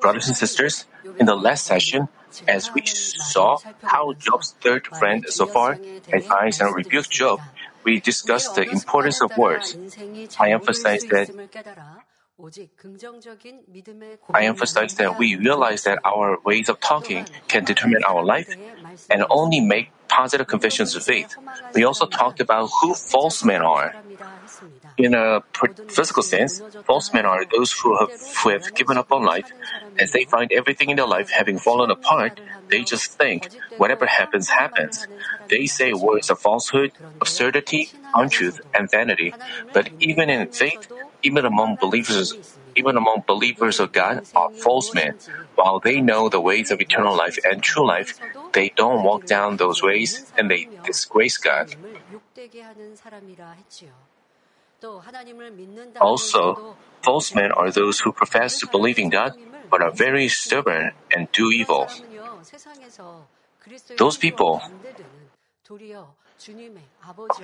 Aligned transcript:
Brothers 0.00 0.26
and 0.28 0.36
sisters, 0.36 0.86
in 1.20 1.26
the 1.26 1.36
last 1.36 1.66
session, 1.66 2.08
as 2.48 2.74
we 2.74 2.82
saw 2.84 3.58
how 3.82 4.12
Job's 4.14 4.56
third 4.60 4.88
friend 4.88 5.24
so 5.28 5.46
Zophar 5.46 5.78
advised 6.12 6.60
and 6.60 6.74
rebuked 6.74 7.10
Job, 7.10 7.40
we 7.84 8.00
discussed 8.00 8.56
the 8.56 8.62
importance 8.68 9.22
of 9.22 9.36
words. 9.36 9.76
I 10.40 10.50
emphasized 10.50 11.10
that 11.10 11.30
I 14.34 14.46
emphasize 14.46 14.94
that 14.96 15.16
we 15.16 15.36
realize 15.36 15.84
that 15.84 16.00
our 16.04 16.38
ways 16.44 16.68
of 16.68 16.80
talking 16.80 17.28
can 17.46 17.64
determine 17.64 18.02
our 18.02 18.24
life 18.24 18.50
and 19.08 19.24
only 19.30 19.60
make 19.60 19.92
positive 20.08 20.46
confessions 20.46 20.96
of 20.96 21.04
faith. 21.04 21.36
We 21.74 21.84
also 21.84 22.06
talked 22.06 22.40
about 22.40 22.70
who 22.80 22.94
false 22.94 23.44
men 23.44 23.62
are. 23.62 23.94
In 24.96 25.14
a 25.14 25.42
physical 25.88 26.22
sense, 26.22 26.62
false 26.86 27.12
men 27.12 27.26
are 27.26 27.44
those 27.44 27.72
who 27.72 27.98
have, 27.98 28.10
who 28.42 28.50
have 28.50 28.72
given 28.74 28.96
up 28.96 29.10
on 29.10 29.24
life. 29.24 29.52
As 29.98 30.12
they 30.12 30.24
find 30.24 30.52
everything 30.52 30.90
in 30.90 30.96
their 30.96 31.06
life 31.06 31.30
having 31.30 31.58
fallen 31.58 31.90
apart, 31.90 32.40
they 32.70 32.82
just 32.82 33.18
think 33.18 33.48
whatever 33.76 34.06
happens, 34.06 34.48
happens. 34.50 35.06
They 35.48 35.66
say 35.66 35.92
words 35.92 36.30
of 36.30 36.38
falsehood, 36.38 36.92
absurdity, 37.20 37.90
untruth, 38.14 38.60
and 38.72 38.90
vanity. 38.90 39.34
But 39.72 39.90
even 39.98 40.30
in 40.30 40.48
faith, 40.48 40.90
even 41.22 41.44
among 41.44 41.76
believers, 41.80 42.34
even 42.76 42.96
among 42.96 43.24
believers 43.26 43.80
of 43.80 43.92
God 43.92 44.22
are 44.34 44.50
false 44.50 44.94
men. 44.94 45.14
While 45.56 45.80
they 45.80 46.00
know 46.00 46.28
the 46.28 46.40
ways 46.40 46.70
of 46.70 46.80
eternal 46.80 47.16
life 47.16 47.38
and 47.44 47.62
true 47.62 47.86
life, 47.86 48.18
they 48.52 48.72
don't 48.76 49.02
walk 49.02 49.26
down 49.26 49.56
those 49.56 49.82
ways 49.82 50.32
and 50.38 50.50
they 50.50 50.68
disgrace 50.84 51.36
God. 51.36 51.74
Also, 56.00 56.76
false 57.02 57.34
men 57.34 57.52
are 57.52 57.70
those 57.70 58.00
who 58.00 58.12
profess 58.12 58.58
to 58.58 58.66
believe 58.66 58.98
in 58.98 59.10
God 59.10 59.32
but 59.70 59.82
are 59.82 59.90
very 59.90 60.28
stubborn 60.28 60.92
and 61.10 61.30
do 61.32 61.50
evil. 61.50 61.88
Those 63.96 64.18
people 64.18 64.60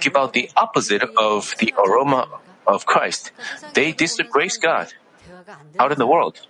give 0.00 0.17
out 0.17 0.33
the 0.33 0.50
opposite 0.56 1.03
of 1.17 1.55
the 1.59 1.75
aroma 1.78 2.28
of 2.67 2.84
Christ. 2.87 3.33
They 3.72 3.93
disgrace 3.93 4.59
God 4.59 4.93
out 5.78 5.93
in 5.93 5.98
the 5.98 6.06
world. 6.06 6.41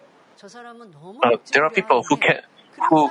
Uh, 1.23 1.37
there 1.53 1.65
are 1.65 1.71
people 1.71 2.03
who 2.09 2.17
can 2.17 2.41
who 2.89 3.11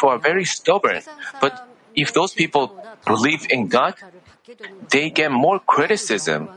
who 0.00 0.08
are 0.08 0.18
very 0.18 0.44
stubborn, 0.44 1.02
but 1.40 1.68
if 1.94 2.12
those 2.12 2.32
people 2.34 2.82
believe 3.04 3.46
in 3.50 3.68
God, 3.68 3.94
they 4.90 5.10
get 5.10 5.30
more 5.30 5.58
criticism 5.58 6.48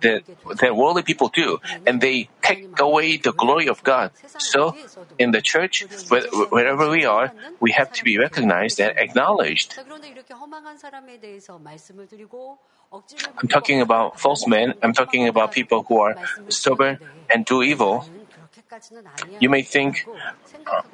than, 0.00 0.22
than 0.60 0.76
worldly 0.76 1.02
people 1.02 1.28
do, 1.28 1.58
and 1.86 2.00
they 2.00 2.28
take 2.42 2.68
away 2.80 3.16
the 3.16 3.32
glory 3.32 3.68
of 3.68 3.82
God. 3.82 4.10
So, 4.38 4.74
in 5.18 5.30
the 5.32 5.40
church, 5.42 5.86
wherever 6.50 6.88
we 6.90 7.04
are, 7.04 7.32
we 7.60 7.72
have 7.72 7.92
to 7.92 8.04
be 8.04 8.18
recognized 8.18 8.80
and 8.80 8.96
acknowledged. 8.98 9.78
I'm 13.38 13.48
talking 13.48 13.80
about 13.80 14.20
false 14.20 14.46
men. 14.46 14.74
I'm 14.82 14.92
talking 14.92 15.28
about 15.28 15.52
people 15.52 15.82
who 15.82 16.00
are 16.00 16.16
stubborn 16.48 16.98
and 17.32 17.44
do 17.44 17.62
evil. 17.62 18.06
You 19.40 19.48
may 19.50 19.62
think, 19.62 20.06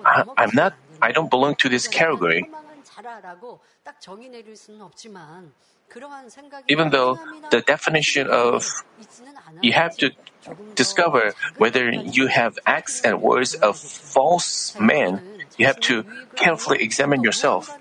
uh, 0.05 0.25
I'm 0.37 0.51
not, 0.55 0.75
I 1.03 1.13
don't 1.13 1.31
belong 1.31 1.57
to 1.57 1.69
this 1.69 1.89
category. 1.89 2.49
Even 6.69 6.91
though 6.91 7.19
the 7.51 7.61
definition 7.61 8.29
of 8.29 8.67
you 9.63 9.73
have 9.73 9.97
to 9.97 10.11
discover 10.75 11.35
whether 11.59 11.91
you 11.91 12.29
have 12.29 12.59
acts 12.67 13.01
and 13.03 13.21
words 13.21 13.55
of 13.55 13.77
false 13.77 14.79
men, 14.79 15.21
you 15.59 15.67
have 15.67 15.81
to 15.81 16.05
carefully 16.37 16.83
examine 16.83 17.23
yourself. 17.23 17.77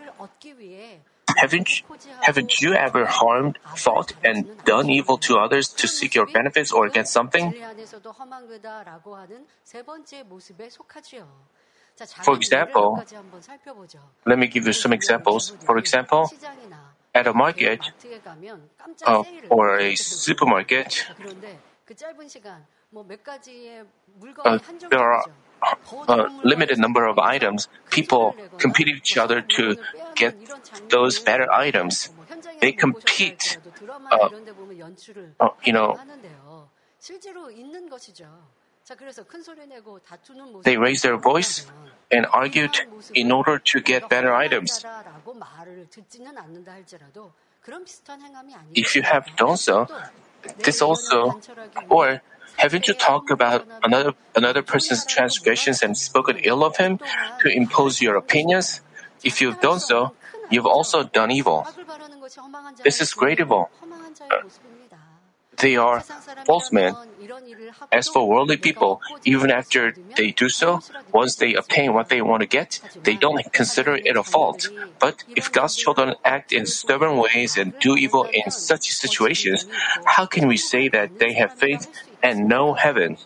Haven't, 1.38 1.84
haven't 2.22 2.60
you 2.60 2.74
ever 2.74 3.06
harmed, 3.06 3.60
fought, 3.76 4.14
and 4.24 4.50
done 4.66 4.90
evil 4.90 5.18
to 5.20 5.38
others 5.38 5.70
to 5.70 5.88
seek 5.88 6.16
your 6.16 6.26
benefits 6.26 6.72
or 6.72 6.90
get 6.90 7.08
something? 7.08 7.54
For 12.24 12.36
example, 12.36 13.04
let 14.26 14.40
me 14.40 14.48
give 14.48 14.66
you 14.66 14.74
some 14.74 14.94
examples. 14.94 15.52
For 15.66 15.78
example, 15.78 16.32
at 17.14 17.28
a 17.28 17.34
market 17.34 17.82
uh, 19.06 19.24
or 19.50 19.80
a 19.80 19.96
supermarket, 19.96 21.06
uh, 24.46 24.60
there 24.90 25.00
are 25.00 25.24
a 26.08 26.30
limited 26.44 26.78
number 26.78 27.06
of 27.06 27.18
items. 27.20 27.68
People 27.90 28.36
compete 28.58 28.88
each 28.88 29.18
other 29.18 29.42
to 29.42 29.76
get 30.16 30.36
those 30.90 31.20
better 31.20 31.52
items. 31.52 32.10
They 32.62 32.72
compete, 32.72 33.58
uh, 34.12 34.30
uh, 35.40 35.50
you 35.64 35.74
know, 35.74 35.98
they 40.64 40.78
raised 40.78 41.04
their 41.04 41.18
voice 41.18 41.66
and 42.12 42.26
argued 42.34 42.76
in 43.14 43.32
order 43.32 43.60
to 43.60 43.82
get 43.82 44.10
better 44.10 44.34
items. 44.34 44.84
If 48.74 48.96
you 48.96 49.02
have 49.04 49.26
done 49.36 49.58
so, 49.58 49.88
this 50.64 50.82
also, 50.82 51.40
or 51.90 52.22
haven't 52.58 52.88
you 52.88 52.94
talked 52.94 53.30
about 53.32 53.68
another 53.84 54.14
another 54.36 54.62
person's 54.62 55.06
transgressions 55.06 55.84
and 55.84 55.98
spoken 55.98 56.38
ill 56.44 56.64
of 56.64 56.78
him 56.78 57.00
to 57.42 57.48
impose 57.50 58.02
your 58.02 58.16
opinions? 58.16 58.82
If 59.24 59.42
you've 59.42 59.60
done 59.60 59.80
so, 59.80 60.16
you've 60.50 60.66
also 60.66 61.04
done 61.04 61.32
evil. 61.32 61.68
This 62.84 63.02
is 63.02 63.14
great 63.14 63.40
evil. 63.40 63.70
Uh, 64.32 64.44
they 65.60 65.76
are 65.76 66.02
false 66.46 66.72
men. 66.72 66.96
As 67.92 68.08
for 68.08 68.28
worldly 68.28 68.58
people, 68.58 69.02
even 69.26 69.52
after 69.52 69.94
they 70.16 70.32
do 70.32 70.50
so, 70.50 70.82
once 71.12 71.36
they 71.36 71.54
obtain 71.54 71.94
what 71.94 72.10
they 72.10 72.22
want 72.22 72.42
to 72.42 72.48
get, 72.48 72.80
they 73.04 73.16
don't 73.16 73.52
consider 73.52 73.96
it 73.96 74.16
a 74.16 74.24
fault. 74.24 74.70
But 75.00 75.24
if 75.36 75.52
God's 75.52 75.76
children 75.76 76.16
act 76.24 76.52
in 76.52 76.66
stubborn 76.66 77.18
ways 77.18 77.58
and 77.58 77.74
do 77.80 77.96
evil 77.96 78.26
in 78.32 78.52
such 78.52 78.92
situations, 78.92 79.66
how 80.06 80.26
can 80.26 80.48
we 80.48 80.58
say 80.58 80.90
that 80.90 81.20
they 81.20 81.34
have 81.34 81.54
faith 81.54 81.88
and 82.24 82.48
know 82.48 82.74
heaven? 82.74 83.18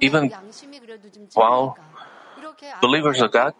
Even 0.00 0.30
while 1.34 1.76
believers 2.80 3.20
of 3.20 3.32
God, 3.32 3.54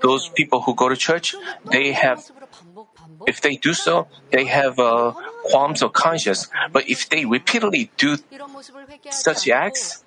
those 0.00 0.28
people 0.28 0.60
who 0.62 0.74
go 0.74 0.88
to 0.88 0.96
church, 0.96 1.34
they 1.70 1.92
have, 1.92 2.30
if 3.26 3.40
they 3.40 3.56
do 3.56 3.74
so, 3.74 4.08
they 4.32 4.44
have 4.46 4.78
uh, 4.78 5.12
qualms 5.44 5.82
of 5.82 5.92
conscience. 5.92 6.48
But 6.72 6.88
if 6.88 7.08
they 7.08 7.24
repeatedly 7.24 7.90
do 7.96 8.16
such 9.10 9.48
acts, 9.48 10.04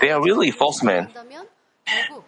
they 0.00 0.10
are 0.10 0.22
really 0.22 0.50
false 0.50 0.82
men. 0.82 1.08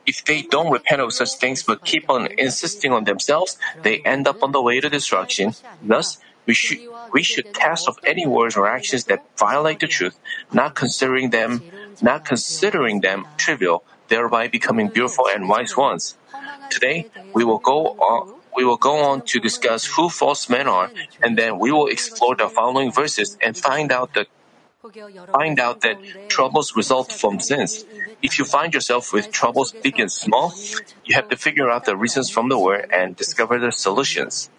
If 0.07 0.25
they 0.25 0.43
don't 0.43 0.73
repent 0.73 1.01
of 1.01 1.13
such 1.13 1.35
things 1.35 1.63
but 1.63 1.85
keep 1.85 2.11
on 2.11 2.27
insisting 2.39 2.93
on 2.93 3.05
themselves, 3.05 3.59
they 3.83 3.99
end 4.01 4.27
up 4.27 4.43
on 4.43 4.53
the 4.53 4.61
way 4.61 4.81
to 4.81 4.89
destruction. 4.89 5.55
Thus, 5.83 6.19
we 6.47 6.55
should, 6.55 6.79
we 7.13 7.23
should 7.23 7.53
cast 7.55 7.89
off 7.89 7.99
any 8.05 8.27
words 8.27 8.57
or 8.57 8.67
actions 8.67 9.05
that 9.05 9.23
violate 9.39 9.79
the 9.79 9.87
truth, 9.87 10.19
not 10.53 10.75
considering 10.75 11.31
them, 11.31 11.63
not 12.03 12.25
considering 12.25 13.01
them 13.01 13.27
trivial, 13.37 13.85
thereby 14.13 14.47
becoming 14.47 14.89
beautiful 14.89 15.27
and 15.35 15.49
wise 15.49 15.75
ones. 15.75 16.05
Today, 16.71 17.09
we 17.33 17.43
will 17.49 17.63
go 17.73 17.79
on, 18.11 18.21
we 18.55 18.63
will 18.69 18.77
go 18.77 18.95
on 19.11 19.23
to 19.33 19.41
discuss 19.41 19.87
who 19.95 20.11
false 20.11 20.51
men 20.51 20.69
are, 20.69 20.91
and 21.25 21.33
then 21.41 21.59
we 21.59 21.73
will 21.73 21.89
explore 21.97 22.37
the 22.37 22.49
following 22.49 22.93
verses 22.93 23.39
and 23.41 23.57
find 23.57 23.89
out 23.91 24.13
that 24.15 24.29
find 25.33 25.57
out 25.61 25.81
that 25.81 25.97
troubles 26.29 26.77
result 26.77 27.09
from 27.21 27.41
sins. 27.41 27.87
If 28.21 28.39
you 28.39 28.45
find 28.45 28.75
yourself 28.75 29.13
with 29.15 29.31
troubles 29.33 29.73
big 29.73 29.99
and 29.99 30.13
small, 30.13 30.53
you 31.07 31.15
have 31.15 31.29
to 31.31 31.37
figure 31.37 31.71
out 31.71 31.87
the 31.87 31.97
reasons 31.97 32.29
from 32.29 32.51
the 32.53 32.59
word 32.59 32.85
and 32.93 33.17
discover 33.17 33.59
the 33.59 33.73
solutions. 33.73 34.51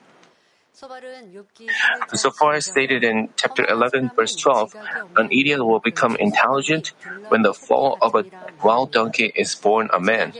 Zophar 2.15 2.53
as 2.53 2.65
stated 2.65 3.03
in 3.03 3.29
chapter 3.35 3.65
11, 3.65 4.11
verse 4.15 4.35
12, 4.35 4.75
an 5.15 5.27
idiot 5.31 5.65
will 5.65 5.79
become 5.79 6.15
intelligent 6.17 6.91
when 7.29 7.41
the 7.41 7.53
fall 7.53 7.97
of 8.01 8.15
a 8.15 8.25
wild 8.63 8.91
donkey 8.91 9.31
is 9.35 9.55
born 9.55 9.89
a 9.93 9.99
man. 9.99 10.33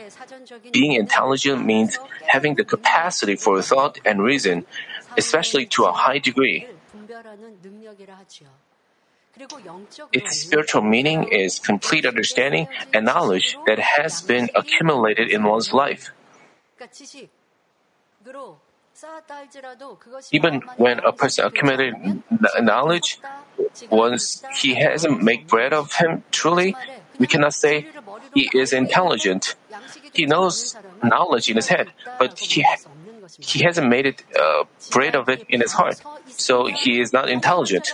Being 0.71 0.93
intelligent 0.93 1.65
means 1.65 1.97
having 2.27 2.55
the 2.55 2.65
capacity 2.65 3.35
for 3.35 3.61
thought 3.61 3.99
and 4.05 4.21
reason, 4.21 4.65
especially 5.17 5.65
to 5.67 5.85
a 5.85 5.91
high 5.93 6.19
degree. 6.19 6.67
Its 10.11 10.37
spiritual 10.37 10.81
meaning 10.83 11.23
is 11.31 11.57
complete 11.59 12.05
understanding 12.05 12.67
and 12.93 13.05
knowledge 13.05 13.57
that 13.65 13.79
has 13.79 14.21
been 14.21 14.49
accumulated 14.53 15.31
in 15.31 15.43
one's 15.43 15.73
life. 15.73 16.11
Even 20.31 20.61
when 20.77 20.99
a 20.99 21.11
person 21.11 21.45
accumulated 21.45 21.93
knowledge, 22.61 23.19
once 23.89 24.43
he 24.55 24.75
hasn't 24.75 25.21
made 25.21 25.47
bread 25.47 25.73
of 25.73 25.93
him 25.93 26.23
truly, 26.31 26.75
we 27.19 27.27
cannot 27.27 27.53
say 27.53 27.87
he 28.33 28.49
is 28.53 28.73
intelligent. 28.73 29.55
He 30.13 30.25
knows 30.25 30.75
knowledge 31.03 31.49
in 31.49 31.55
his 31.55 31.67
head, 31.67 31.91
but 32.19 32.37
he 32.39 32.65
he 33.39 33.63
hasn't 33.63 33.87
made 33.87 34.05
it 34.05 34.23
uh, 34.39 34.63
bread 34.91 35.15
of 35.15 35.29
it 35.29 35.45
in 35.49 35.61
his 35.61 35.73
heart, 35.73 36.01
so 36.27 36.67
he 36.67 36.99
is 36.99 37.13
not 37.13 37.29
intelligent. 37.29 37.93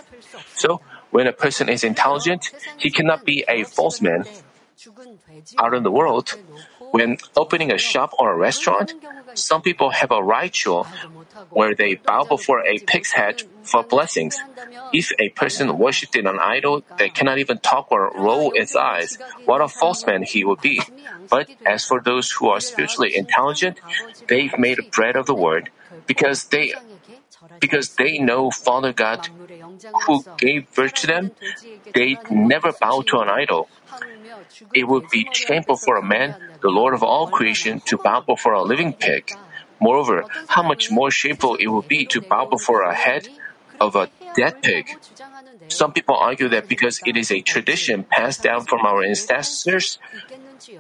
So 0.56 0.82
when 1.12 1.28
a 1.28 1.34
person 1.34 1.70
is 1.70 1.84
intelligent, 1.84 2.52
he 2.78 2.90
cannot 2.92 3.26
be 3.26 3.46
a 3.48 3.64
false 3.64 4.02
man. 4.02 4.26
Out 5.60 5.74
in 5.74 5.84
the 5.84 5.92
world, 5.92 6.38
when 6.92 7.18
opening 7.36 7.72
a 7.72 7.78
shop 7.78 8.14
or 8.18 8.32
a 8.32 8.38
restaurant, 8.38 8.94
some 9.34 9.62
people 9.62 9.92
have 9.92 10.12
a 10.12 10.24
ritual 10.24 10.88
where 11.52 11.76
they 11.76 11.96
bow 11.96 12.26
before 12.26 12.66
a 12.66 12.80
pig's 12.80 13.12
head 13.12 13.44
for 13.64 13.84
blessings. 13.84 14.38
If 14.94 15.12
a 15.20 15.30
person 15.30 15.78
worshipped 15.78 16.16
in 16.16 16.28
an 16.28 16.40
idol 16.40 16.84
that 16.98 17.14
cannot 17.14 17.38
even 17.38 17.60
talk 17.60 17.92
or 17.92 18.12
roll 18.16 18.52
its 18.54 18.76
eyes, 18.76 19.18
what 19.46 19.62
a 19.62 19.68
false 19.68 20.06
man 20.06 20.24
he 20.24 20.44
would 20.44 20.62
be. 20.62 20.82
But 21.30 21.50
as 21.66 21.86
for 21.86 22.02
those 22.02 22.32
who 22.32 22.50
are 22.50 22.60
spiritually 22.60 23.16
intelligent, 23.16 23.80
they've 24.28 24.58
made 24.58 24.80
bread 24.92 25.16
of 25.16 25.26
the 25.26 25.36
word 25.36 25.70
because 26.08 26.46
they 26.46 26.74
because 27.60 27.96
they 27.96 28.18
know 28.18 28.52
Father 28.52 28.94
God 28.94 29.28
who 30.06 30.24
gave 30.38 30.74
birth 30.74 30.94
to 30.94 31.08
them, 31.08 31.32
they 31.94 32.18
never 32.30 32.72
bow 32.80 33.02
to 33.08 33.20
an 33.20 33.30
idol. 33.30 33.70
It 34.74 34.88
would 34.88 35.10
be 35.10 35.28
shameful 35.34 35.78
for 35.78 35.98
a 35.98 36.04
man, 36.04 36.36
the 36.62 36.70
Lord 36.70 36.94
of 36.94 37.04
all 37.04 37.28
creation, 37.28 37.82
to 37.86 37.98
bow 37.98 38.22
before 38.22 38.54
a 38.54 38.64
living 38.64 38.94
pig. 38.94 39.32
Moreover, 39.80 40.26
how 40.48 40.64
much 40.64 40.92
more 40.92 41.12
shameful 41.12 41.56
it 41.56 41.68
would 41.68 41.88
be 41.88 42.06
to 42.08 42.22
bow 42.22 42.46
before 42.46 42.84
a 42.84 42.94
head 42.94 43.30
of 43.80 43.96
a 43.96 44.10
dead 44.36 44.62
pig. 44.62 44.98
Some 45.70 45.94
people 45.94 46.16
argue 46.16 46.50
that 46.50 46.68
because 46.68 47.00
it 47.06 47.16
is 47.16 47.32
a 47.32 47.42
tradition 47.42 48.04
passed 48.04 48.44
down 48.44 48.66
from 48.66 48.86
our 48.86 49.04
ancestors, 49.04 50.00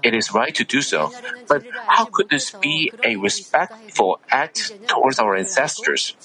it 0.04 0.14
is 0.14 0.34
right 0.34 0.54
to 0.56 0.64
do 0.64 0.81
so. 0.81 1.12
But 1.48 1.64
how 1.88 2.06
could 2.06 2.30
this 2.30 2.52
be 2.52 2.92
a 3.04 3.16
respectful 3.16 4.20
act 4.30 4.74
towards 4.88 5.20
our 5.20 5.36
ancestors? 5.36 6.16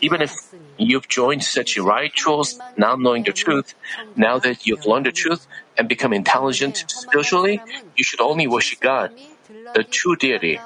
Even 0.00 0.22
if 0.22 0.32
you've 0.78 1.08
joined 1.08 1.44
such 1.44 1.76
rituals 1.76 2.58
not 2.76 3.00
knowing 3.00 3.24
the 3.24 3.32
truth, 3.32 3.74
now 4.16 4.38
that 4.38 4.66
you've 4.66 4.86
learned 4.86 5.06
the 5.06 5.12
truth 5.12 5.46
and 5.76 5.88
become 5.88 6.12
intelligent 6.12 6.84
spiritually, 6.88 7.62
you 7.96 8.04
should 8.04 8.20
only 8.20 8.46
worship 8.46 8.80
God, 8.80 9.10
the 9.74 9.84
true 9.84 10.16
deity. 10.16 10.60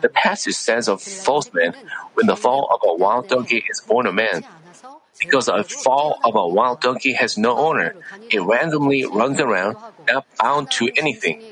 The 0.00 0.08
passage 0.08 0.54
says 0.54 0.88
of 0.88 1.02
false 1.02 1.52
men, 1.52 1.74
when 2.14 2.26
the 2.26 2.36
fall 2.36 2.68
of 2.72 2.80
a 2.84 2.94
wild 2.94 3.28
donkey 3.28 3.64
is 3.68 3.80
born 3.80 4.06
a 4.06 4.12
man. 4.12 4.44
Because 5.18 5.48
a 5.48 5.62
fall 5.64 6.18
of 6.24 6.34
a 6.34 6.48
wild 6.48 6.80
donkey 6.80 7.12
has 7.12 7.36
no 7.36 7.56
owner, 7.56 7.94
it 8.30 8.40
randomly 8.40 9.04
runs 9.04 9.38
around, 9.38 9.76
not 10.08 10.24
bound 10.38 10.70
to 10.72 10.88
anything. 10.96 11.42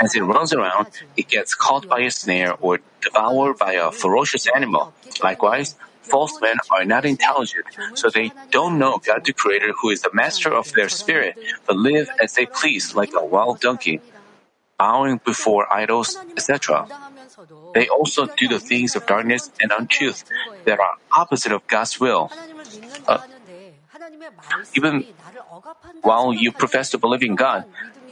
As 0.00 0.14
it 0.14 0.22
runs 0.22 0.52
around, 0.52 0.88
it 1.16 1.28
gets 1.28 1.54
caught 1.54 1.88
by 1.88 2.00
a 2.00 2.10
snare 2.10 2.54
or 2.60 2.80
devoured 3.00 3.58
by 3.58 3.74
a 3.74 3.90
ferocious 3.92 4.46
animal. 4.54 4.92
Likewise, 5.22 5.76
false 6.02 6.40
men 6.40 6.56
are 6.70 6.84
not 6.84 7.04
intelligent, 7.04 7.66
so 7.94 8.10
they 8.10 8.32
don't 8.50 8.78
know 8.78 8.98
God 8.98 9.24
the 9.24 9.32
Creator 9.32 9.72
who 9.80 9.90
is 9.90 10.02
the 10.02 10.10
master 10.12 10.52
of 10.52 10.72
their 10.72 10.88
spirit, 10.88 11.36
but 11.66 11.76
live 11.76 12.08
as 12.20 12.34
they 12.34 12.46
please 12.46 12.94
like 12.94 13.12
a 13.14 13.24
wild 13.24 13.60
donkey, 13.60 14.00
bowing 14.78 15.20
before 15.24 15.72
idols, 15.72 16.18
etc. 16.36 16.86
They 17.74 17.88
also 17.88 18.26
do 18.36 18.48
the 18.48 18.58
things 18.60 18.96
of 18.96 19.06
darkness 19.06 19.50
and 19.60 19.70
untruth 19.70 20.24
that 20.64 20.78
are 20.80 20.94
opposite 21.12 21.52
of 21.52 21.66
God's 21.66 22.00
will. 22.00 22.30
Uh, 23.06 23.18
even 24.74 25.04
while 26.02 26.34
you 26.34 26.52
profess 26.52 26.90
to 26.90 26.98
believe 26.98 27.22
in 27.22 27.34
God, 27.34 27.64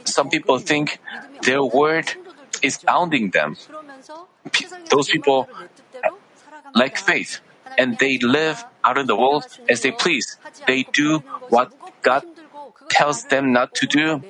some 0.05 0.29
people 0.29 0.59
think 0.59 0.99
their 1.43 1.63
word 1.63 2.13
is 2.61 2.77
bounding 2.77 3.31
them. 3.31 3.57
Those 4.89 5.09
people 5.09 5.47
uh, 6.03 6.09
lack 6.75 6.97
faith 6.97 7.39
and 7.77 7.97
they 7.97 8.17
live 8.19 8.65
out 8.83 8.97
in 8.97 9.07
the 9.07 9.15
world 9.15 9.45
as 9.69 9.81
they 9.81 9.91
please. 9.91 10.37
They 10.67 10.83
do 10.83 11.23
what 11.49 11.71
God 12.01 12.25
tells 12.89 13.25
them 13.25 13.53
not 13.53 13.73
to 13.75 13.85
do. 13.87 14.21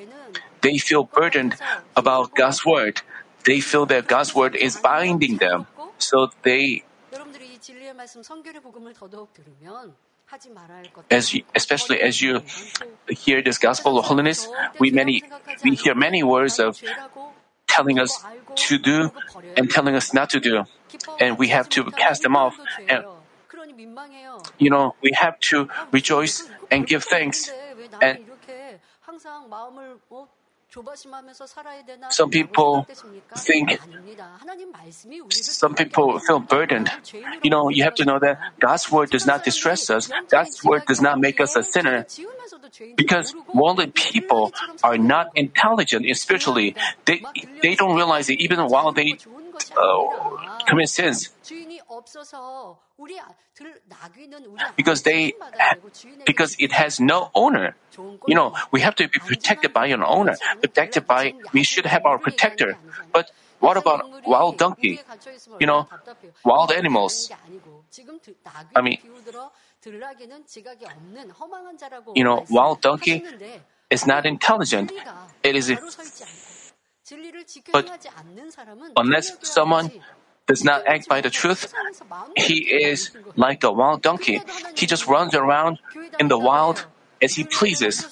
They 0.62 0.78
feel 0.78 1.04
burdened 1.04 1.56
about 1.96 2.36
God's 2.36 2.66
word. 2.66 3.02
They 3.46 3.60
feel 3.60 3.86
that 3.88 4.08
God's 4.08 4.34
word 4.34 4.56
is 4.56 4.78
binding 4.78 5.38
them. 5.38 5.68
So 5.98 6.32
they 6.44 6.84
as 11.10 11.34
you, 11.34 11.44
especially 11.56 12.02
as 12.02 12.22
you 12.22 12.42
hear 13.10 13.42
this 13.42 13.58
gospel 13.58 13.98
of 13.98 14.06
holiness, 14.06 14.48
we 14.80 14.92
many 14.92 15.24
we 15.64 15.76
hear 15.76 15.96
many 15.96 16.24
words 16.24 16.60
of 16.60 16.82
telling 17.68 18.00
us 18.00 18.24
to 18.56 18.78
do 18.78 19.12
and 19.58 19.70
telling 19.70 19.96
us 19.96 20.14
not 20.14 20.30
to 20.32 20.40
do, 20.40 20.64
and 21.20 21.38
we 21.38 21.50
have 21.50 21.70
to 21.70 21.84
cast 21.92 22.22
them 22.24 22.36
off. 22.36 22.58
And 22.88 23.06
you 24.58 24.70
know, 24.70 24.96
we 25.02 25.12
have 25.14 25.40
to 25.52 25.70
rejoice 25.92 26.50
and 26.72 26.86
give 26.86 27.04
thanks. 27.04 27.52
And 28.02 28.20
some 32.10 32.30
people 32.30 32.88
think, 33.36 33.80
some 35.30 35.76
people 35.76 36.20
feel 36.20 36.40
burdened. 36.40 36.90
You 37.44 37.50
know, 37.50 37.70
you 37.70 37.84
have 37.84 37.96
to 37.96 38.06
know 38.06 38.20
that 38.20 38.40
God's 38.60 38.92
word 38.92 39.10
does 39.12 39.26
not 39.26 39.44
distress 39.44 39.90
us. 39.90 40.10
God's 40.30 40.64
word 40.64 40.86
does 40.88 41.02
not 41.02 41.20
make 41.20 41.40
us 41.40 41.56
a 41.56 41.64
sinner. 41.64 42.06
Because 42.96 43.36
worldly 43.54 43.88
people 43.88 44.52
are 44.84 44.98
not 44.98 45.28
intelligent 45.36 46.06
spiritually. 46.18 46.76
They, 47.06 47.22
they 47.62 47.76
don't 47.76 47.96
realize 47.96 48.30
it 48.30 48.40
even 48.40 48.60
while 48.68 48.92
they 48.92 49.18
uh, 49.78 50.66
commit 50.66 50.90
sins. 50.90 51.30
Because 54.76 55.04
they, 55.04 55.34
because 56.26 56.56
it 56.60 56.72
has 56.72 57.00
no 57.00 57.30
owner. 57.34 57.76
You 58.28 58.36
know, 58.36 58.56
we 58.72 58.82
have 58.82 58.96
to 58.96 59.08
be 59.08 59.20
protected 59.20 59.74
by 59.74 59.88
an 59.88 60.04
owner. 60.04 60.36
Protected 60.62 61.06
by, 61.06 61.34
we 61.54 61.64
should 61.64 61.86
have 61.86 62.06
our 62.06 62.18
protector. 62.18 62.78
But 63.12 63.32
what 63.60 63.78
about 63.78 64.28
wild 64.28 64.58
donkey? 64.58 65.00
You 65.60 65.68
know, 65.68 65.88
wild 66.44 66.72
animals. 66.72 67.32
I 68.76 68.82
mean, 68.82 68.98
you 72.16 72.24
know, 72.24 72.46
wild 72.50 72.82
donkey 72.82 73.24
is 73.90 74.08
not 74.08 74.26
intelligent. 74.26 74.92
It 75.44 75.56
is, 75.56 75.72
but 77.72 77.90
unless 78.96 79.38
someone 79.42 79.92
does 80.48 80.64
not 80.64 80.86
act 80.88 81.08
by 81.08 81.22
the 81.22 81.30
truth, 81.30 81.74
he 82.36 82.60
is 82.60 83.12
like 83.36 83.64
a 83.64 83.72
wild 83.72 84.02
donkey. 84.02 84.42
He 84.76 84.86
just 84.86 85.08
runs 85.08 85.34
around 85.34 85.80
in 86.20 86.28
the 86.28 86.38
wild 86.38 86.86
as 87.22 87.36
he 87.36 87.46
pleases. 87.46 88.06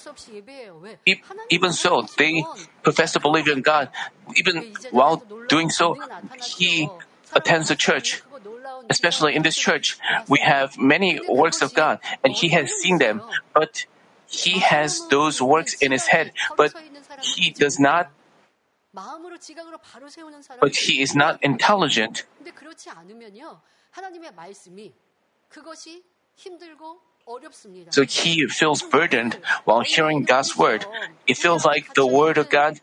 Even 1.50 1.72
so, 1.72 2.06
they 2.16 2.44
profess 2.82 3.12
to 3.12 3.20
believe 3.20 3.48
in 3.48 3.60
God. 3.60 3.90
Even 4.36 4.72
while 4.90 5.22
doing 5.48 5.68
so, 5.68 5.98
he 6.56 6.88
attends 7.34 7.68
the 7.68 7.76
church. 7.76 8.22
Especially 8.88 9.36
in 9.36 9.42
this 9.42 9.56
church, 9.56 9.98
we 10.28 10.40
have 10.40 10.78
many 10.78 11.20
works 11.28 11.62
of 11.62 11.74
God, 11.74 12.00
and 12.24 12.32
he 12.32 12.48
has 12.48 12.72
seen 12.72 12.98
them, 12.98 13.22
but 13.54 13.86
he 14.26 14.58
has 14.60 15.06
those 15.08 15.40
works 15.40 15.74
in 15.74 15.92
his 15.92 16.06
head, 16.06 16.32
but 16.56 16.74
he 17.20 17.50
does 17.50 17.78
not 17.78 18.10
but 20.60 20.76
he 20.76 21.00
is 21.00 21.14
not 21.14 21.38
intelligent. 21.42 22.24
So 27.90 28.04
he 28.04 28.46
feels 28.48 28.82
burdened 28.82 29.38
while 29.64 29.80
hearing 29.80 30.24
God's 30.24 30.56
word. 30.56 30.86
It 31.26 31.36
feels 31.36 31.64
like 31.64 31.94
the 31.94 32.06
word 32.06 32.38
of 32.38 32.50
God 32.50 32.80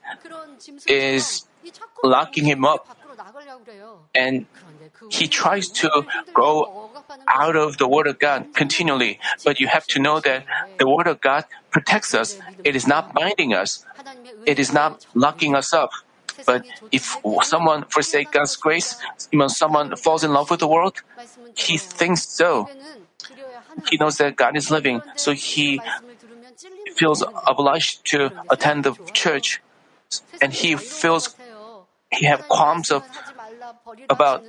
is 0.87 1.45
locking 2.03 2.45
him 2.45 2.63
up. 2.63 2.87
And 4.15 4.45
he 5.09 5.27
tries 5.27 5.69
to 5.69 5.89
go 6.33 6.89
out 7.27 7.55
of 7.55 7.77
the 7.77 7.87
word 7.87 8.07
of 8.07 8.17
God 8.19 8.47
continually. 8.53 9.19
But 9.43 9.59
you 9.59 9.67
have 9.67 9.85
to 9.87 9.99
know 9.99 10.19
that 10.21 10.45
the 10.77 10.87
word 10.87 11.07
of 11.07 11.19
God 11.21 11.45
protects 11.69 12.13
us. 12.13 12.37
It 12.63 12.75
is 12.75 12.87
not 12.87 13.13
binding 13.13 13.53
us. 13.53 13.85
It 14.45 14.59
is 14.59 14.71
not 14.73 15.05
locking 15.13 15.55
us 15.55 15.73
up. 15.73 15.91
But 16.45 16.65
if 16.91 17.17
someone 17.43 17.83
forsakes 17.85 18.31
God's 18.31 18.55
grace, 18.55 18.95
when 19.31 19.49
someone 19.49 19.95
falls 19.95 20.23
in 20.23 20.31
love 20.31 20.49
with 20.49 20.59
the 20.59 20.67
world, 20.67 21.01
he 21.55 21.77
thinks 21.77 22.27
so. 22.27 22.67
He 23.89 23.97
knows 23.97 24.17
that 24.17 24.35
God 24.35 24.55
is 24.55 24.71
living, 24.71 25.01
so 25.15 25.33
he 25.33 25.81
feels 26.95 27.23
obliged 27.47 28.05
to 28.05 28.31
attend 28.49 28.83
the 28.83 28.93
church, 29.13 29.61
and 30.41 30.53
he 30.53 30.75
feels 30.75 31.35
he 32.11 32.25
have 32.25 32.47
qualms 32.47 32.91
of 32.91 33.03
about 34.09 34.43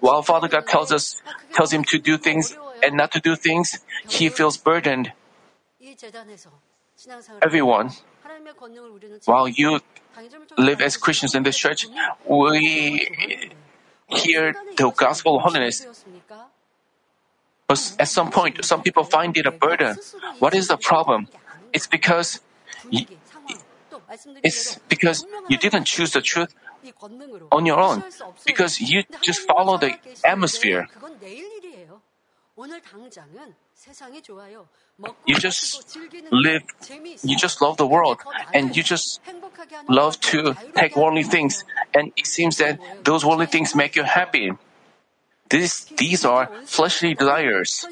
while 0.00 0.22
Father 0.22 0.48
God 0.48 0.66
tells 0.66 0.92
us, 0.92 1.20
tells 1.54 1.72
him 1.72 1.84
to 1.84 1.98
do 1.98 2.16
things 2.16 2.56
and 2.82 2.96
not 2.96 3.12
to 3.12 3.20
do 3.20 3.36
things, 3.36 3.80
he 4.08 4.28
feels 4.28 4.56
burdened. 4.56 5.12
Everyone, 7.42 7.90
while 9.24 9.48
you 9.48 9.80
live 10.58 10.80
as 10.80 10.96
Christians 10.96 11.34
in 11.34 11.42
this 11.42 11.56
church, 11.56 11.86
we 12.28 13.08
hear 14.08 14.54
the 14.76 14.90
gospel 14.90 15.36
of 15.36 15.42
holiness. 15.42 15.86
But 17.66 17.96
at 17.98 18.08
some 18.08 18.30
point, 18.30 18.64
some 18.64 18.82
people 18.82 19.04
find 19.04 19.36
it 19.36 19.46
a 19.46 19.52
burden. 19.52 19.96
What 20.40 20.54
is 20.54 20.68
the 20.68 20.76
problem? 20.76 21.28
It's 21.72 21.86
because 21.86 22.40
you, 22.90 23.06
it's 24.42 24.78
because 24.88 25.24
you 25.48 25.56
didn't 25.56 25.84
choose 25.84 26.12
the 26.12 26.20
truth 26.20 26.52
on 27.52 27.66
your 27.66 27.78
own. 27.78 28.02
Because 28.44 28.80
you 28.80 29.04
just 29.22 29.46
follow 29.46 29.78
the 29.78 29.94
atmosphere. 30.24 30.88
You 35.26 35.36
just 35.36 35.96
live, 36.30 36.62
you 37.22 37.36
just 37.36 37.62
love 37.62 37.76
the 37.76 37.86
world, 37.86 38.20
and 38.52 38.76
you 38.76 38.82
just 38.82 39.20
love 39.88 40.20
to 40.20 40.54
take 40.76 40.96
worldly 40.96 41.22
things, 41.22 41.64
and 41.94 42.12
it 42.16 42.26
seems 42.26 42.58
that 42.58 42.78
those 43.04 43.24
worldly 43.24 43.46
things 43.46 43.74
make 43.74 43.96
you 43.96 44.02
happy. 44.02 44.52
This, 45.48 45.84
these 45.96 46.24
are 46.24 46.50
fleshly 46.64 47.14
desires. 47.14 47.86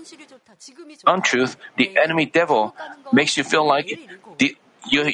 Untruth, 1.06 1.56
the 1.76 1.96
enemy 1.96 2.26
devil, 2.26 2.74
makes 3.12 3.36
you 3.36 3.42
feel 3.42 3.66
like 3.66 3.98
the, 4.38 4.56
you, 4.88 5.12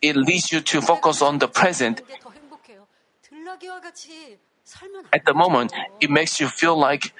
it 0.00 0.16
leads 0.16 0.50
you 0.50 0.60
to 0.60 0.80
focus 0.80 1.22
on 1.22 1.38
the 1.38 1.48
present. 1.48 2.00
At 5.12 5.24
the 5.26 5.34
moment, 5.34 5.72
it 6.00 6.10
makes 6.10 6.40
you 6.40 6.48
feel 6.48 6.76
like 6.78 7.12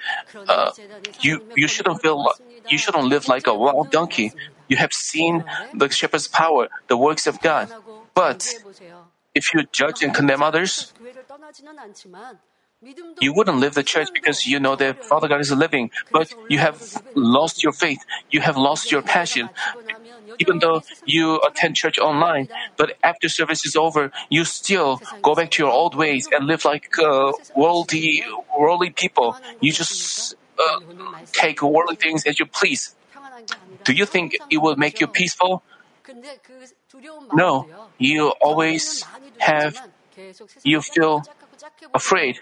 uh, 0.47 0.71
you 1.21 1.41
you 1.55 1.67
shouldn't 1.67 2.01
feel 2.01 2.25
you 2.69 2.77
shouldn't 2.77 3.05
live 3.05 3.27
like 3.27 3.45
a 3.47 3.53
wild 3.53 3.91
donkey. 3.91 4.33
You 4.67 4.77
have 4.77 4.93
seen 4.93 5.43
the 5.73 5.89
shepherd's 5.89 6.27
power, 6.27 6.69
the 6.87 6.97
works 6.97 7.27
of 7.27 7.41
God. 7.41 7.69
But 8.15 8.41
if 9.35 9.53
you 9.53 9.63
judge 9.71 10.01
and 10.01 10.13
condemn 10.13 10.41
others, 10.41 10.93
you 13.21 13.33
wouldn't 13.33 13.59
leave 13.59 13.73
the 13.75 13.83
church 13.83 14.09
because 14.13 14.45
you 14.45 14.59
know 14.59 14.75
that 14.75 15.05
Father 15.05 15.27
God 15.27 15.39
is 15.39 15.51
living, 15.51 15.91
but 16.11 16.33
you 16.49 16.59
have 16.59 16.81
lost 17.15 17.63
your 17.63 17.71
faith. 17.71 18.03
You 18.29 18.41
have 18.41 18.57
lost 18.57 18.91
your 18.91 19.01
passion. 19.01 19.49
Even 20.39 20.59
though 20.59 20.83
you 21.05 21.39
attend 21.41 21.75
church 21.75 21.97
online, 21.99 22.49
but 22.77 22.97
after 23.03 23.29
service 23.29 23.65
is 23.65 23.75
over, 23.75 24.11
you 24.29 24.45
still 24.45 25.01
go 25.21 25.35
back 25.35 25.51
to 25.51 25.63
your 25.63 25.71
old 25.71 25.95
ways 25.95 26.27
and 26.31 26.47
live 26.47 26.65
like 26.65 26.89
uh, 26.99 27.31
worldly, 27.55 28.23
worldly 28.57 28.89
people. 28.89 29.35
You 29.61 29.71
just 29.71 30.35
uh, 30.59 30.79
take 31.31 31.61
worldly 31.61 31.95
things 31.95 32.25
as 32.25 32.39
you 32.39 32.45
please. 32.45 32.95
Do 33.83 33.93
you 33.93 34.05
think 34.05 34.37
it 34.49 34.57
will 34.57 34.75
make 34.75 34.99
you 34.99 35.07
peaceful? 35.07 35.63
No, 37.33 37.67
you 37.97 38.29
always 38.41 39.05
have, 39.39 39.81
you 40.63 40.81
feel 40.81 41.23
afraid. 41.93 42.39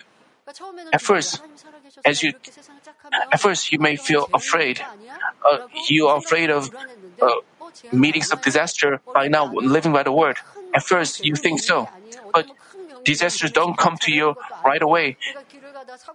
At 0.92 1.02
first, 1.02 1.42
as 2.04 2.24
you, 2.24 2.34
at 3.32 3.40
first 3.40 3.72
you 3.72 3.80
may 3.80 3.96
feel 3.96 4.28
afraid. 4.34 4.82
Uh, 5.50 5.68
you 5.88 6.08
are 6.08 6.18
afraid 6.18 6.50
of 6.50 6.70
uh, 7.22 7.28
meetings 7.92 8.32
of 8.32 8.42
disaster 8.42 9.02
by 9.14 9.28
now 9.28 9.52
living 9.52 9.92
by 9.92 10.04
the 10.04 10.12
word. 10.12 10.38
At 10.74 10.84
first, 10.84 11.26
you 11.26 11.36
think 11.36 11.60
so, 11.60 11.90
but 12.34 12.48
disasters 13.04 13.52
don't 13.52 13.78
come 13.78 13.98
to 14.02 14.12
you 14.12 14.36
right 14.64 14.82
away. 14.82 15.18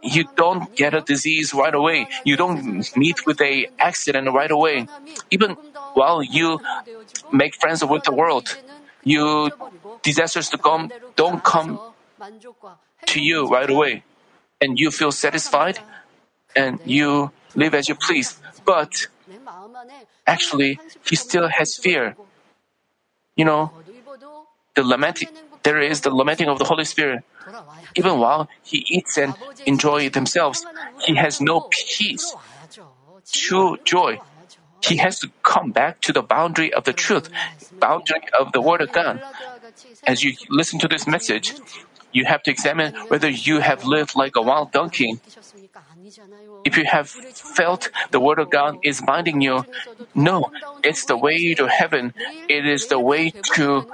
You 0.02 0.24
don't 0.36 0.74
get 0.74 0.94
a 0.94 1.00
disease 1.00 1.52
right 1.52 1.74
away. 1.74 2.08
You 2.24 2.36
don't 2.36 2.96
meet 2.96 3.26
with 3.26 3.40
a 3.40 3.68
accident 3.78 4.32
right 4.32 4.50
away. 4.50 4.86
Even 5.30 5.56
while 5.94 6.22
you 6.22 6.60
make 7.32 7.54
friends 7.56 7.84
with 7.84 8.04
the 8.04 8.12
world, 8.12 8.56
you 9.04 9.50
disasters 10.02 10.48
to 10.50 10.58
come 10.58 10.90
don't 11.16 11.42
come 11.42 11.80
to 13.06 13.20
you 13.20 13.48
right 13.48 13.68
away, 13.68 14.02
and 14.60 14.78
you 14.78 14.90
feel 14.90 15.12
satisfied, 15.12 15.78
and 16.54 16.80
you 16.84 17.30
live 17.54 17.74
as 17.74 17.88
you 17.88 17.94
please. 17.94 18.40
But 18.64 19.06
actually, 20.26 20.78
he 21.04 21.16
still 21.16 21.48
has 21.48 21.76
fear. 21.76 22.16
You 23.36 23.44
know, 23.44 23.72
the 24.74 24.82
lamenting, 24.82 25.28
there 25.62 25.80
is 25.80 26.00
the 26.00 26.10
lamenting 26.10 26.48
of 26.48 26.58
the 26.58 26.64
Holy 26.64 26.84
Spirit. 26.84 27.22
Even 27.94 28.18
while 28.18 28.48
he 28.62 28.84
eats 28.88 29.16
and 29.16 29.34
enjoys 29.64 30.10
themselves, 30.12 30.64
he 31.04 31.14
has 31.16 31.40
no 31.40 31.68
peace, 31.70 32.34
true 33.32 33.76
joy. 33.84 34.18
He 34.82 34.96
has 34.98 35.18
to 35.20 35.30
come 35.42 35.72
back 35.72 36.00
to 36.02 36.12
the 36.12 36.22
boundary 36.22 36.72
of 36.72 36.84
the 36.84 36.92
truth, 36.92 37.28
boundary 37.80 38.22
of 38.38 38.52
the 38.52 38.60
Word 38.60 38.80
of 38.80 38.92
God. 38.92 39.20
As 40.06 40.22
you 40.22 40.34
listen 40.48 40.78
to 40.80 40.88
this 40.88 41.06
message, 41.06 41.54
you 42.12 42.24
have 42.24 42.42
to 42.44 42.50
examine 42.50 42.94
whether 43.08 43.28
you 43.28 43.60
have 43.60 43.84
lived 43.84 44.14
like 44.14 44.36
a 44.36 44.42
wild 44.42 44.72
donkey. 44.72 45.18
If 46.64 46.76
you 46.76 46.84
have 46.84 47.08
felt 47.08 47.90
the 48.10 48.20
Word 48.20 48.38
of 48.38 48.50
God 48.50 48.78
is 48.82 49.00
binding 49.00 49.40
you, 49.40 49.64
no, 50.14 50.50
it's 50.82 51.04
the 51.04 51.16
way 51.16 51.54
to 51.54 51.66
heaven. 51.66 52.14
It 52.48 52.66
is 52.66 52.86
the 52.86 52.98
way 52.98 53.30
to 53.30 53.86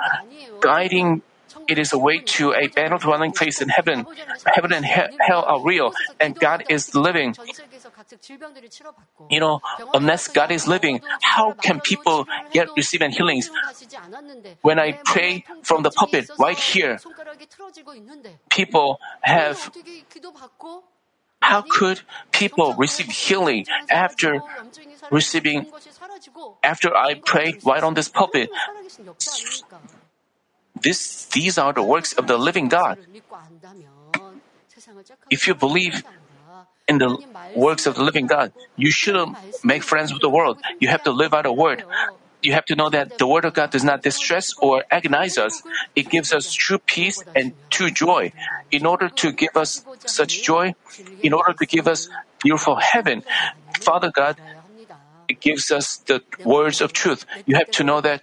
guiding. 0.61 1.23
It 1.69 1.79
is 1.79 1.93
a 1.93 1.99
way 1.99 2.19
to 2.41 2.55
a 2.55 2.69
better 2.69 2.97
dwelling 2.99 3.33
place 3.33 3.61
in 3.61 3.69
heaven. 3.69 4.07
Heaven 4.47 4.73
and 4.73 4.85
he- 4.87 5.17
hell 5.21 5.45
are 5.47 5.61
real, 5.63 5.93
and 6.19 6.39
God 6.39 6.65
is 6.69 6.95
living. 6.95 7.35
You 9.29 9.41
know, 9.41 9.61
unless 9.95 10.29
God 10.29 10.51
is 10.51 10.67
living, 10.67 11.01
how 11.23 11.53
can 11.53 11.81
people 11.81 12.27
get 12.53 12.69
receiving 12.77 13.11
healings? 13.11 13.51
When 14.63 14.79
I 14.79 14.93
pray 15.05 15.45
from 15.63 15.83
the 15.83 15.91
pulpit 15.91 16.31
right 16.39 16.59
here, 16.59 16.99
people 18.49 18.99
have 19.23 19.71
how 21.43 21.63
could 21.69 22.01
people 22.31 22.75
receive 22.75 23.07
healing 23.11 23.67
after 23.91 24.41
receiving, 25.11 25.67
after 26.63 26.97
I 26.97 27.15
prayed 27.15 27.61
right 27.65 27.83
on 27.83 27.95
this 27.95 28.09
pulpit? 28.09 28.49
This, 30.81 31.27
these 31.27 31.59
are 31.59 31.73
the 31.73 31.83
works 31.83 32.13
of 32.15 32.27
the 32.27 32.39
living 32.39 32.69
God. 32.69 32.99
If 35.31 35.47
you 35.47 35.55
believe 35.55 36.05
in 36.89 36.99
the 36.99 37.19
works 37.55 37.87
of 37.87 37.95
the 37.95 38.03
living 38.03 38.27
God, 38.27 38.53
you 38.77 38.91
shouldn't 38.91 39.37
make 39.65 39.83
friends 39.83 40.13
with 40.13 40.23
the 40.23 40.31
world. 40.31 40.59
You 40.81 40.89
have 40.89 41.03
to 41.05 41.13
live 41.13 41.35
out 41.35 41.45
the 41.45 41.53
word 41.53 41.85
you 42.43 42.53
have 42.53 42.65
to 42.67 42.75
know 42.75 42.91
that 42.91 43.19
the 43.19 43.27
Word 43.27 43.45
of 43.45 43.55
God 43.55 43.71
does 43.71 43.85
not 43.85 44.03
distress 44.03 44.53
or 44.59 44.85
agonize 44.91 45.39
us. 45.39 45.63
It 45.95 46.11
gives 46.11 46.33
us 46.33 46.53
true 46.53 46.79
peace 46.79 47.23
and 47.35 47.55
true 47.71 47.91
joy. 47.91 48.33
In 48.71 48.85
order 48.85 49.09
to 49.09 49.33
give 49.33 49.57
us 49.57 49.85
such 50.05 50.43
joy, 50.43 50.75
in 51.23 51.33
order 51.33 51.55
to 51.55 51.67
give 51.67 51.87
us 51.87 52.09
beautiful 52.43 52.77
heaven, 52.77 53.23
Father 53.81 54.11
God 54.11 54.37
gives 55.41 55.71
us 55.71 56.03
the 56.07 56.21
words 56.45 56.81
of 56.81 56.93
truth. 56.93 57.25
You 57.47 57.57
have 57.57 57.71
to 57.71 57.85
know 57.85 58.01
that. 58.01 58.23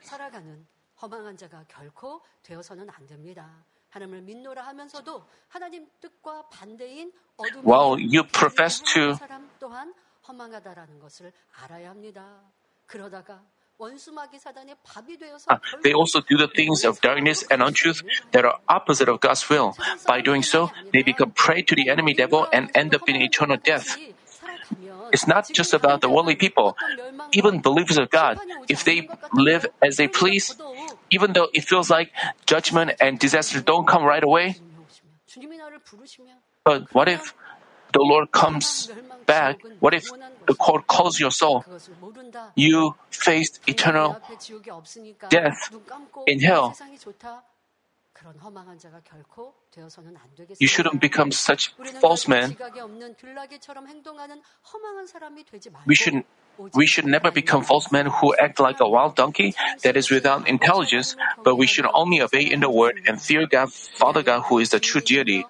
While 7.63 7.97
you 7.97 8.23
profess 8.23 8.81
to 8.93 9.17
Ah, 15.47 15.59
they 15.83 15.93
also 15.93 16.19
do 16.21 16.37
the 16.37 16.47
things 16.47 16.83
of 16.83 16.99
darkness 17.01 17.43
and 17.49 17.63
untruth 17.63 18.01
that 18.31 18.43
are 18.43 18.59
opposite 18.67 19.07
of 19.07 19.19
God's 19.19 19.47
will. 19.49 19.75
By 20.05 20.21
doing 20.21 20.43
so, 20.43 20.71
they 20.91 21.01
become 21.01 21.31
prey 21.31 21.61
to 21.61 21.75
the 21.75 21.89
enemy 21.89 22.13
devil 22.13 22.47
and 22.51 22.69
end 22.75 22.93
up 22.93 23.07
in 23.07 23.15
eternal 23.15 23.57
death. 23.57 23.97
It's 25.11 25.27
not 25.27 25.49
just 25.51 25.73
about 25.73 26.01
the 26.01 26.09
worldly 26.09 26.35
people. 26.35 26.75
Even 27.33 27.61
believers 27.61 27.97
of 27.97 28.09
God, 28.09 28.37
if 28.67 28.83
they 28.83 29.07
live 29.33 29.65
as 29.81 29.97
they 29.97 30.07
please, 30.07 30.55
even 31.09 31.33
though 31.33 31.47
it 31.53 31.63
feels 31.63 31.89
like 31.89 32.11
judgment 32.45 32.91
and 32.99 33.17
disaster 33.17 33.61
don't 33.61 33.87
come 33.87 34.03
right 34.03 34.23
away, 34.23 34.57
but 36.65 36.93
what 36.93 37.07
if 37.07 37.33
the 37.93 38.01
Lord 38.01 38.31
comes 38.31 38.91
back? 39.25 39.57
What 39.79 39.93
if 39.93 40.05
the 40.49 40.55
court 40.55 40.87
calls 40.87 41.19
your 41.19 41.29
soul. 41.29 41.63
You 42.55 42.95
faced 43.11 43.61
eternal 43.67 44.17
death 45.29 45.69
in 46.25 46.39
hell. 46.39 46.75
You 50.59 50.67
shouldn't 50.67 50.99
become 50.99 51.31
such 51.31 51.71
false 52.01 52.27
men. 52.27 52.57
We 55.85 55.95
should, 55.95 56.23
we 56.73 56.85
should 56.85 57.05
never 57.05 57.31
become 57.31 57.63
false 57.63 57.91
men 57.91 58.07
who 58.07 58.35
act 58.35 58.59
like 58.59 58.81
a 58.81 58.89
wild 58.89 59.15
donkey 59.15 59.53
that 59.83 59.95
is 59.95 60.09
without 60.09 60.49
intelligence, 60.49 61.15
but 61.45 61.55
we 61.55 61.67
should 61.67 61.85
only 61.93 62.21
obey 62.21 62.43
in 62.43 62.59
the 62.59 62.69
word 62.69 62.99
and 63.07 63.21
fear 63.21 63.45
God, 63.45 63.71
Father 63.71 64.23
God, 64.23 64.41
who 64.49 64.57
is 64.59 64.71
the 64.71 64.79
true 64.79 65.01
deity. 65.01 65.45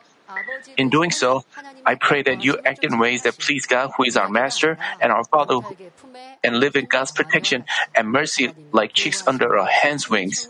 In 0.77 0.89
doing 0.89 1.11
so, 1.11 1.43
I 1.85 1.95
pray 1.95 2.21
that 2.23 2.43
you 2.43 2.57
act 2.65 2.83
in 2.83 2.99
ways 2.99 3.23
that 3.23 3.37
please 3.37 3.65
God, 3.65 3.91
who 3.97 4.03
is 4.03 4.15
our 4.15 4.29
Master 4.29 4.77
and 5.01 5.11
our 5.11 5.23
Father, 5.25 5.59
and 6.43 6.59
live 6.59 6.75
in 6.75 6.85
God's 6.85 7.11
protection 7.11 7.65
and 7.95 8.09
mercy 8.09 8.53
like 8.71 8.93
chicks 8.93 9.23
under 9.27 9.55
a 9.55 9.65
hen's 9.65 10.09
wings. 10.09 10.47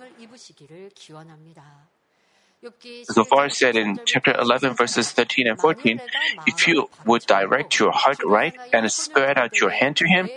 Zophar 3.05 3.49
said 3.49 3.75
in 3.75 3.99
chapter 4.05 4.35
11, 4.37 4.75
verses 4.75 5.11
13 5.11 5.47
and 5.47 5.59
14, 5.59 6.01
If 6.45 6.67
you 6.67 6.89
would 7.05 7.25
direct 7.25 7.79
your 7.79 7.91
heart 7.91 8.19
right 8.23 8.53
and 8.73 8.91
spread 8.91 9.37
out 9.37 9.59
your 9.59 9.69
hand 9.69 9.97
to 9.97 10.07
him, 10.07 10.29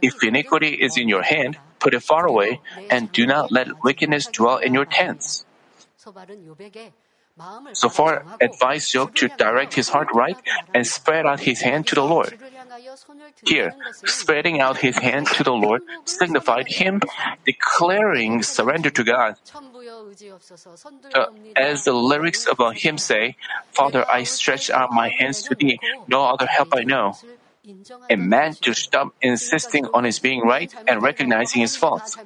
if 0.00 0.22
iniquity 0.22 0.74
is 0.74 0.96
in 0.96 1.08
your 1.08 1.22
hand, 1.22 1.58
put 1.80 1.94
it 1.94 2.02
far 2.02 2.26
away, 2.26 2.60
and 2.88 3.10
do 3.12 3.26
not 3.26 3.50
let 3.50 3.82
wickedness 3.82 4.26
dwell 4.28 4.58
in 4.58 4.72
your 4.72 4.86
tents. 4.86 5.44
Zophar 7.74 8.24
advised 8.40 8.92
Job 8.92 9.14
to 9.16 9.28
direct 9.38 9.74
his 9.74 9.88
heart 9.88 10.08
right 10.14 10.36
and 10.74 10.86
spread 10.86 11.26
out 11.26 11.40
his 11.40 11.60
hand 11.62 11.86
to 11.88 11.94
the 11.94 12.04
Lord. 12.04 12.36
Here, 13.46 13.74
spreading 14.04 14.60
out 14.60 14.78
his 14.78 14.98
hand 14.98 15.26
to 15.38 15.42
the 15.42 15.52
Lord 15.52 15.82
signified 16.04 16.68
him 16.68 17.00
declaring 17.44 18.42
surrender 18.42 18.90
to 18.90 19.04
God. 19.04 19.36
Uh, 21.14 21.26
as 21.56 21.84
the 21.84 21.92
lyrics 21.92 22.46
of 22.46 22.60
a 22.60 22.72
hymn 22.72 22.98
say, 22.98 23.36
Father, 23.72 24.04
I 24.08 24.24
stretch 24.24 24.70
out 24.70 24.92
my 24.92 25.08
hands 25.08 25.42
to 25.44 25.54
thee, 25.54 25.78
no 26.06 26.24
other 26.24 26.46
help 26.46 26.74
I 26.74 26.84
know. 26.84 27.16
A 28.10 28.16
man 28.16 28.54
to 28.62 28.74
stop 28.74 29.14
insisting 29.22 29.86
on 29.94 30.04
his 30.04 30.18
being 30.18 30.40
right 30.42 30.74
and 30.86 31.02
recognizing 31.02 31.60
his 31.60 31.76
faults. 31.76 32.16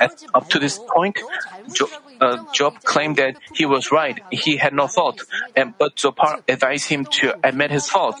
At, 0.00 0.24
up 0.34 0.48
to 0.48 0.58
this 0.58 0.78
point, 0.78 1.18
Job, 1.74 1.90
uh, 2.20 2.44
Job, 2.52 2.82
claimed 2.84 3.16
that 3.16 3.36
he 3.54 3.66
was 3.66 3.92
right, 3.92 4.18
he 4.30 4.56
had 4.56 4.72
no 4.72 4.86
fault, 4.88 5.20
and 5.54 5.74
but 5.78 5.98
Zophar 5.98 6.40
advised 6.48 6.88
him 6.88 7.04
to 7.20 7.34
admit 7.44 7.70
his 7.70 7.88
fault. 7.88 8.16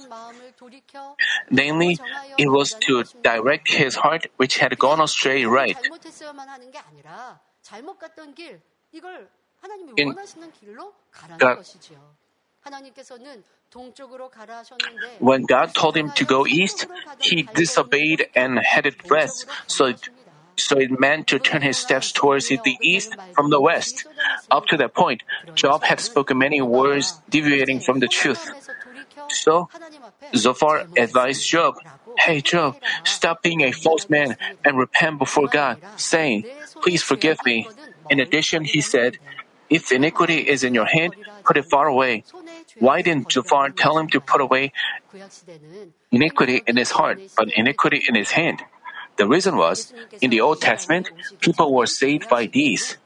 Namely, 1.50 1.98
it 2.36 2.50
was 2.50 2.74
to 2.80 3.04
direct 3.22 3.72
his 3.72 3.96
heart 3.96 4.26
which 4.36 4.58
had 4.58 4.78
gone 4.78 5.00
astray 5.00 5.44
right. 5.44 5.76
In 9.96 10.14
God, 11.38 11.58
when 15.18 15.42
God 15.44 15.74
told 15.74 15.96
him 15.96 16.10
to 16.12 16.24
go 16.24 16.46
east, 16.46 16.86
he 17.20 17.42
disobeyed 17.42 18.26
and 18.34 18.58
headed 18.58 18.96
west, 19.08 19.46
so 19.66 19.92
so 20.62 20.78
it 20.78 20.98
meant 20.98 21.26
to 21.28 21.38
turn 21.38 21.62
his 21.62 21.78
steps 21.78 22.12
towards 22.12 22.48
the 22.48 22.76
east 22.82 23.14
from 23.34 23.50
the 23.50 23.60
west. 23.60 24.06
Up 24.50 24.66
to 24.66 24.76
that 24.76 24.94
point, 24.94 25.22
Job 25.54 25.82
had 25.82 26.00
spoken 26.00 26.38
many 26.38 26.60
words 26.60 27.20
deviating 27.28 27.80
from 27.80 28.00
the 28.00 28.08
truth. 28.08 28.50
So, 29.30 29.68
Zophar 30.34 30.86
advised 30.96 31.46
Job, 31.46 31.76
Hey 32.18 32.40
Job, 32.40 32.76
stop 33.04 33.42
being 33.42 33.62
a 33.62 33.72
false 33.72 34.10
man 34.10 34.36
and 34.64 34.78
repent 34.78 35.18
before 35.18 35.48
God, 35.48 35.78
saying, 35.96 36.44
Please 36.82 37.02
forgive 37.02 37.38
me. 37.44 37.68
In 38.10 38.20
addition, 38.20 38.64
he 38.64 38.80
said, 38.80 39.18
If 39.70 39.92
iniquity 39.92 40.48
is 40.48 40.64
in 40.64 40.74
your 40.74 40.86
hand, 40.86 41.14
put 41.44 41.56
it 41.56 41.64
far 41.66 41.86
away. 41.86 42.24
Why 42.78 43.02
didn't 43.02 43.30
Zophar 43.30 43.70
tell 43.70 43.98
him 43.98 44.08
to 44.08 44.20
put 44.20 44.40
away 44.40 44.72
iniquity 46.10 46.62
in 46.66 46.76
his 46.76 46.90
heart, 46.90 47.20
but 47.36 47.48
iniquity 47.54 48.02
in 48.08 48.14
his 48.14 48.30
hand? 48.30 48.62
The 49.20 49.28
reason 49.28 49.58
was, 49.58 49.92
in 50.22 50.30
the 50.30 50.40
Old 50.40 50.62
Testament, 50.62 51.10
people 51.40 51.74
were 51.74 51.84
saved 51.84 52.30
by 52.30 52.46
these. 52.46 52.96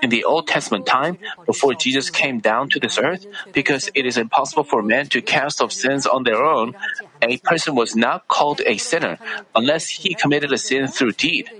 In 0.00 0.08
the 0.08 0.24
Old 0.24 0.48
Testament 0.48 0.86
time, 0.86 1.18
before 1.44 1.74
Jesus 1.74 2.08
came 2.08 2.40
down 2.40 2.70
to 2.70 2.80
this 2.80 2.96
earth, 2.96 3.26
because 3.52 3.90
it 3.94 4.06
is 4.06 4.16
impossible 4.16 4.64
for 4.64 4.80
men 4.80 5.08
to 5.12 5.20
cast 5.20 5.60
off 5.60 5.72
sins 5.72 6.06
on 6.06 6.22
their 6.24 6.42
own, 6.42 6.74
a 7.20 7.36
person 7.44 7.74
was 7.74 7.94
not 7.94 8.26
called 8.28 8.62
a 8.64 8.78
sinner 8.78 9.18
unless 9.54 9.90
he 9.90 10.14
committed 10.14 10.54
a 10.54 10.56
sin 10.56 10.86
through 10.88 11.12
deed, 11.12 11.50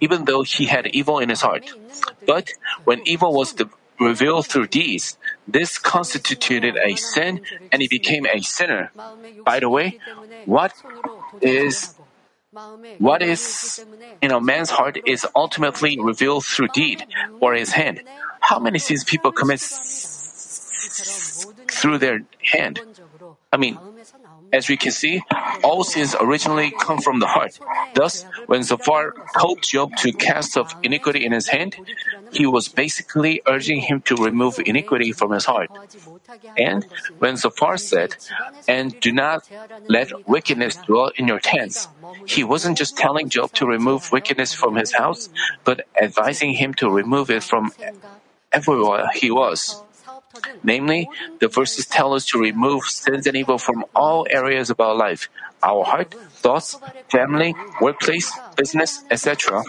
even 0.00 0.26
though 0.26 0.42
he 0.42 0.66
had 0.66 0.86
evil 0.94 1.18
in 1.18 1.28
his 1.28 1.40
heart. 1.40 1.66
But 2.24 2.50
when 2.84 3.02
evil 3.04 3.34
was 3.34 3.52
revealed 3.98 4.46
through 4.46 4.68
deeds, 4.68 5.18
this 5.48 5.76
constituted 5.78 6.76
a 6.76 6.94
sin 6.94 7.40
and 7.72 7.82
he 7.82 7.88
became 7.88 8.26
a 8.26 8.38
sinner. 8.42 8.92
By 9.44 9.58
the 9.58 9.68
way, 9.68 9.98
what 10.44 10.72
is 11.40 11.96
what 12.98 13.22
is 13.22 13.84
in 14.22 14.30
a 14.30 14.40
man's 14.40 14.70
heart 14.70 14.98
is 15.06 15.26
ultimately 15.34 15.98
revealed 16.00 16.44
through 16.44 16.68
deed 16.68 17.04
or 17.40 17.54
his 17.54 17.72
hand. 17.72 18.02
How 18.40 18.58
many 18.58 18.78
sins 18.78 19.04
people 19.04 19.32
commit 19.32 19.60
through 21.70 21.98
their 21.98 22.20
hand? 22.42 22.80
I 23.52 23.56
mean, 23.56 23.78
as 24.52 24.68
we 24.68 24.76
can 24.76 24.92
see, 24.92 25.22
all 25.62 25.84
sins 25.84 26.14
originally 26.20 26.70
come 26.70 26.98
from 26.98 27.20
the 27.20 27.26
heart. 27.26 27.58
Thus, 27.94 28.24
when 28.46 28.62
Zophar 28.62 29.14
told 29.38 29.62
Job 29.62 29.96
to 29.98 30.12
cast 30.12 30.56
off 30.56 30.74
iniquity 30.82 31.24
in 31.24 31.32
his 31.32 31.48
hand, 31.48 31.76
he 32.32 32.46
was 32.46 32.68
basically 32.68 33.42
urging 33.46 33.80
him 33.80 34.00
to 34.02 34.16
remove 34.16 34.58
iniquity 34.64 35.12
from 35.12 35.32
his 35.32 35.44
heart. 35.44 35.70
And 36.56 36.86
when 37.18 37.36
Zophar 37.36 37.76
said, 37.76 38.16
and 38.68 38.98
do 39.00 39.12
not 39.12 39.48
let 39.88 40.28
wickedness 40.28 40.76
dwell 40.76 41.10
in 41.16 41.28
your 41.28 41.40
tents, 41.40 41.88
he 42.26 42.44
wasn't 42.44 42.78
just 42.78 42.96
telling 42.96 43.28
Job 43.28 43.52
to 43.54 43.66
remove 43.66 44.12
wickedness 44.12 44.52
from 44.52 44.76
his 44.76 44.92
house, 44.92 45.28
but 45.64 45.86
advising 46.00 46.54
him 46.54 46.74
to 46.74 46.90
remove 46.90 47.30
it 47.30 47.42
from 47.42 47.72
everywhere 48.52 49.08
he 49.14 49.30
was. 49.30 49.82
Namely, 50.62 51.08
the 51.40 51.48
verses 51.48 51.86
tell 51.86 52.14
us 52.14 52.26
to 52.26 52.38
remove 52.38 52.84
sins 52.84 53.26
and 53.26 53.36
evil 53.36 53.58
from 53.58 53.84
all 53.94 54.26
areas 54.30 54.70
of 54.70 54.80
our 54.80 54.94
life 54.94 55.28
our 55.62 55.84
heart, 55.84 56.14
thoughts, 56.44 56.78
family, 57.08 57.54
workplace, 57.80 58.30
business, 58.56 59.04
etc. 59.10 59.64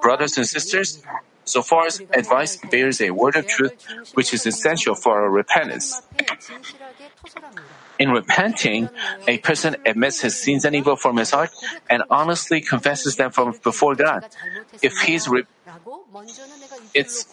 Brothers 0.00 0.38
and 0.38 0.46
sisters, 0.46 1.02
Zophar's 1.46 2.00
advice 2.14 2.56
bears 2.70 3.00
a 3.00 3.10
word 3.10 3.36
of 3.36 3.46
truth 3.46 3.74
which 4.14 4.32
is 4.32 4.46
essential 4.46 4.94
for 4.94 5.20
our 5.20 5.30
repentance. 5.30 6.00
In 7.98 8.10
repenting, 8.10 8.88
a 9.26 9.38
person 9.38 9.76
admits 9.86 10.20
his 10.20 10.40
sins 10.40 10.64
and 10.64 10.74
evil 10.74 10.96
from 10.96 11.16
his 11.16 11.30
heart 11.30 11.50
and 11.90 12.02
honestly 12.10 12.60
confesses 12.60 13.16
them 13.16 13.30
from 13.30 13.54
before 13.62 13.94
God. 13.94 14.26
If 14.82 14.94
he's 15.04 15.28
re- 15.28 15.44
it's 16.94 17.26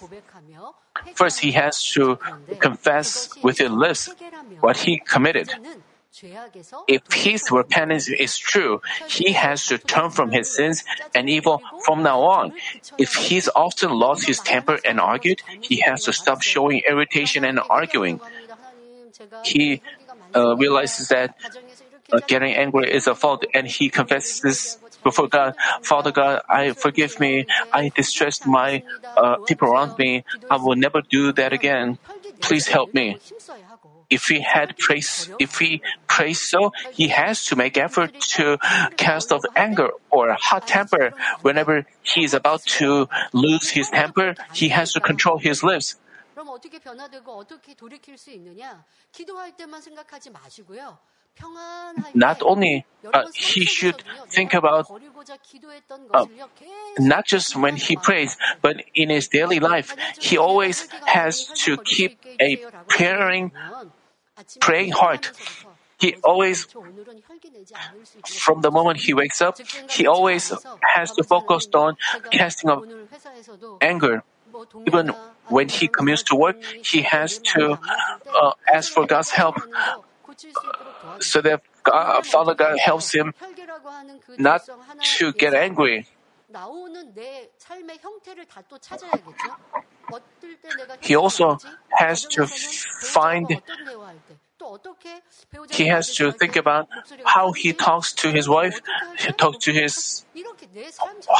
first 1.16 1.40
he 1.40 1.52
has 1.54 1.84
to 1.94 2.18
confess 2.60 3.30
with 3.44 3.58
his 3.58 3.72
lips 3.72 4.10
what 4.60 4.78
he 4.78 5.00
committed. 5.00 5.50
If 6.88 7.02
his 7.14 7.50
repentance 7.52 8.10
is 8.10 8.38
true, 8.38 8.82
he 9.08 9.32
has 9.34 9.68
to 9.68 9.78
turn 9.78 10.10
from 10.10 10.32
his 10.32 10.54
sins 10.54 10.84
and 11.16 11.30
evil 11.30 11.62
from 11.86 12.04
now 12.04 12.22
on. 12.22 12.54
If 12.98 13.14
he's 13.14 13.48
often 13.56 13.92
lost 13.92 14.28
his 14.28 14.40
temper 14.40 14.80
and 14.84 15.00
argued, 15.00 15.42
he 15.62 15.82
has 15.86 16.04
to 16.06 16.14
stop 16.14 16.42
showing 16.42 16.82
irritation 16.90 17.46
and 17.46 17.60
arguing. 17.70 18.20
He 19.44 19.82
uh, 20.36 20.56
realizes 20.58 21.08
that 21.10 21.36
uh, 22.12 22.20
getting 22.28 22.54
angry 22.54 22.92
is 22.92 23.08
a 23.08 23.16
fault 23.16 23.46
and 23.54 23.68
he 23.68 23.90
confesses 23.90 24.78
before 25.04 25.28
God, 25.28 25.56
Father 25.82 26.12
God, 26.12 26.42
I 26.50 26.72
forgive 26.74 27.20
me. 27.20 27.46
I 27.72 27.90
distressed 27.90 28.46
my 28.46 28.84
uh, 29.18 29.38
people 29.48 29.70
around 29.70 29.98
me. 29.98 30.24
I 30.50 30.58
will 30.58 30.76
never 30.76 31.02
do 31.02 31.32
that 31.34 31.54
again. 31.54 31.98
Please 32.42 32.68
help 32.68 32.94
me 32.94 33.18
if 34.10 34.28
he 34.28 34.42
had 34.42 34.78
praised, 34.78 35.32
if 35.40 35.60
he 35.60 35.82
prays 36.08 36.42
so, 36.42 36.74
he 36.92 37.10
has 37.10 37.46
to 37.46 37.56
make 37.56 37.78
effort 37.78 38.12
to 38.20 38.58
cast 38.98 39.32
off 39.32 39.44
anger 39.56 39.90
or 40.10 40.34
hot 40.34 40.68
temper. 40.68 41.14
Whenever 41.42 41.86
he 42.02 42.24
is 42.24 42.34
about 42.34 42.64
to 42.80 43.08
lose 43.34 43.70
his 43.70 43.90
temper, 43.90 44.36
he 44.54 44.70
has 44.70 44.94
to 44.94 45.00
control 45.00 45.38
his 45.38 45.64
lips. 45.64 45.96
Not 52.14 52.42
only 52.42 52.86
uh, 53.14 53.26
he 53.34 53.66
should 53.66 54.04
think 54.30 54.54
about 54.54 54.92
uh, 56.14 56.26
not 56.98 57.26
just 57.26 57.56
when 57.56 57.76
he 57.76 57.96
prays, 57.96 58.38
but 58.62 58.78
in 58.94 59.10
his 59.10 59.28
daily 59.28 59.60
life, 59.60 59.96
he 60.20 60.38
always 60.38 60.88
has 61.06 61.48
to 61.66 61.78
keep 61.78 62.20
a 62.40 62.58
praying 62.88 63.52
praying 64.60 64.92
heart. 64.92 65.32
He 66.00 66.16
always, 66.24 66.66
from 68.26 68.62
the 68.62 68.72
moment 68.72 69.00
he 69.02 69.14
wakes 69.14 69.42
up, 69.42 69.58
he 69.90 70.08
always 70.08 70.54
has 70.96 71.12
to 71.14 71.24
focus 71.24 71.68
on 71.74 71.98
casting 72.32 72.70
off 72.70 72.84
anger. 73.82 74.24
Even 74.88 75.12
when 75.48 75.70
he 75.70 75.88
commutes 75.88 76.24
to 76.26 76.36
work, 76.36 76.64
he 76.64 77.02
has 77.04 77.38
to 77.54 77.78
uh, 78.34 78.52
ask 78.74 78.92
for 78.92 79.06
God's 79.06 79.30
help 79.30 79.60
so 81.20 81.42
that 81.42 81.62
uh, 81.86 81.92
God, 81.92 82.26
Father 82.26 82.56
God 82.56 82.78
helps 82.80 83.14
him 83.14 83.34
not 84.38 84.62
to 85.18 85.34
get 85.34 85.54
angry. 85.54 86.08
he 91.02 91.16
also 91.16 91.58
has 91.92 92.26
to 92.26 92.48
find 92.48 93.62
he 95.70 95.88
has 95.88 96.16
to 96.16 96.32
think 96.32 96.56
about 96.56 96.90
how 97.26 97.52
he 97.54 97.72
talks 97.72 98.14
to 98.14 98.32
his 98.32 98.50
wife, 98.50 98.80
talks 99.38 99.58
to 99.66 99.72
his 99.72 100.26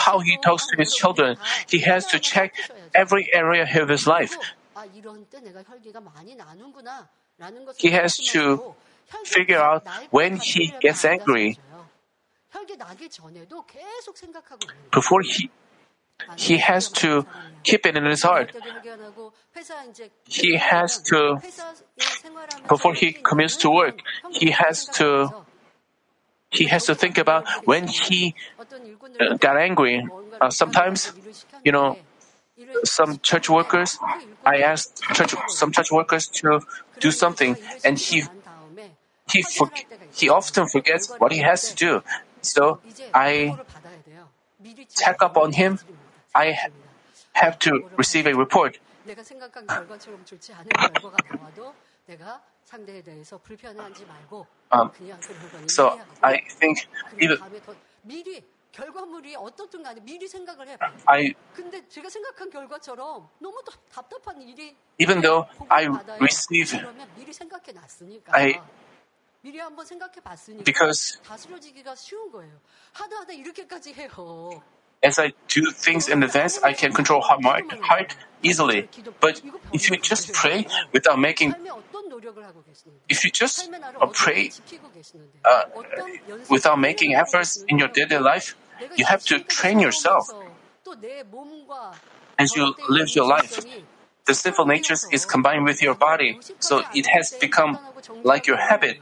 how 0.06 0.20
he 0.20 0.38
talks 0.38 0.68
to 0.68 0.78
his 0.78 0.96
children. 0.96 1.38
He 1.68 1.80
has 1.80 2.06
to 2.08 2.20
check 2.20 2.56
every 2.96 3.34
area 3.34 3.68
of 3.82 3.90
his 3.90 4.08
life. 4.08 4.38
He 7.78 7.92
has 7.92 8.18
to 8.18 8.76
figure 9.26 9.60
out 9.60 9.84
when 10.12 10.38
he 10.38 10.74
gets 10.80 11.06
angry. 11.06 11.58
Before 14.92 15.22
he 15.22 15.50
he 16.36 16.58
has 16.58 16.90
to 16.90 17.26
keep 17.64 17.86
it 17.86 17.96
in 17.96 18.06
his 18.06 18.24
heart. 18.24 18.52
He 20.26 20.56
has 20.58 21.02
to, 21.04 21.42
before 22.68 22.94
he 22.94 23.14
commits 23.14 23.56
to 23.58 23.70
work, 23.70 24.00
he 24.32 24.52
has 24.52 24.86
to, 25.00 25.30
he 26.52 26.66
has 26.66 26.86
to 26.86 26.96
think 26.96 27.18
about 27.18 27.48
when 27.66 27.88
he 27.88 28.36
uh, 29.20 29.36
got 29.38 29.58
angry. 29.58 30.06
Uh, 30.42 30.50
sometimes, 30.50 31.14
you 31.64 31.72
know, 31.72 31.98
some 32.84 33.20
church 33.20 33.50
workers, 33.50 33.98
I 34.46 34.58
asked 34.58 35.02
church, 35.14 35.34
some 35.48 35.72
church 35.72 35.92
workers 35.92 36.28
to 36.28 36.62
do 37.00 37.12
something, 37.12 37.56
and 37.84 37.98
he 37.98 38.24
he 39.31 39.43
for, 39.43 39.71
he 40.15 40.29
often 40.29 40.69
forgets 40.69 41.13
what 41.19 41.33
he 41.33 41.39
has 41.39 41.71
to 41.71 41.75
do. 41.75 42.03
So 42.43 42.81
I 43.13 43.57
check 44.95 45.23
up 45.23 45.37
on 45.37 45.53
him. 45.53 45.79
I 46.35 46.57
have 47.33 47.59
to 47.61 47.89
receive 47.97 48.27
a 48.27 48.35
report. 48.35 48.79
Um, 54.71 54.91
so 55.67 56.01
I 56.23 56.41
think 56.59 56.89
even 57.21 57.39
결과물이 58.75 59.37
어떻든 59.37 59.83
간에 59.83 60.01
미리 60.01 60.27
생각을 60.27 60.67
해봐요. 60.67 60.93
I, 61.07 61.33
근데 61.55 61.87
제가 61.89 62.09
생각한 62.09 62.51
결과처럼 62.51 63.29
너무 63.39 63.63
답답한 63.89 64.43
일이 64.43 64.77
even 64.99 65.21
though 65.21 65.49
I 65.69 65.87
receive 66.19 66.81
미리 67.17 67.33
생각해 67.33 67.71
놨으니까 67.73 68.37
I, 68.37 68.61
because 70.66 71.18
as 75.02 75.18
I 75.18 75.32
do 75.48 75.72
things 75.72 76.10
in 76.10 76.24
advance, 76.24 76.60
I 76.62 76.74
can 76.74 76.92
control 76.92 77.24
my 77.40 77.64
heart 77.82 78.18
easily. 78.44 78.90
But 79.22 79.42
if 79.72 79.90
you 79.90 79.98
just 79.98 80.34
pray 80.34 80.66
uh, 80.66 80.70
without 80.92 81.20
making, 81.20 81.56
if 83.08 83.24
you 83.24 83.32
just 83.32 83.70
pray 84.18 84.46
uh, 85.46 85.64
without 86.50 86.80
making 86.80 87.16
efforts 87.16 87.64
in 87.68 87.80
your 87.80 87.88
daily 87.88 88.18
life, 88.18 88.58
you 88.98 89.06
have 89.06 89.24
to 89.26 89.40
train 89.40 89.80
yourself. 89.80 90.34
As 92.38 92.56
you 92.56 92.76
live 92.90 93.16
your 93.16 93.28
life, 93.28 93.60
the 94.26 94.34
sinful 94.34 94.66
nature 94.66 94.96
is 95.12 95.26
combined 95.26 95.64
with 95.64 95.82
your 95.82 95.96
body, 95.96 96.38
so 96.60 96.84
it 96.94 97.08
has 97.08 97.32
become 97.40 97.78
like 98.24 98.48
your 98.48 98.58
habit. 98.58 99.00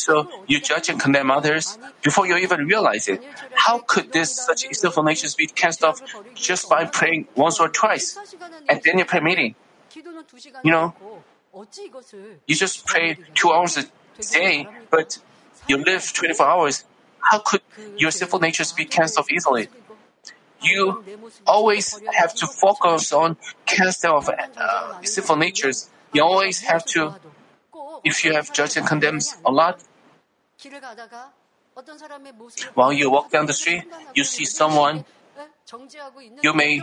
So 0.00 0.28
you 0.46 0.60
judge 0.60 0.88
and 0.88 0.98
condemn 0.98 1.30
others 1.30 1.78
before 2.02 2.26
you 2.26 2.36
even 2.36 2.66
realize 2.66 3.08
it. 3.08 3.22
How 3.54 3.78
could 3.80 4.12
this 4.12 4.34
such 4.34 4.64
sinful 4.72 5.02
natures 5.02 5.34
be 5.34 5.46
cast 5.46 5.84
off 5.84 6.00
just 6.34 6.68
by 6.68 6.84
praying 6.86 7.28
once 7.34 7.60
or 7.60 7.68
twice 7.68 8.16
at 8.68 8.86
any 8.86 9.04
prayer 9.04 9.22
meeting? 9.22 9.54
You 10.64 10.72
know, 10.72 10.94
you 12.46 12.54
just 12.54 12.86
pray 12.86 13.18
two 13.34 13.52
hours 13.52 13.76
a 13.76 13.84
day, 14.32 14.66
but 14.90 15.18
you 15.68 15.76
live 15.78 16.12
24 16.12 16.46
hours. 16.46 16.84
How 17.20 17.38
could 17.40 17.60
your 17.96 18.10
sinful 18.10 18.40
natures 18.40 18.72
be 18.72 18.84
cast 18.84 19.18
off 19.18 19.30
easily? 19.30 19.68
You 20.62 21.04
always 21.46 22.00
have 22.14 22.34
to 22.34 22.46
focus 22.46 23.12
on 23.12 23.36
cast 23.66 24.04
off 24.04 24.28
uh, 24.28 25.02
sinful 25.02 25.36
natures. 25.36 25.88
You 26.12 26.22
always 26.22 26.60
have 26.60 26.84
to, 26.86 27.14
if 28.04 28.24
you 28.24 28.34
have 28.34 28.52
judged 28.52 28.76
and 28.76 28.86
condemned 28.86 29.22
a 29.44 29.50
lot, 29.50 29.80
while 32.74 32.92
you 32.92 33.10
walk 33.10 33.30
down 33.30 33.46
the 33.46 33.52
street, 33.52 33.84
you 34.14 34.24
see 34.24 34.44
someone, 34.44 35.04
you 36.42 36.52
may 36.52 36.82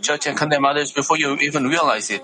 judge 0.00 0.26
and 0.26 0.36
condemn 0.36 0.64
others 0.64 0.92
before 0.92 1.16
you 1.16 1.36
even 1.36 1.66
realize 1.66 2.10
it. 2.10 2.22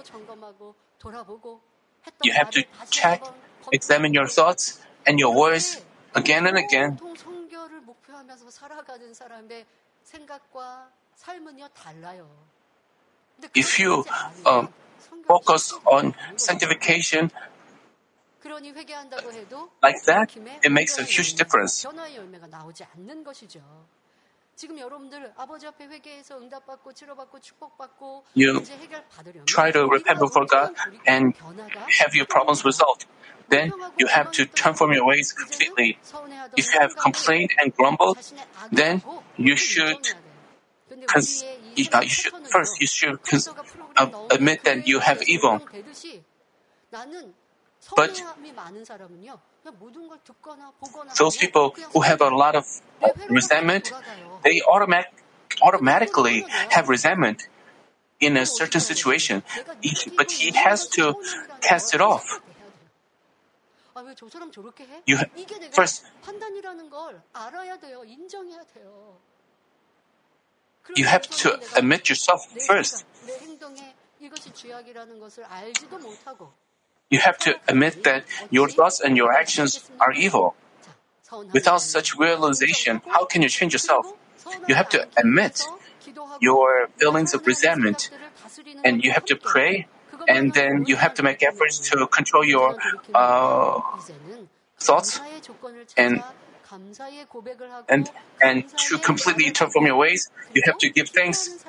You 2.23 2.33
have 2.33 2.51
to 2.51 2.65
check, 2.91 3.23
examine 3.71 4.15
your 4.15 4.27
thoughts 4.27 4.81
and 5.07 5.19
your 5.19 5.35
words 5.35 5.81
again 6.15 6.47
and 6.47 6.59
again. 6.59 6.99
If 13.55 13.79
you 13.79 14.05
um, 14.47 14.69
focus 15.27 15.75
on 15.87 16.15
sanctification, 16.37 17.31
like 19.83 20.03
that, 20.07 20.37
it 20.63 20.73
makes 20.73 20.99
a 20.99 21.03
huge 21.05 21.35
difference. 21.35 21.87
You 28.35 28.63
try 29.47 29.71
to 29.73 29.87
repent 29.87 30.19
before 30.19 30.47
God 30.47 30.71
and 31.07 31.35
have 32.01 32.15
your 32.15 32.27
problems 32.27 32.65
resolved. 32.65 33.07
Then 33.49 33.73
you 33.99 34.07
have 34.07 34.31
to 34.33 34.47
turn 34.47 34.75
from 34.75 34.93
your 34.93 35.05
ways 35.07 35.33
completely. 35.33 35.99
If 36.57 36.73
you 36.73 36.81
have 36.81 36.97
complained 36.97 37.51
and 37.59 37.75
grumbled, 37.77 38.19
then 38.71 39.03
you 39.37 39.57
should, 39.57 39.99
cons- 41.07 41.45
uh, 41.45 42.01
you 42.01 42.09
should 42.09 42.33
first 42.49 42.81
you 42.81 42.87
should 42.87 43.23
cons- 43.23 43.49
uh, 43.97 44.09
admit 44.31 44.65
that 44.65 44.87
you 44.87 45.01
have 45.01 45.23
evil. 45.27 45.61
But 47.97 48.11
those 51.19 51.37
people 51.37 51.75
who 51.93 52.01
have 52.01 52.21
a 52.21 52.31
lot 52.31 52.55
of 52.55 52.67
resentment, 53.29 53.93
they 54.43 54.63
automatic, 54.63 55.13
automatically 55.63 56.47
have 56.71 56.89
resentment 56.89 57.49
in 58.21 58.37
a 58.37 58.47
certain 58.47 58.81
situation, 58.81 59.43
but 60.17 60.31
he 60.31 60.51
has 60.53 60.89
to 60.91 61.15
cast 61.61 61.95
it 61.95 62.01
off. 62.01 62.41
You 65.07 65.17
ha- 65.19 65.27
first, 65.73 66.05
you 70.97 71.05
have 71.07 71.23
to 71.29 71.61
admit 71.77 72.09
yourself 72.09 72.47
first. 72.67 73.05
You 77.13 77.19
have 77.19 77.37
to 77.47 77.61
admit 77.69 78.05
that 78.05 78.25
your 78.51 78.69
thoughts 78.69 78.99
and 79.05 79.17
your 79.21 79.31
actions 79.33 79.91
are 80.01 80.13
evil. 80.13 80.57
Without 81.53 81.83
such 81.83 82.17
realization, 82.17 83.03
how 83.07 83.27
can 83.27 83.43
you 83.43 83.51
change 83.51 83.73
yourself? 83.75 84.07
You 84.67 84.75
have 84.75 84.89
to 84.97 85.07
admit 85.19 85.63
your 86.41 86.89
feelings 86.97 87.35
of 87.35 87.47
resentment 87.47 88.11
and 88.85 89.05
you 89.05 89.11
have 89.13 89.27
to 89.27 89.37
pray 89.37 89.87
and 90.27 90.55
then 90.55 90.85
you 90.87 90.97
have 90.97 91.15
to 91.15 91.23
make 91.23 91.43
efforts 91.43 91.79
to 91.91 92.07
control 92.07 92.45
your 92.45 92.77
uh, 93.15 93.81
thoughts 94.79 95.21
and 95.97 96.23
and 97.89 98.11
and 98.41 98.65
to 98.89 98.99
completely 98.99 99.51
transform 99.51 99.85
your 99.87 99.97
ways, 99.97 100.31
you 100.55 100.63
have 100.65 100.79
to 100.79 100.89
give 100.89 101.11
thanks. 101.11 101.65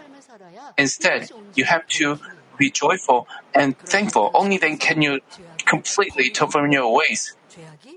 Instead, 0.77 1.29
you 1.55 1.65
have 1.65 1.85
to 1.99 2.19
be 2.57 2.71
joyful 2.71 3.27
and 3.53 3.77
thankful. 3.79 4.31
Only 4.33 4.57
then 4.57 4.77
can 4.77 5.01
you 5.01 5.19
completely 5.65 6.29
transform 6.29 6.71
your 6.71 6.93
ways. 6.93 7.35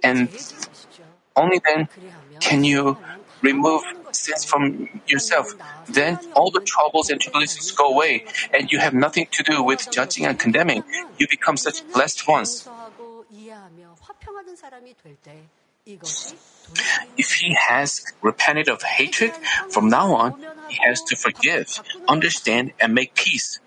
And 0.03 0.29
only 1.35 1.61
then 1.65 1.89
can 2.41 2.65
you 2.65 2.99
remove 3.43 3.83
sins 4.13 4.45
from 4.45 4.89
yourself. 5.07 5.55
Then 5.89 6.19
all 6.35 6.51
the 6.51 6.61
troubles 6.61 7.11
and 7.11 7.21
tribulations 7.21 7.71
go 7.73 7.93
away, 7.93 8.25
and 8.53 8.73
you 8.73 8.79
have 8.79 8.95
nothing 8.95 9.27
to 9.33 9.43
do 9.43 9.63
with 9.63 9.91
judging 9.91 10.27
and 10.27 10.39
condemning. 10.39 10.85
You 11.19 11.27
become 11.29 11.57
such 11.57 11.87
blessed 11.93 12.27
ones. 12.27 12.69
If 17.17 17.33
he 17.35 17.57
has 17.69 18.03
repented 18.23 18.69
of 18.69 18.83
hatred, 18.83 19.33
from 19.71 19.89
now 19.89 20.15
on, 20.15 20.35
he 20.69 20.79
has 20.85 21.01
to 21.03 21.17
forgive, 21.17 21.81
understand, 22.09 22.73
and 22.81 22.93
make 22.95 23.15
peace. 23.15 23.61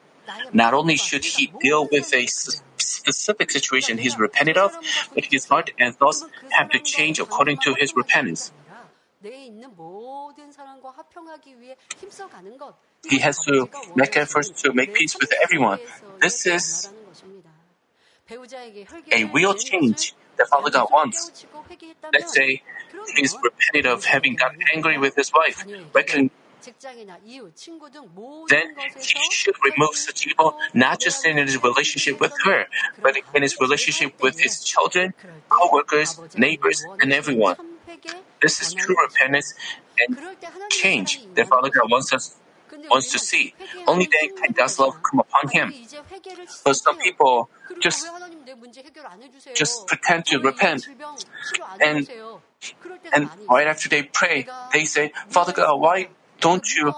Not 0.53 0.73
only 0.73 0.95
should 0.95 1.25
he 1.25 1.51
deal 1.59 1.87
with 1.91 2.13
a 2.13 2.27
specific 2.27 3.51
situation 3.51 3.97
he's 3.97 4.17
repented 4.17 4.57
of, 4.57 4.77
but 5.13 5.25
his 5.25 5.45
heart 5.45 5.71
and 5.79 5.95
thoughts 5.95 6.25
have 6.51 6.69
to 6.71 6.79
change 6.79 7.19
according 7.19 7.57
to 7.59 7.73
his 7.75 7.95
repentance. 7.95 8.51
He 13.07 13.19
has 13.19 13.43
to 13.45 13.69
make 13.95 14.15
efforts 14.17 14.49
to 14.61 14.73
make 14.73 14.93
peace 14.93 15.15
with 15.19 15.31
everyone. 15.43 15.79
This 16.21 16.45
is 16.45 16.89
a 19.11 19.23
real 19.25 19.53
change 19.55 20.13
that 20.37 20.47
Father 20.47 20.69
God 20.69 20.87
wants. 20.91 21.45
Let's 22.13 22.33
say 22.33 22.61
he's 23.15 23.35
repented 23.43 23.85
of 23.85 24.05
having 24.05 24.35
gotten 24.35 24.61
angry 24.73 24.97
with 24.97 25.15
his 25.15 25.31
wife, 25.33 25.65
reckon, 25.93 26.31
then 28.49 28.75
he 28.95 29.31
should 29.31 29.55
remove 29.63 29.95
such 29.95 30.27
evil 30.27 30.55
not 30.73 30.99
just 30.99 31.25
in 31.25 31.37
his 31.37 31.61
relationship 31.63 32.19
with 32.19 32.33
her, 32.43 32.65
but 33.01 33.15
in 33.33 33.41
his 33.41 33.59
relationship 33.59 34.21
with 34.21 34.39
his 34.39 34.63
children, 34.63 35.13
co-workers, 35.49 36.19
neighbors, 36.35 36.85
and 37.01 37.13
everyone. 37.13 37.55
This 38.41 38.61
is 38.61 38.73
true 38.73 38.95
repentance 39.01 39.53
and 39.99 40.17
change 40.69 41.19
that 41.35 41.47
Father 41.47 41.69
God 41.69 41.89
wants 41.91 42.13
us 42.13 42.35
wants 42.89 43.11
to 43.11 43.19
see. 43.19 43.53
Only 43.87 44.07
then 44.11 44.29
can 44.35 44.51
God's 44.53 44.79
love 44.79 44.95
come 45.03 45.19
upon 45.19 45.49
him. 45.51 45.73
But 46.65 46.73
some 46.73 46.97
people 46.97 47.49
just 47.79 48.07
just 49.55 49.87
pretend 49.87 50.25
to 50.25 50.39
repent, 50.39 50.87
and 51.81 52.09
and 53.11 53.29
right 53.49 53.67
after 53.67 53.89
they 53.89 54.03
pray, 54.03 54.47
they 54.71 54.85
say, 54.85 55.11
"Father 55.29 55.53
God, 55.53 55.79
why 55.79 56.09
don't 56.39 56.67
you 56.75 56.93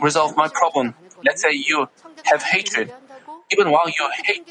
resolve 0.00 0.36
my 0.36 0.48
problem?" 0.48 0.94
Let's 1.24 1.42
say 1.42 1.52
you 1.52 1.88
have 2.24 2.42
hatred, 2.42 2.92
even 3.50 3.70
while 3.70 3.88
you 3.88 4.04
hate 4.24 4.46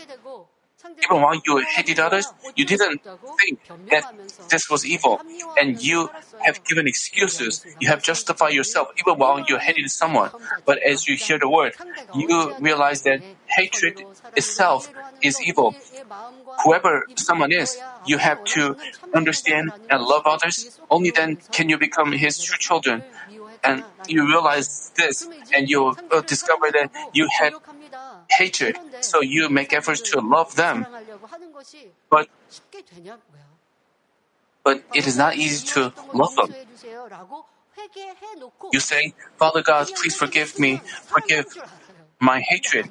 even 1.03 1.21
while 1.21 1.35
you 1.45 1.57
hated 1.75 1.99
others, 1.99 2.25
you 2.55 2.65
didn't 2.65 3.01
think 3.39 3.59
that 3.91 4.03
this 4.49 4.69
was 4.69 4.85
evil, 4.85 5.19
and 5.59 5.81
you 5.83 6.09
have 6.39 6.63
given 6.63 6.87
excuses. 6.87 7.65
You 7.79 7.89
have 7.89 8.01
justified 8.01 8.53
yourself 8.53 8.89
even 8.99 9.19
while 9.19 9.39
you 9.47 9.57
hated 9.57 9.89
someone. 9.91 10.31
But 10.65 10.79
as 10.79 11.07
you 11.07 11.15
hear 11.15 11.37
the 11.37 11.49
word, 11.49 11.73
you 12.13 12.55
realize 12.59 13.01
that 13.03 13.21
hatred 13.47 13.99
itself 14.35 14.89
is 15.21 15.41
evil. 15.41 15.75
Whoever 16.63 17.05
someone 17.17 17.51
is, 17.51 17.77
you 18.05 18.17
have 18.17 18.43
to 18.55 18.75
understand 19.13 19.71
and 19.89 20.01
love 20.03 20.23
others. 20.25 20.79
Only 20.89 21.11
then 21.11 21.37
can 21.51 21.69
you 21.69 21.77
become 21.77 22.13
his 22.13 22.39
true 22.39 22.57
children. 22.57 23.03
And 23.63 23.83
you 24.07 24.25
realize 24.25 24.91
this, 24.95 25.27
and 25.53 25.69
you 25.69 25.95
uh, 26.11 26.21
discover 26.21 26.71
that 26.71 26.91
you 27.13 27.27
had 27.39 27.53
hatred, 28.29 28.77
so 29.01 29.21
you 29.21 29.49
make 29.49 29.73
efforts 29.73 30.01
to 30.11 30.21
love 30.21 30.55
them. 30.55 30.85
But, 32.09 32.27
but 34.63 34.83
it 34.93 35.07
is 35.07 35.17
not 35.17 35.35
easy 35.35 35.65
to 35.73 35.93
love 36.13 36.35
them. 36.35 36.55
You 38.71 38.79
say, 38.79 39.13
Father 39.37 39.61
God, 39.61 39.87
please 39.95 40.15
forgive 40.15 40.59
me, 40.59 40.81
forgive 41.05 41.45
my 42.19 42.41
hatred. 42.41 42.89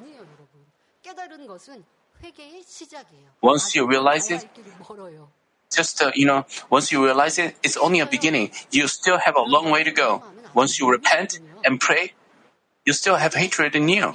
Once 3.41 3.75
you 3.75 3.87
realize 3.87 4.31
it, 4.31 4.45
just 5.71 6.01
uh, 6.01 6.11
you 6.15 6.25
know, 6.25 6.45
once 6.69 6.91
you 6.91 7.03
realize 7.03 7.37
it, 7.37 7.55
it's 7.61 7.77
only 7.77 7.99
a 7.99 8.05
beginning. 8.05 8.49
You 8.71 8.87
still 8.87 9.19
have 9.19 9.35
a 9.35 9.41
long 9.41 9.69
way 9.69 9.83
to 9.83 9.91
go. 9.91 10.23
Once 10.53 10.79
you 10.79 10.89
repent 10.89 11.39
and 11.63 11.79
pray, 11.79 12.13
you 12.85 12.93
still 12.93 13.15
have 13.15 13.33
hatred 13.33 13.75
in 13.75 13.87
you. 13.89 14.13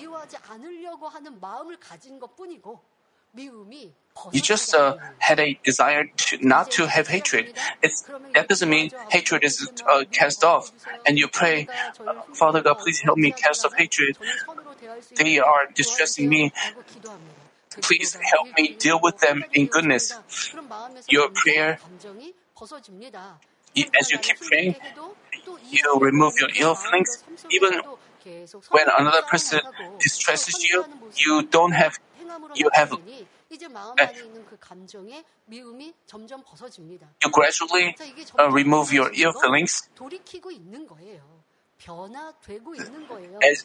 You 4.32 4.40
just 4.40 4.74
uh, 4.74 4.96
had 5.18 5.40
a 5.40 5.58
desire 5.64 6.04
to 6.06 6.38
not 6.46 6.70
to 6.72 6.86
have 6.86 7.08
hatred. 7.08 7.52
It's, 7.82 8.04
that 8.34 8.48
doesn't 8.48 8.68
mean 8.68 8.90
hatred 9.10 9.44
is 9.44 9.68
uh, 9.88 10.04
cast 10.10 10.44
off. 10.44 10.72
And 11.06 11.18
you 11.18 11.28
pray, 11.28 11.68
Father 12.32 12.62
God, 12.62 12.78
please 12.78 13.00
help 13.00 13.18
me 13.18 13.32
cast 13.32 13.64
off 13.64 13.74
hatred. 13.76 14.16
They 15.16 15.38
are 15.38 15.66
distressing 15.74 16.28
me. 16.28 16.52
Please 17.82 18.14
help 18.14 18.48
me 18.56 18.76
deal 18.78 19.00
with 19.02 19.18
them 19.18 19.44
in 19.52 19.66
goodness. 19.66 20.14
Your 21.08 21.28
prayer, 21.30 21.78
as 24.00 24.10
you 24.10 24.18
keep 24.18 24.40
praying, 24.40 24.76
you 25.70 25.98
remove 26.00 26.34
your 26.40 26.50
ill 26.58 26.74
feelings. 26.74 27.24
Even 27.50 27.80
when 28.70 28.86
another 28.98 29.22
person 29.22 29.60
distresses 30.00 30.64
you, 30.64 30.84
you 31.16 31.42
don't 31.42 31.72
have, 31.72 31.98
you 32.54 32.70
have, 32.72 32.92
you 37.22 37.30
gradually 37.30 37.96
uh, 38.38 38.50
remove 38.50 38.92
your 38.92 39.10
ill 39.14 39.32
feelings. 39.32 39.88
As 43.42 43.64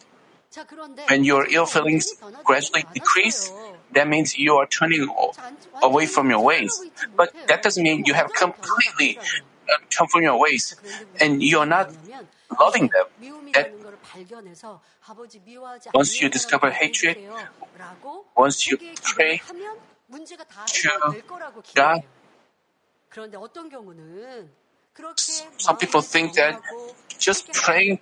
when 1.07 1.23
your 1.23 1.47
ill 1.49 1.65
feelings 1.65 2.13
gradually 2.43 2.85
decrease, 2.93 3.51
that 3.93 4.07
means 4.07 4.37
you 4.37 4.55
are 4.55 4.67
turning 4.67 5.07
away 5.81 6.05
from 6.05 6.29
your 6.29 6.43
ways. 6.43 6.79
But 7.15 7.33
that 7.47 7.63
doesn't 7.63 7.83
mean 7.83 8.03
you 8.05 8.13
have 8.13 8.33
completely 8.33 9.19
come 9.90 10.08
from 10.08 10.22
your 10.22 10.38
ways 10.38 10.76
and 11.20 11.42
you 11.42 11.58
are 11.58 11.66
not 11.66 11.90
loving 12.58 12.88
them. 12.88 13.06
That 13.52 13.72
once 15.94 16.20
you 16.20 16.28
discover 16.28 16.70
hatred, 16.70 17.18
once 18.36 18.66
you 18.66 18.78
pray 19.02 19.38
to 19.38 19.54
God, 21.74 22.02
some 25.58 25.76
people 25.78 26.02
think 26.02 26.34
that 26.34 26.60
just 27.18 27.52
praying 27.52 27.98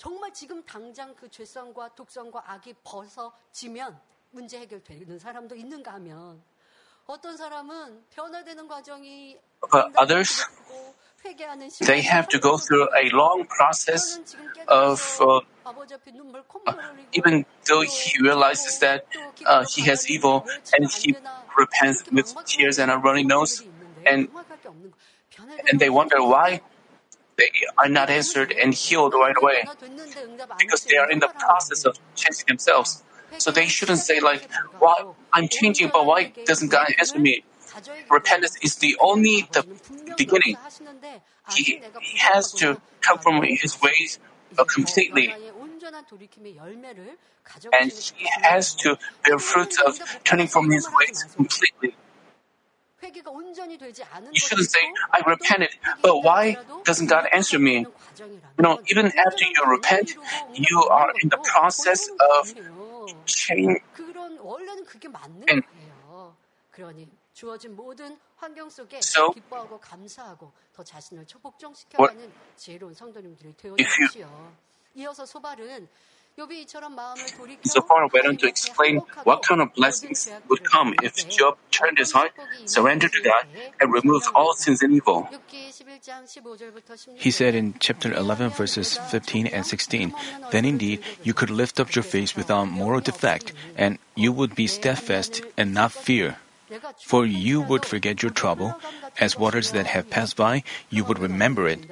정말 0.00 0.32
지금 0.32 0.64
당장 0.64 1.14
그 1.14 1.28
죄성과 1.28 1.94
독성과 1.94 2.42
악이 2.46 2.72
벗어지면 2.82 4.00
문제 4.30 4.58
해결되는 4.58 5.18
사람도 5.18 5.54
있는가 5.54 5.92
하면 5.94 6.42
but 9.71 9.91
others, 9.97 10.45
they 11.81 12.01
have 12.01 12.27
to 12.29 12.39
go 12.39 12.57
through 12.57 12.87
a 12.95 13.09
long 13.15 13.45
process 13.45 14.19
of, 14.67 15.21
uh, 15.21 15.41
even 17.13 17.45
though 17.67 17.81
he 17.81 18.21
realizes 18.21 18.79
that 18.79 19.05
uh, 19.45 19.65
he 19.69 19.81
has 19.83 20.09
evil 20.09 20.45
and 20.77 20.89
he 20.91 21.15
repents 21.57 22.03
with 22.11 22.33
tears 22.45 22.79
and 22.79 22.91
a 22.91 22.97
running 22.97 23.27
nose, 23.27 23.63
and, 24.05 24.29
and 25.69 25.79
they 25.79 25.89
wonder 25.89 26.23
why 26.23 26.61
they 27.37 27.49
are 27.77 27.89
not 27.89 28.09
answered 28.09 28.51
and 28.51 28.73
healed 28.73 29.13
right 29.13 29.35
away 29.41 29.63
because 30.57 30.83
they 30.85 30.97
are 30.97 31.09
in 31.11 31.19
the 31.19 31.27
process 31.27 31.85
of 31.85 31.97
changing 32.15 32.45
themselves. 32.47 33.03
So 33.37 33.51
they 33.51 33.67
shouldn't 33.67 33.99
say 33.99 34.19
like, 34.19 34.49
"Why 34.79 34.95
I'm 35.33 35.47
changing, 35.47 35.89
but 35.93 36.05
why 36.05 36.31
doesn't 36.45 36.69
God 36.69 36.87
answer 36.97 37.19
me?" 37.19 37.43
Repentance 38.09 38.57
is 38.61 38.75
the 38.77 38.95
only 38.99 39.47
the 39.51 39.65
beginning. 40.17 40.57
He, 41.53 41.81
he 42.01 42.17
has 42.19 42.53
to 42.53 42.81
come 43.01 43.19
from 43.19 43.43
his 43.43 43.79
ways 43.81 44.19
uh, 44.57 44.63
completely. 44.63 45.33
And 47.73 47.91
he 47.91 48.27
has 48.41 48.73
to 48.75 48.97
bear 49.23 49.39
fruits 49.39 49.79
of 49.81 49.99
turning 50.23 50.47
from 50.47 50.71
his 50.71 50.87
ways 50.89 51.25
completely. 51.35 51.95
You 53.03 54.39
shouldn't 54.39 54.69
say, 54.71 54.79
I 55.13 55.21
repented, 55.29 55.69
but 56.01 56.21
why 56.23 56.57
doesn't 56.85 57.07
God 57.07 57.27
answer 57.31 57.59
me? 57.59 57.85
You 58.57 58.63
know, 58.63 58.79
even 58.87 59.07
after 59.07 59.45
you 59.45 59.63
repent, 59.67 60.15
you 60.53 60.83
are 60.89 61.11
in 61.21 61.29
the 61.29 61.37
process 61.37 62.09
of 62.39 62.53
change. 63.25 63.81
And 65.49 65.63
주어진 67.33 67.75
모든 67.75 68.17
환경 68.37 68.69
속에 68.69 68.97
so, 68.97 69.31
기뻐하고 69.31 69.79
감사하고 69.79 70.51
더 70.73 70.83
자신을 70.83 71.25
복종시켜가는 71.39 72.31
지혜로운 72.55 72.93
성도님들이 72.93 73.55
되어주시오. 73.57 74.53
이어서 74.95 75.25
소발은 75.25 75.87
Zophar 77.65 78.07
went 78.11 78.27
on 78.27 78.35
to 78.37 78.47
explain 78.47 78.97
what 79.23 79.41
kind 79.43 79.61
of 79.61 79.73
blessings 79.73 80.29
would 80.49 80.63
come 80.69 80.93
if 81.01 81.15
Job 81.29 81.57
turned 81.71 81.97
his 81.97 82.11
heart, 82.11 82.31
surrendered 82.65 83.13
to 83.13 83.21
God, 83.21 83.45
and 83.79 83.93
removed 83.93 84.27
all 84.35 84.53
sins 84.53 84.81
and 84.81 84.91
evil. 84.93 85.29
He 87.15 87.31
said 87.31 87.55
in 87.55 87.75
chapter 87.79 88.11
11, 88.11 88.49
verses 88.49 88.97
15 88.97 89.47
and 89.47 89.65
16, 89.65 90.13
Then 90.51 90.65
indeed 90.65 90.99
you 91.23 91.33
could 91.33 91.49
lift 91.49 91.79
up 91.79 91.95
your 91.95 92.03
face 92.03 92.35
without 92.35 92.65
moral 92.65 92.99
defect, 92.99 93.53
and 93.77 93.97
you 94.15 94.33
would 94.33 94.55
be 94.55 94.67
steadfast 94.67 95.41
and 95.55 95.73
not 95.73 95.93
fear. 95.93 96.35
For 97.05 97.25
you 97.25 97.61
would 97.61 97.85
forget 97.85 98.23
your 98.23 98.31
trouble, 98.31 98.75
as 99.19 99.37
waters 99.37 99.71
that 99.71 99.87
have 99.87 100.09
passed 100.09 100.35
by, 100.35 100.63
you 100.89 101.03
would 101.03 101.19
remember 101.19 101.67
it. 101.67 101.85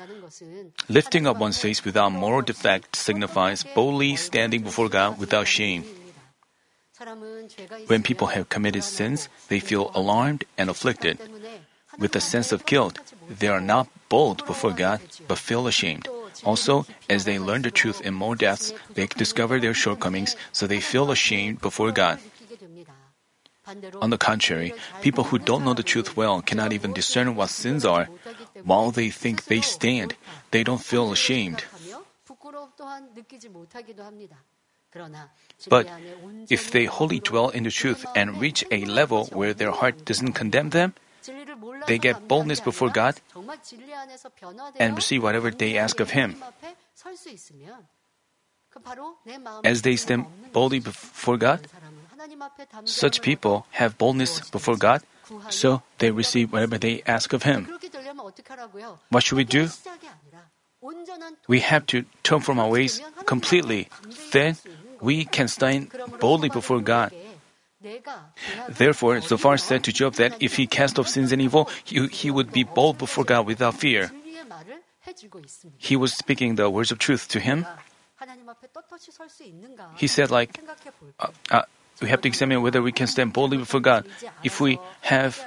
Lifting 0.90 1.28
up 1.28 1.38
one's 1.38 1.60
face 1.60 1.86
without 1.86 2.12
moral 2.12 2.42
defect 2.42 2.96
signifies 2.96 3.64
boldly 3.76 4.16
standing 4.16 4.64
before 4.64 4.90
God 4.90 5.20
without 5.20 5.48
shame. 5.48 5.84
When 7.88 8.04
people 8.04 8.28
have 8.28 8.50
committed 8.50 8.84
sins, 8.84 9.30
they 9.50 9.60
feel 9.60 9.92
alarmed 9.94 10.46
and 10.58 10.70
afflicted. 10.70 11.20
with 11.98 12.16
a 12.16 12.22
sense 12.22 12.52
of 12.52 12.66
guilt, 12.66 13.00
they 13.30 13.48
are 13.48 13.62
not 13.62 13.88
bold 14.10 14.46
before 14.46 14.72
God, 14.72 15.02
but 15.28 15.38
feel 15.38 15.68
ashamed. 15.68 16.08
Also, 16.44 16.86
as 17.10 17.26
they 17.26 17.38
learn 17.38 17.62
the 17.62 17.72
truth 17.72 18.02
in 18.02 18.14
more 18.14 18.36
depths, 18.36 18.74
they 18.94 19.08
discover 19.08 19.60
their 19.60 19.74
shortcomings, 19.74 20.36
so 20.52 20.66
they 20.66 20.80
feel 20.80 21.12
ashamed 21.12 21.62
before 21.62 21.92
God. 21.92 22.20
On 24.02 24.10
the 24.10 24.18
contrary, 24.18 24.74
people 25.02 25.24
who 25.24 25.40
don't 25.40 25.64
know 25.64 25.74
the 25.74 25.84
truth 25.84 26.18
well 26.18 26.42
cannot 26.42 26.74
even 26.74 26.92
discern 26.92 27.36
what 27.36 27.50
sins 27.50 27.86
are. 27.86 28.10
While 28.64 28.92
they 28.92 29.10
think 29.10 29.46
they 29.46 29.62
stand, 29.62 30.16
they 30.52 30.64
don't 30.64 30.84
feel 30.84 31.12
ashamed. 31.12 31.64
But 35.70 35.88
if 36.50 36.72
they 36.72 36.86
wholly 36.86 37.20
dwell 37.20 37.50
in 37.50 37.64
the 37.64 37.72
truth 37.72 38.06
and 38.16 38.40
reach 38.40 38.66
a 38.70 38.86
level 38.86 39.26
where 39.32 39.54
their 39.54 39.72
heart 39.72 40.06
doesn't 40.06 40.34
condemn 40.34 40.70
them, 40.70 40.94
they 41.88 41.98
get 41.98 42.28
boldness 42.28 42.60
before 42.60 42.90
God 42.90 43.16
and 44.80 44.96
receive 44.96 45.24
whatever 45.24 45.52
they 45.52 45.78
ask 45.78 46.00
of 46.00 46.12
Him. 46.12 46.36
As 49.64 49.82
they 49.84 49.96
stand 49.96 50.26
boldly 50.52 50.80
before 50.80 51.38
God, 51.38 51.68
such 52.86 53.22
people 53.22 53.66
have 53.72 53.98
boldness 53.98 54.50
before 54.50 54.76
God, 54.78 55.02
so 55.50 55.82
they 55.98 56.12
receive 56.12 56.52
whatever 56.52 56.78
they 56.78 57.02
ask 57.06 57.34
of 57.34 57.44
Him. 57.44 57.68
What 59.10 59.24
should 59.24 59.38
we 59.38 59.44
do? 59.44 59.70
We 61.48 61.60
have 61.62 61.86
to 61.88 62.06
turn 62.24 62.42
from 62.42 62.60
our 62.60 62.70
ways 62.70 63.02
completely. 63.26 63.88
Then 64.32 64.58
we 65.00 65.26
can 65.26 65.48
stand 65.48 65.92
boldly 66.20 66.50
before 66.50 66.82
God. 66.82 67.14
Therefore, 68.70 69.20
Zophar 69.22 69.58
said 69.58 69.84
to 69.84 69.92
Job 69.92 70.16
that 70.16 70.42
if 70.42 70.56
he 70.56 70.68
cast 70.68 71.00
off 71.00 71.08
sins 71.08 71.32
and 71.32 71.42
evil, 71.42 71.70
he, 71.84 72.08
he 72.08 72.32
would 72.32 72.52
be 72.52 72.64
bold 72.64 72.98
before 72.98 73.24
God 73.24 73.46
without 73.46 73.76
fear. 73.76 74.12
He 75.78 75.96
was 75.96 76.14
speaking 76.14 76.56
the 76.56 76.70
words 76.70 76.92
of 76.92 77.00
truth 77.00 77.28
to 77.30 77.40
him. 77.40 77.66
He 79.98 80.08
said, 80.08 80.32
like, 80.32 80.60
uh, 81.20 81.28
uh, 81.52 81.62
we 82.04 82.10
have 82.10 82.20
to 82.20 82.28
examine 82.28 82.62
whether 82.62 82.82
we 82.82 82.92
can 82.92 83.08
stand 83.08 83.32
boldly 83.32 83.56
before 83.56 83.80
God. 83.80 84.06
If 84.44 84.60
we 84.60 84.78
have, 85.08 85.40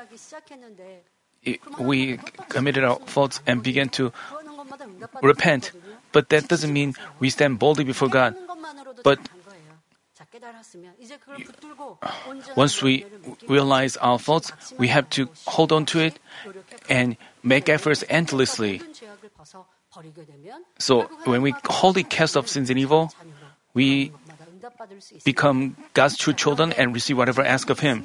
we 1.79 2.16
committed 2.49 2.83
our 2.83 2.97
faults 3.05 3.40
and 3.47 3.62
began 3.62 3.90
to 4.01 4.11
repent, 5.21 5.73
but 6.12 6.31
that 6.31 6.49
doesn't 6.49 6.73
mean 6.73 6.95
we 7.21 7.29
stand 7.29 7.59
boldly 7.59 7.85
before 7.85 8.09
God. 8.09 8.35
But 9.05 9.21
once 12.57 12.81
we 12.81 13.05
realize 13.47 13.99
our 13.99 14.19
faults, 14.19 14.51
we 14.79 14.88
have 14.88 15.11
to 15.11 15.29
hold 15.47 15.73
on 15.73 15.85
to 15.92 16.01
it 16.01 16.19
and 16.88 17.19
make 17.42 17.69
efforts 17.69 18.03
endlessly. 18.09 18.81
So 20.79 21.03
when 21.29 21.42
we 21.42 21.55
wholly 21.69 22.03
cast 22.03 22.35
off 22.37 22.49
sins 22.49 22.71
and 22.71 22.79
evil, 22.79 23.12
we 23.75 24.11
become 25.24 25.76
God's 25.94 26.16
true 26.16 26.33
children 26.33 26.72
and 26.72 26.94
receive 26.94 27.16
whatever 27.16 27.42
ask 27.42 27.70
of 27.70 27.81
Him. 27.81 28.05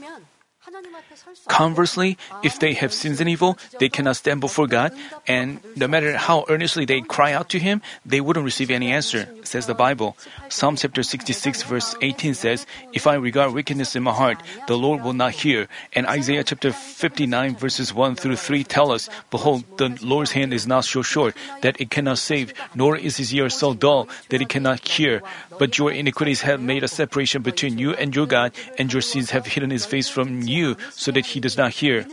Conversely, 1.48 2.18
if 2.44 2.60
they 2.60 2.74
have 2.74 2.94
sins 2.94 3.20
and 3.20 3.30
evil, 3.30 3.58
they 3.80 3.90
cannot 3.90 4.16
stand 4.16 4.42
before 4.42 4.68
God, 4.68 4.94
and 5.28 5.60
no 5.76 5.88
matter 5.88 6.16
how 6.16 6.46
earnestly 6.50 6.86
they 6.86 7.02
cry 7.02 7.34
out 7.34 7.50
to 7.50 7.60
Him, 7.60 7.82
they 8.06 8.22
wouldn't 8.22 8.46
receive 8.46 8.70
any 8.70 8.92
answer, 8.92 9.28
says 9.44 9.66
the 9.66 9.74
Bible. 9.74 10.16
Psalm 10.50 10.76
chapter 10.76 11.04
66 11.04 11.64
verse 11.64 11.96
18 12.02 12.34
says, 12.34 12.66
If 12.94 13.08
I 13.08 13.16
regard 13.16 13.54
wickedness 13.54 13.96
in 13.96 14.04
my 14.04 14.14
heart, 14.14 14.42
the 14.68 14.78
Lord 14.78 15.04
will 15.04 15.14
not 15.14 15.34
hear. 15.34 15.68
And 15.94 16.06
Isaiah 16.08 16.44
chapter 16.44 16.72
59 16.72 17.56
verses 17.56 17.94
1 17.94 18.16
through 18.16 18.38
3 18.38 18.64
tell 18.64 18.92
us, 18.92 19.10
Behold, 19.30 19.66
the 19.78 19.98
Lord's 20.02 20.32
hand 20.32 20.54
is 20.54 20.68
not 20.68 20.86
so 20.86 21.02
short 21.02 21.36
that 21.62 21.80
it 21.82 21.90
cannot 21.90 22.20
save, 22.20 22.54
nor 22.76 22.96
is 22.96 23.18
his 23.18 23.34
ear 23.34 23.50
so 23.50 23.74
dull 23.74 24.08
that 24.30 24.42
it 24.42 24.50
cannot 24.50 24.88
hear. 24.88 25.22
But 25.58 25.78
your 25.78 25.92
iniquities 25.92 26.42
have 26.42 26.62
made 26.62 26.84
a 26.84 26.88
separation 26.88 27.42
between 27.42 27.78
you 27.78 27.94
and 27.94 28.16
your 28.16 28.26
God, 28.26 28.54
and 28.78 28.92
your 28.92 29.02
sins 29.02 29.32
have 29.32 29.46
hidden 29.46 29.70
his 29.70 29.86
face 29.86 30.10
from 30.10 30.42
you, 30.44 30.78
so 30.92 31.12
that 31.12 31.26
he 31.26 31.40
does 31.40 31.58
not 31.58 31.72
hear. 31.72 32.06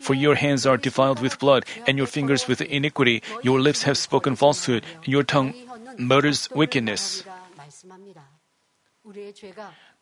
For 0.00 0.14
your 0.14 0.34
hands 0.36 0.66
are 0.66 0.76
defiled 0.76 1.20
with 1.20 1.38
blood, 1.38 1.64
and 1.86 1.98
your 1.98 2.06
fingers 2.06 2.46
with 2.46 2.60
iniquity. 2.60 3.22
Your 3.42 3.60
lips 3.60 3.82
have 3.82 3.98
spoken 3.98 4.36
falsehood, 4.36 4.84
and 5.02 5.08
your 5.08 5.24
tongue 5.24 5.54
murders 5.98 6.48
wickedness. 6.54 7.24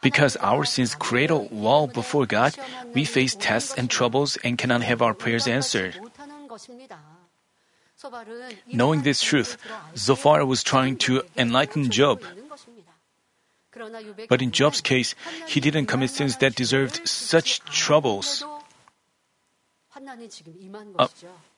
Because 0.03 0.37
our 0.37 0.65
sins 0.65 0.95
create 0.95 1.31
a 1.31 1.37
wall 1.37 1.87
before 1.87 2.27
God, 2.27 2.55
we 2.93 3.05
face 3.05 3.35
tests 3.35 3.75
and 3.75 3.89
troubles 3.89 4.37
and 4.45 4.59
cannot 4.59 4.83
have 4.83 5.01
our 5.01 5.15
prayers 5.15 5.49
answered. 5.49 5.97
Knowing 8.73 9.03
this 9.03 9.23
truth, 9.23 9.57
Zophar 9.97 10.45
was 10.45 10.63
trying 10.63 10.97
to 10.99 11.23
enlighten 11.37 11.91
Job. 11.91 12.23
But 14.29 14.43
in 14.43 14.53
Job's 14.53 14.81
case, 14.81 15.15
he 15.47 15.61
didn't 15.61 15.87
commit 15.87 16.11
sins 16.11 16.37
that 16.39 16.55
deserved 16.55 17.07
such 17.07 17.61
troubles. 17.61 18.45
Uh, 20.99 21.09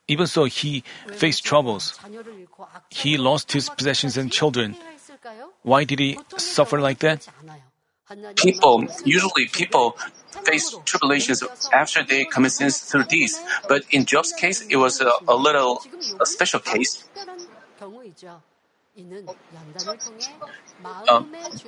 even 0.08 0.26
so, 0.26 0.44
he 0.44 0.84
faced 1.14 1.44
troubles. 1.44 1.98
He 2.90 3.18
lost 3.18 3.52
his 3.52 3.68
possessions 3.68 4.16
and 4.16 4.32
children. 4.32 4.76
Why 5.62 5.84
did 5.84 5.98
he 5.98 6.18
suffer 6.36 6.80
like 6.80 7.00
that? 7.00 7.28
People, 8.36 8.86
usually 9.04 9.46
people 9.52 9.96
face 10.44 10.74
tribulations 10.84 11.42
after 11.72 12.02
they 12.02 12.24
commit 12.24 12.52
sins 12.52 12.78
through 12.78 13.04
these. 13.04 13.40
But 13.68 13.84
in 13.90 14.04
Job's 14.04 14.32
case, 14.32 14.66
it 14.68 14.76
was 14.76 15.00
a, 15.00 15.10
a 15.26 15.36
little 15.36 15.82
a 16.20 16.26
special 16.26 16.60
case. 16.60 17.04
Uh, 21.08 21.22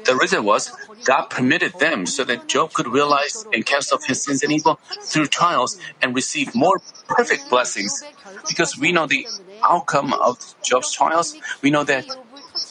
the 0.05 0.17
reason 0.21 0.45
was 0.45 0.71
God 1.05 1.27
permitted 1.31 1.79
them 1.79 2.07
so 2.07 2.25
that 2.25 2.49
Job 2.49 2.73
could 2.73 2.89
realize 2.89 3.47
and 3.53 3.65
cast 3.65 3.93
off 3.93 4.05
his 4.05 4.23
sins 4.25 4.43
and 4.43 4.53
evil 4.53 4.81
through 5.03 5.27
trials 5.27 5.79
and 6.03 6.15
receive 6.15 6.55
more 6.55 6.81
perfect 7.07 7.49
blessings. 7.49 8.03
Because 8.49 8.79
we 8.79 8.93
know 8.93 9.07
the 9.07 9.27
outcome 9.63 10.13
of 10.13 10.55
Job's 10.63 10.93
trials, 10.93 11.37
we 11.63 11.71
know 11.71 11.85
that 11.85 12.07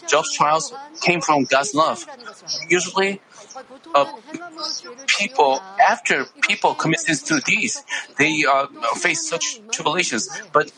Job's 0.07 0.33
trials 0.33 0.73
came 1.01 1.21
from 1.21 1.45
God's 1.45 1.73
love. 1.73 2.05
Usually, 2.69 3.21
uh, 3.95 4.06
people 5.08 5.62
after 5.89 6.26
people 6.48 6.74
commit 6.76 7.00
sins 7.00 7.22
through 7.22 7.41
these, 7.45 7.84
they 8.17 8.43
uh, 8.50 8.67
face 8.95 9.28
such 9.28 9.60
tribulations. 9.72 10.30
But 10.52 10.72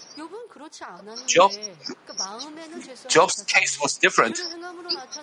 Job, 1.28 1.52
Job's 3.08 3.44
case 3.44 3.80
was 3.82 3.98
different. 3.98 4.39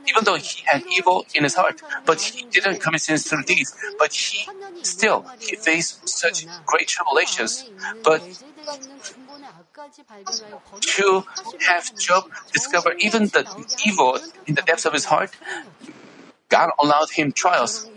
Even 0.09 0.25
though 0.25 0.37
he 0.37 0.63
had 0.67 0.83
evil 0.91 1.27
in 1.35 1.45
his 1.45 1.55
heart, 1.55 1.83
but 2.05 2.21
he 2.21 2.45
didn't 2.51 2.81
commit 2.81 3.03
sins 3.03 3.29
through 3.29 3.45
these. 3.45 3.75
But 3.99 4.13
he 4.13 4.47
still 4.83 5.25
he 5.41 5.57
faced 5.57 6.09
such 6.09 6.47
great 6.67 6.89
tribulations. 6.89 7.71
But 8.05 8.23
to 10.81 11.25
have 11.69 11.97
Job 11.99 12.25
discover 12.53 12.95
even 12.99 13.29
the 13.29 13.47
evil 13.87 14.19
in 14.47 14.55
the 14.55 14.63
depths 14.63 14.85
of 14.85 14.93
his 14.93 15.05
heart, 15.05 15.31
God 16.49 16.71
allowed 16.81 17.11
him 17.11 17.33
trials. 17.33 17.89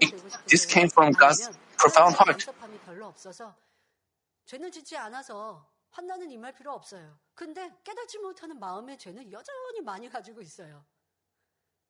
It, 0.00 0.14
this 0.46 0.66
came 0.66 0.88
from 0.88 1.12
God's 1.12 1.50
profound 1.78 2.16
heart. 2.16 2.46
판단은 5.90 6.30
임할 6.30 6.52
필요 6.54 6.72
없어요. 6.72 7.18
근데 7.34 7.68
깨닫지 7.82 8.18
못하는 8.18 8.58
마음의 8.60 8.96
죄는 8.98 9.32
여전히 9.32 9.80
많이 9.80 10.08
가지고 10.08 10.40
있어요. 10.40 10.84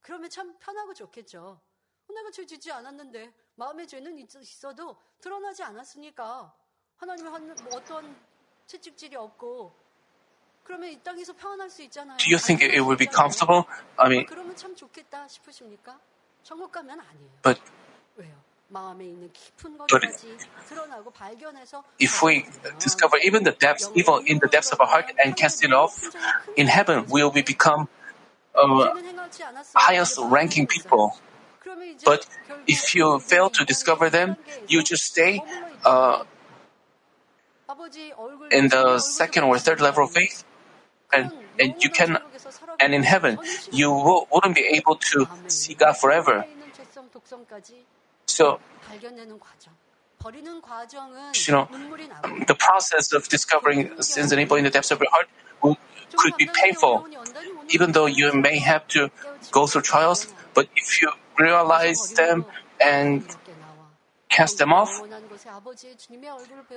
그러면 0.00 0.30
참 0.30 0.58
편하고 0.58 0.94
좋겠죠. 0.94 1.60
내가 2.08 2.30
죄 2.30 2.44
짓지 2.44 2.72
않았는데 2.72 3.32
마음의 3.56 3.86
죄는 3.86 4.18
있어도 4.18 4.96
드러나지 5.20 5.62
않았으니까 5.62 6.54
하나님의 6.96 7.32
한, 7.32 7.54
뭐 7.64 7.76
어떤 7.76 8.18
채찍질이 8.66 9.16
없고 9.16 9.76
Do 10.68 12.30
you 12.30 12.38
think 12.38 12.62
it 12.62 12.80
would 12.80 12.98
be 12.98 13.06
comfortable? 13.06 13.66
I 13.98 14.08
mean, 14.08 14.26
but 17.42 17.58
but 19.90 20.24
if 21.98 22.22
we 22.22 22.46
discover 22.78 23.16
even 23.18 23.42
the 23.42 23.50
depths, 23.50 23.90
evil 23.94 24.18
in 24.18 24.38
the 24.38 24.46
depths 24.46 24.70
of 24.70 24.80
our 24.80 24.86
heart 24.86 25.12
and 25.22 25.36
cast 25.36 25.64
it 25.64 25.72
off, 25.72 26.08
in 26.56 26.68
heaven 26.68 27.06
will 27.08 27.30
we 27.30 27.42
become 27.42 27.88
uh, 28.54 28.94
highest 29.74 30.18
ranking 30.22 30.66
people. 30.66 31.16
But 32.04 32.26
if 32.66 32.94
you 32.94 33.18
fail 33.18 33.50
to 33.50 33.64
discover 33.64 34.08
them, 34.08 34.36
you 34.68 34.82
just 34.82 35.04
stay 35.04 35.42
uh, 35.84 36.24
in 38.52 38.68
the 38.68 38.98
second 38.98 39.44
or 39.44 39.58
third 39.58 39.80
level 39.80 40.04
of 40.04 40.12
faith? 40.12 40.44
And 41.12 41.30
and 41.58 41.74
you 41.82 41.90
can, 41.90 42.18
and 42.78 42.94
in 42.94 43.02
heaven 43.02 43.38
you 43.70 43.90
will, 43.90 44.26
wouldn't 44.32 44.54
be 44.54 44.66
able 44.78 44.96
to 44.96 45.26
see 45.48 45.74
God 45.74 45.96
forever. 45.96 46.44
So, 48.26 48.60
you 51.46 51.52
know, 51.52 51.68
the 52.46 52.54
process 52.54 53.12
of 53.12 53.28
discovering 53.28 53.90
sins 54.02 54.32
and 54.32 54.40
evil 54.40 54.56
in 54.56 54.64
the 54.64 54.70
depths 54.70 54.90
of 54.90 55.00
your 55.00 55.10
heart 55.10 55.28
will, 55.62 55.76
could 56.16 56.36
be 56.36 56.48
painful. 56.52 57.06
Even 57.70 57.92
though 57.92 58.06
you 58.06 58.32
may 58.32 58.58
have 58.58 58.86
to 58.88 59.10
go 59.50 59.66
through 59.66 59.82
trials, 59.82 60.32
but 60.54 60.68
if 60.76 61.00
you 61.02 61.10
realize 61.38 62.12
them 62.12 62.44
and 62.80 63.24
cast 64.28 64.58
them 64.58 64.72
off, 64.72 65.00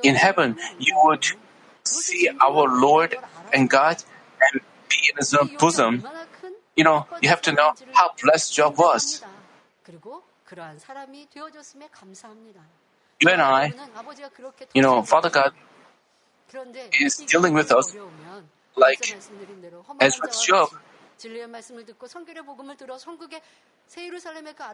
in 0.04 0.16
heaven 0.16 0.58
you 0.80 1.00
would 1.04 1.26
see 1.84 2.30
our 2.42 2.68
Lord 2.68 3.16
and 3.52 3.70
God 3.70 4.04
and 4.52 4.62
be 4.90 4.98
in 5.10 5.18
His 5.18 5.34
own 5.34 5.50
bosom. 5.60 6.04
You 6.76 6.84
know, 6.84 7.06
you 7.22 7.30
have 7.30 7.42
to 7.44 7.52
know 7.52 7.74
how 7.94 8.12
blessed 8.22 8.54
Job 8.54 8.78
was. 8.78 9.24
You 13.20 13.30
and 13.30 13.42
I, 13.42 13.74
you 14.74 14.82
know, 14.82 15.02
Father 15.04 15.30
God 15.30 15.52
is 17.00 17.18
dealing 17.18 17.54
with 17.54 17.72
us 17.72 17.96
like 18.76 19.16
as 20.00 20.20
with 20.22 20.46
Job. 20.46 20.70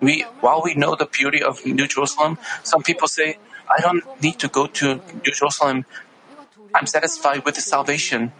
We, 0.01 0.25
while 0.41 0.61
we 0.63 0.73
know 0.75 0.95
the 0.95 1.05
beauty 1.05 1.43
of 1.43 1.65
New 1.65 1.87
Jerusalem, 1.87 2.37
some 2.63 2.81
people 2.81 3.07
say, 3.07 3.37
I 3.69 3.81
don't 3.81 4.03
need 4.21 4.39
to 4.39 4.47
go 4.47 4.65
to 4.67 4.95
New 4.95 5.31
Jerusalem. 5.31 5.85
I'm 6.73 6.87
satisfied 6.87 7.45
with 7.45 7.55
the 7.55 7.61
salvation. 7.61 8.31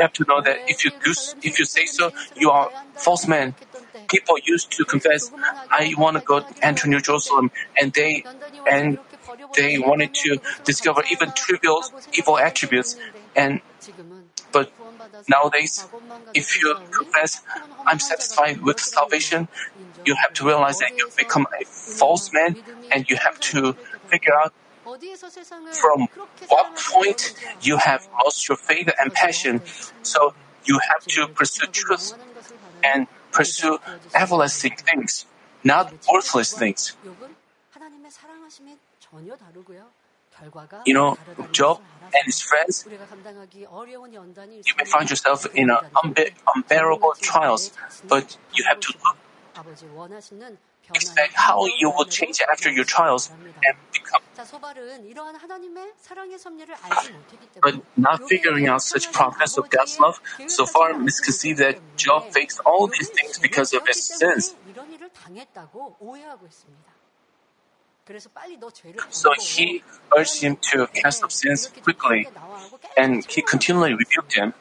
You 0.00 0.04
have 0.04 0.14
to 0.14 0.24
know 0.26 0.40
that 0.40 0.56
if 0.66 0.82
you 0.82 0.92
if 1.42 1.58
you 1.58 1.66
say 1.66 1.84
so, 1.84 2.10
you 2.34 2.50
are 2.50 2.70
false 2.94 3.28
man. 3.28 3.54
People 4.08 4.36
used 4.46 4.72
to 4.72 4.86
confess, 4.86 5.30
I 5.70 5.92
want 5.98 6.16
to 6.16 6.22
go 6.22 6.40
enter 6.62 6.88
New 6.88 7.00
Jerusalem, 7.00 7.50
and 7.78 7.92
they 7.92 8.24
and 8.66 8.98
they 9.54 9.78
wanted 9.78 10.14
to 10.14 10.38
discover 10.64 11.02
even 11.12 11.32
trivial 11.32 11.84
evil 12.16 12.38
attributes. 12.38 12.96
And 13.36 13.60
but 14.52 14.72
nowadays, 15.28 15.84
if 16.32 16.58
you 16.62 16.74
confess, 16.90 17.42
I'm 17.86 17.98
satisfied 17.98 18.62
with 18.62 18.80
salvation, 18.80 19.48
you 20.06 20.14
have 20.14 20.32
to 20.32 20.46
realize 20.46 20.78
that 20.78 20.92
you've 20.96 21.14
become 21.14 21.46
a 21.60 21.66
false 21.66 22.32
man, 22.32 22.56
and 22.90 23.04
you 23.10 23.16
have 23.16 23.38
to 23.52 23.74
figure 24.08 24.32
out 24.32 24.54
from 25.72 26.08
what 26.48 26.76
point 26.76 27.34
you 27.62 27.76
have 27.76 28.08
lost 28.24 28.48
your 28.48 28.56
faith 28.56 28.88
and 28.98 29.12
passion. 29.12 29.62
So 30.02 30.34
you 30.64 30.78
have 30.78 31.04
to 31.06 31.28
pursue 31.28 31.66
truth 31.66 32.14
and 32.82 33.06
pursue 33.32 33.78
everlasting 34.14 34.76
things, 34.76 35.26
not 35.64 35.92
worthless 36.12 36.52
things. 36.52 36.96
You 40.86 40.94
know, 40.94 41.18
Job 41.52 41.80
and 42.02 42.24
his 42.24 42.40
friends, 42.40 42.86
you 42.86 44.74
may 44.78 44.84
find 44.84 45.10
yourself 45.10 45.46
in 45.54 45.68
unbe- 45.68 46.32
unbearable 46.54 47.14
trials, 47.20 47.72
but 48.08 48.36
you 48.54 48.64
have 48.64 48.80
to 48.80 48.94
look 49.04 49.16
expect 50.94 51.34
how 51.34 51.66
you 51.78 51.90
will 51.90 52.04
change 52.04 52.40
after 52.52 52.70
your 52.70 52.84
trials 52.84 53.30
and 53.64 53.76
become. 53.92 54.22
Ah, 56.82 57.02
but 57.62 57.74
not 57.96 58.28
figuring 58.28 58.68
out 58.68 58.82
such 58.82 59.12
progress 59.12 59.58
of 59.58 59.68
God's 59.68 60.00
love, 60.00 60.20
Zophar 60.48 60.98
misconceived 60.98 61.58
that 61.58 61.78
Job 61.96 62.30
faced 62.30 62.60
all 62.64 62.86
these 62.86 63.10
things 63.10 63.38
because 63.38 63.72
of 63.74 63.86
his 63.86 64.02
sins. 64.02 64.54
So 69.10 69.32
he 69.38 69.82
urged 70.16 70.42
him 70.42 70.56
to 70.72 70.86
cast 70.88 71.22
off 71.22 71.32
sins 71.32 71.70
quickly, 71.82 72.26
and 72.96 73.24
he 73.26 73.42
continually 73.42 73.94
rebuked 73.94 74.34
him. 74.34 74.54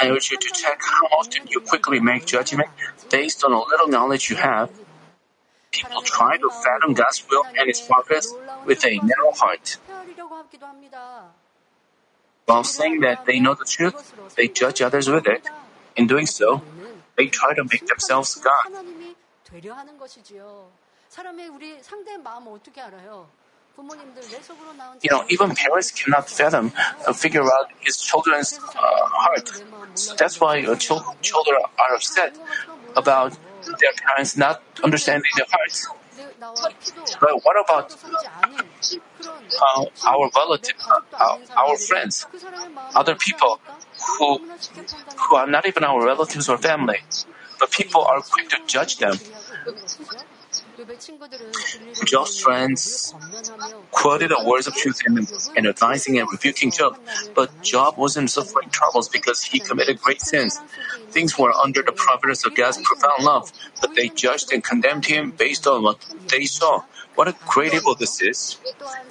I 0.00 0.08
urge 0.08 0.30
you 0.30 0.38
to 0.38 0.48
check 0.48 0.80
how 0.80 1.06
often 1.18 1.46
you 1.48 1.60
quickly 1.60 2.00
make 2.00 2.24
judgment 2.24 2.70
based 3.10 3.44
on 3.44 3.52
a 3.52 3.60
little 3.60 3.88
knowledge 3.88 4.30
you 4.30 4.36
have. 4.36 4.70
People 5.70 6.00
try 6.02 6.36
to 6.38 6.48
fathom 6.48 6.94
God's 6.94 7.22
will 7.28 7.44
and 7.58 7.68
His 7.68 7.80
progress 7.80 8.26
with 8.64 8.84
a 8.84 8.96
narrow 8.96 9.32
heart. 9.32 9.76
While 12.46 12.64
saying 12.64 13.00
that 13.00 13.26
they 13.26 13.38
know 13.38 13.54
the 13.54 13.64
truth, 13.64 14.14
they 14.36 14.48
judge 14.48 14.80
others 14.82 15.08
with 15.08 15.26
it. 15.26 15.46
In 15.96 16.06
doing 16.06 16.26
so, 16.26 16.62
they 17.16 17.26
try 17.26 17.54
to 17.54 17.64
make 17.64 17.86
themselves 17.86 18.34
God. 18.36 18.64
You 25.02 25.10
know, 25.10 25.24
even 25.28 25.54
parents 25.54 25.90
cannot 25.92 26.28
fathom, 26.28 26.72
uh, 27.06 27.12
figure 27.12 27.42
out 27.42 27.68
his 27.80 27.96
children's 28.00 28.58
uh, 28.58 28.82
heart. 29.24 29.48
So 29.94 30.14
that's 30.16 30.40
why 30.40 30.62
uh, 30.64 30.76
ch- 30.76 30.92
children 31.22 31.56
are 31.78 31.94
upset 31.94 32.38
about 32.96 33.32
their 33.80 33.92
parents 34.06 34.36
not 34.36 34.62
understanding 34.84 35.30
their 35.36 35.46
hearts. 35.50 35.88
But 37.20 37.44
what 37.44 37.56
about 37.64 37.94
uh, 39.60 39.84
our 40.06 40.30
relatives, 40.36 40.86
uh, 40.88 41.36
our 41.56 41.76
friends, 41.76 42.26
other 42.94 43.14
people 43.14 43.60
who 44.18 44.40
who 45.28 45.36
are 45.36 45.46
not 45.46 45.66
even 45.66 45.84
our 45.84 46.04
relatives 46.04 46.48
or 46.48 46.58
family, 46.58 46.98
but 47.58 47.70
people 47.70 48.02
are 48.04 48.20
quick 48.22 48.48
to 48.50 48.58
judge 48.66 48.98
them? 48.98 49.16
Job's 52.04 52.40
friends 52.40 53.14
quoted 53.90 54.30
the 54.30 54.44
words 54.46 54.66
of 54.66 54.74
truth 54.74 55.00
and, 55.06 55.18
and 55.56 55.66
advising 55.66 56.18
and 56.18 56.28
rebuking 56.30 56.70
Job, 56.70 56.98
but 57.34 57.50
Job 57.62 57.96
wasn't 57.96 58.30
suffering 58.30 58.70
troubles 58.70 59.08
because 59.08 59.42
he 59.42 59.58
committed 59.58 60.00
great 60.00 60.22
sins. 60.22 60.58
Things 61.10 61.38
were 61.38 61.52
under 61.52 61.82
the 61.82 61.92
providence 61.92 62.46
of 62.46 62.54
God's 62.54 62.78
profound 62.82 63.24
love, 63.24 63.52
but 63.80 63.94
they 63.94 64.08
judged 64.08 64.52
and 64.52 64.62
condemned 64.62 65.06
him 65.06 65.32
based 65.32 65.66
on 65.66 65.82
what 65.82 65.98
they 66.28 66.44
saw. 66.44 66.82
What 67.14 67.28
a 67.28 67.34
great 67.46 67.74
evil 67.74 67.94
this 67.94 68.22
is. 68.22 68.56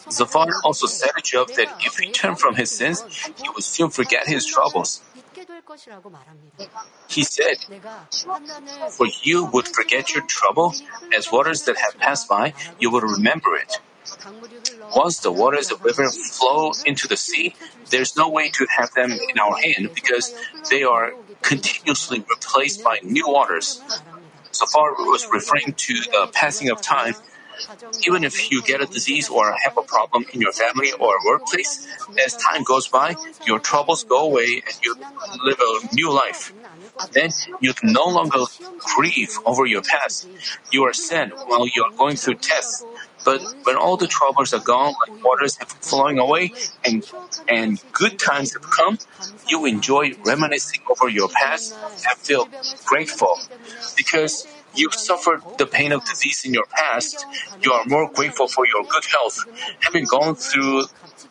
Zophar 0.09 0.47
also 0.63 0.87
said 0.87 1.11
to 1.15 1.21
Job 1.21 1.49
that 1.57 1.75
if 1.81 1.97
he 1.97 2.11
turned 2.11 2.39
from 2.39 2.55
his 2.55 2.71
sins, 2.71 3.03
he 3.41 3.49
would 3.53 3.63
soon 3.63 3.89
forget 3.89 4.27
his 4.27 4.45
troubles. 4.45 5.01
He 7.07 7.23
said, 7.23 7.57
For 8.91 9.07
you 9.23 9.45
would 9.45 9.67
forget 9.67 10.13
your 10.13 10.23
trouble, 10.23 10.73
as 11.15 11.31
waters 11.31 11.63
that 11.63 11.77
have 11.77 11.97
passed 11.99 12.27
by, 12.27 12.53
you 12.79 12.89
will 12.89 13.01
remember 13.01 13.55
it. 13.55 13.79
Once 14.95 15.19
the 15.19 15.31
waters 15.31 15.71
of 15.71 15.83
river 15.83 16.09
flow 16.09 16.71
into 16.85 17.07
the 17.07 17.17
sea, 17.17 17.55
there's 17.91 18.15
no 18.15 18.29
way 18.29 18.49
to 18.49 18.65
have 18.77 18.91
them 18.93 19.11
in 19.11 19.39
our 19.39 19.55
hand 19.57 19.91
because 19.93 20.33
they 20.69 20.83
are 20.83 21.13
continuously 21.41 22.25
replaced 22.29 22.83
by 22.83 22.99
new 23.03 23.27
waters. 23.27 23.81
Zophar 24.53 24.93
was 25.05 25.27
referring 25.31 25.73
to 25.73 25.93
the 26.11 26.29
passing 26.33 26.69
of 26.69 26.81
time 26.81 27.13
even 28.05 28.23
if 28.23 28.51
you 28.51 28.61
get 28.63 28.81
a 28.81 28.85
disease 28.85 29.29
or 29.29 29.55
have 29.63 29.77
a 29.77 29.81
problem 29.81 30.25
in 30.33 30.41
your 30.41 30.51
family 30.51 30.91
or 30.99 31.13
workplace, 31.25 31.87
as 32.25 32.35
time 32.37 32.63
goes 32.63 32.87
by, 32.87 33.15
your 33.45 33.59
troubles 33.59 34.03
go 34.03 34.25
away 34.25 34.61
and 34.65 34.75
you 34.83 34.95
live 35.43 35.59
a 35.59 35.95
new 35.95 36.11
life. 36.11 36.53
Then 37.11 37.29
you 37.61 37.73
can 37.73 37.93
no 37.93 38.05
longer 38.05 38.39
grieve 38.95 39.37
over 39.45 39.65
your 39.65 39.81
past. 39.81 40.27
You 40.71 40.83
are 40.83 40.93
sad 40.93 41.31
while 41.47 41.67
you 41.67 41.83
are 41.83 41.95
going 41.97 42.15
through 42.15 42.35
tests. 42.35 42.85
But 43.25 43.41
when 43.63 43.75
all 43.75 43.97
the 43.97 44.07
troubles 44.07 44.53
are 44.53 44.63
gone, 44.63 44.93
like 45.01 45.23
waters 45.23 45.57
have 45.57 45.67
flowing 45.67 46.19
away, 46.19 46.53
and 46.85 47.05
and 47.47 47.81
good 47.91 48.17
times 48.17 48.53
have 48.53 48.63
come, 48.63 48.97
you 49.47 49.65
enjoy 49.65 50.13
reminiscing 50.23 50.81
over 50.89 51.09
your 51.09 51.27
past 51.27 51.75
and 51.75 52.17
feel 52.17 52.47
grateful 52.85 53.37
because 53.97 54.47
you 54.75 54.89
suffered 54.91 55.41
the 55.57 55.65
pain 55.65 55.91
of 55.91 56.03
disease 56.05 56.45
in 56.45 56.53
your 56.53 56.65
past, 56.65 57.25
you 57.61 57.71
are 57.71 57.85
more 57.85 58.09
grateful 58.11 58.47
for 58.47 58.65
your 58.67 58.83
good 58.83 59.05
health. 59.05 59.37
Having 59.81 60.05
gone 60.05 60.35
through 60.35 60.83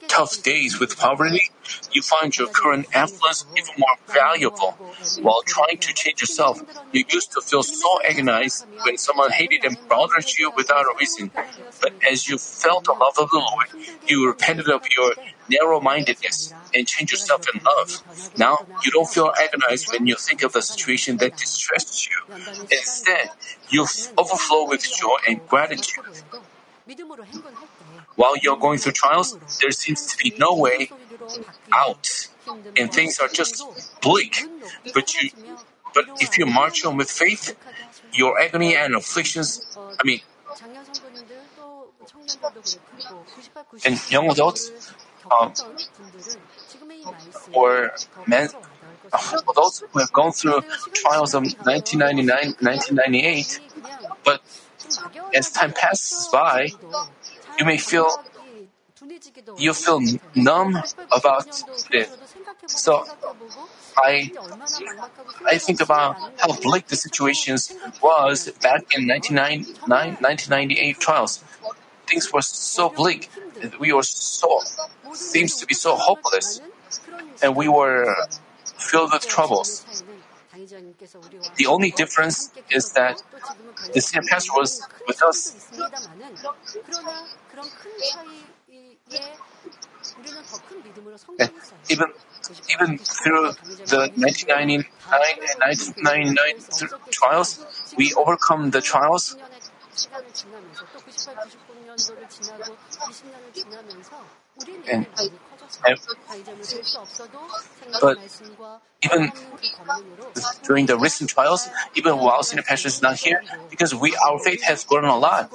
tough 0.08 0.42
days 0.42 0.80
with 0.80 0.98
poverty, 0.98 1.50
you 1.92 2.02
find 2.02 2.36
your 2.36 2.48
current 2.48 2.86
affluence 2.94 3.44
even 3.56 3.74
more 3.78 3.96
valuable. 4.08 4.72
While 5.20 5.42
trying 5.46 5.78
to 5.78 5.92
change 5.94 6.20
yourself, 6.20 6.62
you 6.92 7.04
used 7.10 7.32
to 7.32 7.40
feel 7.40 7.62
so 7.62 8.02
agonized 8.04 8.66
when 8.84 8.96
someone 8.98 9.30
hated 9.30 9.64
and 9.64 9.76
bothered 9.88 10.26
you 10.38 10.50
without 10.56 10.84
a 10.84 10.94
reason. 10.98 11.30
But 11.80 11.92
as 12.10 12.28
you 12.28 12.38
felt 12.38 12.84
the 12.84 12.92
love 12.92 13.18
of 13.18 13.30
the 13.30 13.38
Lord, 13.38 13.68
you 14.06 14.26
repented 14.26 14.68
of 14.68 14.82
your 14.96 15.12
narrow-mindedness 15.48 16.54
and 16.74 16.86
changed 16.86 17.12
yourself 17.12 17.44
in 17.54 17.60
love. 17.62 18.02
Now, 18.36 18.66
you 18.84 18.90
don't 18.90 19.08
feel 19.08 19.32
agonized 19.40 19.92
when 19.92 20.06
you 20.06 20.16
think 20.16 20.42
of 20.42 20.56
a 20.56 20.62
situation 20.62 21.16
that 21.18 21.36
distresses 21.36 22.08
you. 22.08 22.34
Instead, 22.70 23.30
you 23.70 23.86
overflow 24.16 24.66
with 24.66 24.82
joy 24.82 25.16
and 25.26 25.46
gratitude. 25.48 26.04
While 28.18 28.36
you're 28.42 28.56
going 28.56 28.78
through 28.78 28.98
trials, 29.04 29.38
there 29.60 29.70
seems 29.70 30.04
to 30.06 30.16
be 30.18 30.34
no 30.36 30.52
way 30.52 30.90
out, 31.72 32.26
and 32.76 32.92
things 32.92 33.20
are 33.20 33.28
just 33.28 33.62
bleak. 34.02 34.34
But 34.92 35.14
you, 35.14 35.30
but 35.94 36.04
if 36.18 36.36
you 36.36 36.44
march 36.44 36.84
on 36.84 36.96
with 36.96 37.08
faith, 37.08 37.54
your 38.12 38.40
agony 38.40 38.74
and 38.74 38.96
afflictions, 38.96 39.78
I 39.78 40.02
mean, 40.04 40.20
and 43.86 44.10
young 44.10 44.28
adults, 44.32 44.92
um, 45.30 45.52
or 47.52 47.92
men, 48.26 48.48
adults 49.48 49.84
who 49.92 49.98
have 50.00 50.12
gone 50.12 50.32
through 50.32 50.62
trials 50.92 51.34
of 51.34 51.42
1999, 51.42 52.56
1998, 52.58 53.60
but 54.24 54.42
as 55.34 55.52
time 55.52 55.72
passes 55.72 56.28
by, 56.32 56.72
you 57.58 57.64
may 57.64 57.78
feel 57.78 58.08
you 59.58 59.72
feel 59.72 60.00
numb 60.34 60.76
about 61.12 61.48
it. 61.90 62.08
So 62.66 63.04
I 63.96 64.30
I 65.46 65.58
think 65.58 65.80
about 65.80 66.16
how 66.38 66.54
bleak 66.60 66.86
the 66.88 66.96
situation 66.96 67.56
was 68.02 68.48
back 68.62 68.82
in 68.96 69.06
1998 69.08 71.00
trials. 71.00 71.44
Things 72.06 72.32
were 72.32 72.42
so 72.42 72.88
bleak. 72.88 73.30
We 73.78 73.92
were 73.92 74.02
so 74.02 74.60
seems 75.12 75.56
to 75.56 75.66
be 75.66 75.74
so 75.74 75.96
hopeless, 75.96 76.60
and 77.42 77.56
we 77.56 77.68
were 77.68 78.14
filled 78.76 79.12
with 79.12 79.26
troubles. 79.26 79.84
The 81.56 81.66
only 81.66 81.90
difference 81.90 82.50
is 82.70 82.92
that 82.92 83.22
the 83.92 84.00
senior 84.00 84.26
pastor 84.28 84.52
was 84.54 84.86
with 85.06 85.22
us. 85.22 85.68
And 91.38 91.50
even 91.90 92.08
even 92.70 92.98
through 92.98 93.52
the 93.92 94.10
1999 94.14 94.84
and 95.10 95.60
1999 95.60 97.00
trials, 97.10 97.66
we 97.96 98.14
overcome 98.14 98.70
the 98.70 98.80
trials. 98.80 99.36
And, 104.90 105.06
but 108.00 108.18
even 109.02 109.32
during 110.64 110.86
the 110.86 110.98
recent 110.98 111.30
trials, 111.30 111.68
even 111.94 112.18
while 112.18 112.42
senior 112.42 112.62
pastor 112.62 112.88
is 112.88 113.00
not 113.00 113.16
here, 113.16 113.42
because 113.70 113.94
we 113.94 114.16
our 114.16 114.38
faith 114.38 114.62
has 114.62 114.84
grown 114.84 115.04
a 115.04 115.16
lot, 115.16 115.50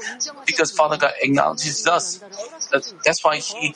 because 0.45 0.71
Father 0.71 0.97
God 0.97 1.13
acknowledges 1.21 1.85
us. 1.87 2.23
That's 3.05 3.23
why 3.23 3.37
He 3.37 3.75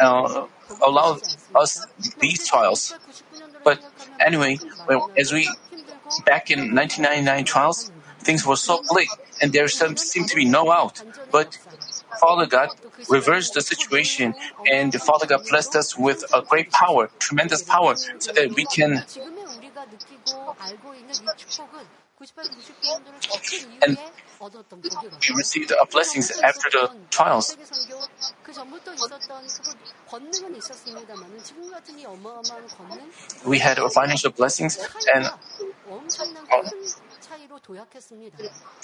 uh, 0.00 0.46
allowed 0.84 1.22
us 1.54 1.86
these 2.18 2.46
trials. 2.48 2.94
But 3.64 3.80
anyway, 4.18 4.58
as 5.16 5.32
we 5.32 5.48
back 6.24 6.50
in 6.50 6.74
1999 6.74 7.44
trials, 7.44 7.90
things 8.20 8.46
were 8.46 8.56
so 8.56 8.82
bleak, 8.88 9.08
and 9.40 9.52
there 9.52 9.68
seemed 9.68 9.98
to 10.28 10.36
be 10.36 10.44
no 10.44 10.70
out. 10.70 11.02
But 11.30 11.58
Father 12.22 12.46
God 12.46 12.70
reversed 13.08 13.54
the 13.54 13.60
situation, 13.60 14.32
and 14.70 14.92
the 14.92 15.00
Father 15.00 15.26
God 15.26 15.42
blessed 15.50 15.74
us 15.74 15.98
with 15.98 16.22
a 16.32 16.40
great 16.42 16.70
power, 16.70 17.10
tremendous 17.18 17.62
power, 17.64 17.96
so 17.96 18.32
that 18.32 18.54
we 18.54 18.64
can. 18.64 19.04
And 23.84 23.98
we 25.28 25.34
received 25.34 25.72
our 25.72 25.86
blessings 25.86 26.30
after 26.30 26.70
the 26.70 26.84
trials. 27.10 27.56
We 33.44 33.58
had 33.58 33.78
our 33.80 33.90
financial 33.90 34.30
blessings 34.30 34.78
and 35.12 35.28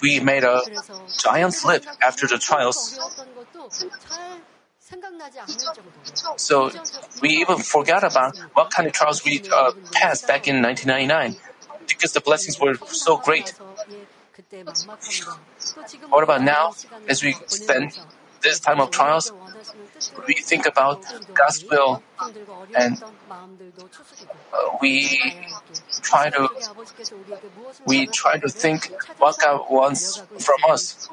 we 0.03 0.20
made 0.20 0.44
a 0.44 0.61
giant 1.18 1.55
flip 1.55 1.84
after 2.03 2.26
the 2.26 2.38
trials. 2.38 2.99
So 6.36 6.70
we 7.20 7.28
even 7.30 7.59
forgot 7.59 8.05
about 8.05 8.38
what 8.55 8.70
kind 8.70 8.86
of 8.86 8.92
trials 8.94 9.24
we 9.24 9.42
uh, 9.53 9.72
passed 9.92 10.26
back 10.26 10.49
in 10.49 10.62
1999 10.62 11.36
because 11.86 12.12
the 12.12 12.20
blessings 12.20 12.59
were 12.61 12.74
so 12.86 13.16
great. 13.18 13.55
What 16.09 16.22
about 16.22 16.42
now, 16.42 16.74
as 17.09 17.22
we 17.22 17.34
spend 17.46 17.99
this 18.43 18.61
time 18.61 18.80
of 18.80 18.91
trials, 18.91 19.32
we 20.26 20.34
think 20.34 20.66
about 20.66 21.05
God's 21.34 21.64
will 21.64 22.03
and 22.74 23.03
uh, 24.53 24.76
we 24.80 25.18
try 26.03 26.30
to 26.30 26.49
we 27.86 28.07
try 28.07 28.39
to 28.39 28.49
think 28.49 28.93
what 29.18 29.39
God 29.39 29.66
wants 29.70 30.22
from 30.39 30.57
us, 30.68 31.09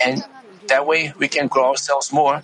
and 0.00 0.24
that 0.68 0.86
way 0.86 1.12
we 1.18 1.28
can 1.28 1.48
grow 1.48 1.70
ourselves 1.70 2.12
more. 2.12 2.42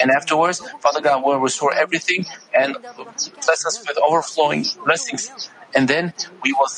And 0.00 0.10
afterwards, 0.10 0.60
Father 0.80 1.00
God 1.00 1.24
will 1.24 1.38
restore 1.38 1.74
everything 1.74 2.26
and 2.54 2.76
bless 3.44 3.66
us 3.66 3.84
with 3.86 3.98
overflowing 3.98 4.64
blessings, 4.84 5.30
and 5.74 5.88
then 5.88 6.12
we 6.42 6.52
will 6.52 6.68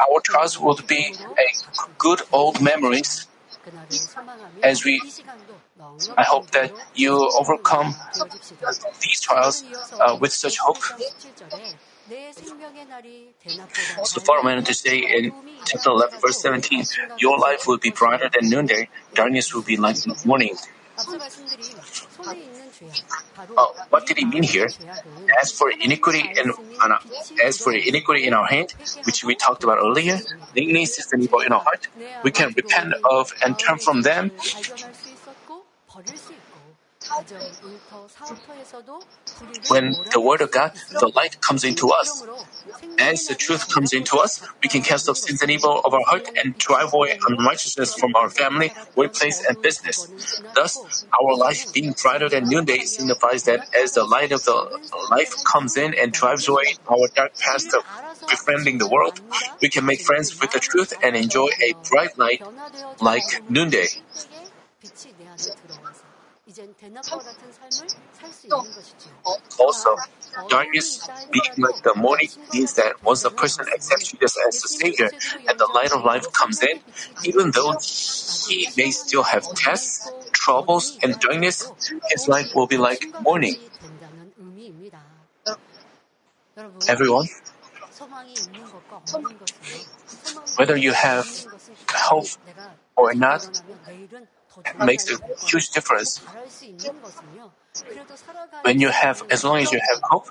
our 0.00 0.20
trials 0.22 0.58
would 0.58 0.86
be 0.86 1.14
a 1.38 1.46
good 1.98 2.22
old 2.32 2.60
memories 2.60 3.26
as 4.62 4.84
we 4.84 5.00
I 6.16 6.24
hope 6.24 6.50
that 6.52 6.72
you 6.94 7.12
overcome 7.38 7.94
these 9.00 9.20
trials 9.20 9.64
uh, 10.00 10.16
with 10.20 10.32
such 10.32 10.58
hope. 10.58 10.78
Zophar, 14.04 14.38
I 14.38 14.42
wanted 14.42 14.66
to 14.66 14.74
say 14.74 14.98
in 14.98 15.32
chapter 15.64 15.90
11, 15.90 16.20
verse 16.20 16.40
17, 16.40 16.84
your 17.18 17.38
life 17.38 17.66
will 17.66 17.78
be 17.78 17.90
brighter 17.90 18.28
than 18.28 18.48
noonday, 18.48 18.88
darkness 19.14 19.54
will 19.54 19.62
be 19.62 19.76
like 19.76 19.96
morning. 20.24 20.56
Uh, 22.82 23.66
what 23.90 24.06
did 24.06 24.16
he 24.16 24.24
mean 24.24 24.42
here? 24.42 24.68
As 25.40 25.52
for 25.52 25.70
iniquity 25.70 26.24
in 26.36 26.50
uh, 26.80 26.98
as 27.44 27.58
for 27.58 27.72
iniquity 27.74 28.26
in 28.26 28.32
our 28.32 28.46
hand, 28.46 28.72
which 29.04 29.22
we 29.22 29.34
talked 29.34 29.64
about 29.64 29.78
earlier, 29.78 30.18
the 30.54 30.64
and 31.12 31.22
evil 31.22 31.40
in 31.40 31.52
our 31.52 31.60
heart, 31.60 31.88
we 32.24 32.30
can 32.30 32.52
repent 32.56 32.94
of 33.04 33.32
and 33.44 33.58
turn 33.58 33.78
from 33.78 34.02
them. 34.02 34.30
When 39.68 39.96
the 40.12 40.20
Word 40.20 40.40
of 40.40 40.50
God, 40.50 40.72
the 40.90 41.10
light 41.14 41.40
comes 41.40 41.64
into 41.64 41.90
us, 41.90 42.24
as 42.98 43.26
the 43.26 43.34
truth 43.34 43.68
comes 43.68 43.92
into 43.92 44.16
us, 44.18 44.46
we 44.62 44.68
can 44.68 44.82
cast 44.82 45.08
off 45.08 45.16
sins 45.16 45.42
and 45.42 45.50
evil 45.50 45.80
of 45.84 45.92
our 45.94 46.04
heart 46.06 46.28
and 46.36 46.56
drive 46.58 46.92
away 46.92 47.18
unrighteousness 47.28 47.94
from 47.94 48.14
our 48.14 48.30
family, 48.30 48.72
workplace, 48.94 49.44
and 49.44 49.60
business. 49.60 50.06
Thus, 50.54 51.04
our 51.20 51.34
life 51.36 51.72
being 51.72 51.94
brighter 52.00 52.28
than 52.28 52.48
noonday 52.48 52.80
signifies 52.84 53.44
that 53.44 53.66
as 53.74 53.92
the 53.92 54.04
light 54.04 54.32
of 54.32 54.44
the 54.44 54.78
life 55.10 55.34
comes 55.44 55.76
in 55.76 55.94
and 55.94 56.12
drives 56.12 56.48
away 56.48 56.74
our 56.88 57.08
dark 57.14 57.36
past 57.38 57.74
of 57.74 57.84
befriending 58.28 58.78
the 58.78 58.88
world, 58.88 59.20
we 59.60 59.68
can 59.68 59.84
make 59.84 60.02
friends 60.02 60.38
with 60.40 60.52
the 60.52 60.60
truth 60.60 60.92
and 61.02 61.16
enjoy 61.16 61.48
a 61.62 61.74
bright 61.90 62.18
light 62.18 62.42
like 63.00 63.42
noonday. 63.48 63.88
Also, 69.58 69.96
darkness 70.48 71.08
being 71.30 71.54
like 71.58 71.82
the 71.82 71.94
morning 71.94 72.28
means 72.52 72.74
that 72.74 73.02
once 73.04 73.24
a 73.24 73.30
person 73.30 73.66
accepts 73.72 74.10
Jesus 74.10 74.36
as 74.46 74.62
the 74.62 74.68
Savior 74.68 75.10
and 75.48 75.58
the 75.58 75.66
light 75.74 75.92
of 75.92 76.04
life 76.04 76.32
comes 76.32 76.62
in, 76.62 76.80
even 77.24 77.50
though 77.52 77.78
he 78.48 78.68
may 78.76 78.90
still 78.90 79.22
have 79.22 79.46
tests, 79.54 80.10
troubles, 80.32 80.98
and 81.02 81.18
darkness, 81.20 81.70
his 82.10 82.26
life 82.28 82.54
will 82.54 82.66
be 82.66 82.78
like 82.78 83.06
morning. 83.20 83.56
Uh, 85.46 85.54
everyone, 86.88 87.28
whether 90.56 90.76
you 90.76 90.92
have 90.92 91.26
hope 91.94 92.26
or 92.96 93.14
not, 93.14 93.48
makes 94.84 95.10
a 95.10 95.16
huge 95.46 95.70
difference. 95.70 96.20
When 98.62 98.80
you 98.80 98.88
have, 98.90 99.22
as 99.30 99.44
long 99.44 99.58
as 99.58 99.72
you 99.72 99.80
have 99.80 100.00
hope, 100.02 100.28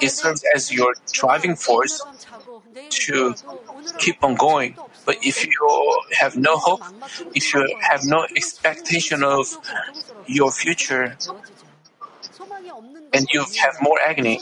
it 0.00 0.10
serves 0.10 0.44
as 0.54 0.72
your 0.72 0.94
driving 1.12 1.56
force 1.56 2.02
to 2.90 3.34
keep 3.98 4.22
on 4.22 4.34
going. 4.34 4.76
But 5.06 5.18
if 5.22 5.46
you 5.46 6.02
have 6.18 6.36
no 6.36 6.56
hope, 6.56 6.82
if 7.34 7.54
you 7.54 7.76
have 7.80 8.04
no 8.04 8.26
expectation 8.36 9.22
of 9.22 9.46
your 10.26 10.50
future, 10.50 11.16
and 13.12 13.26
you 13.32 13.44
have 13.62 13.76
more 13.80 13.98
agony, 14.04 14.40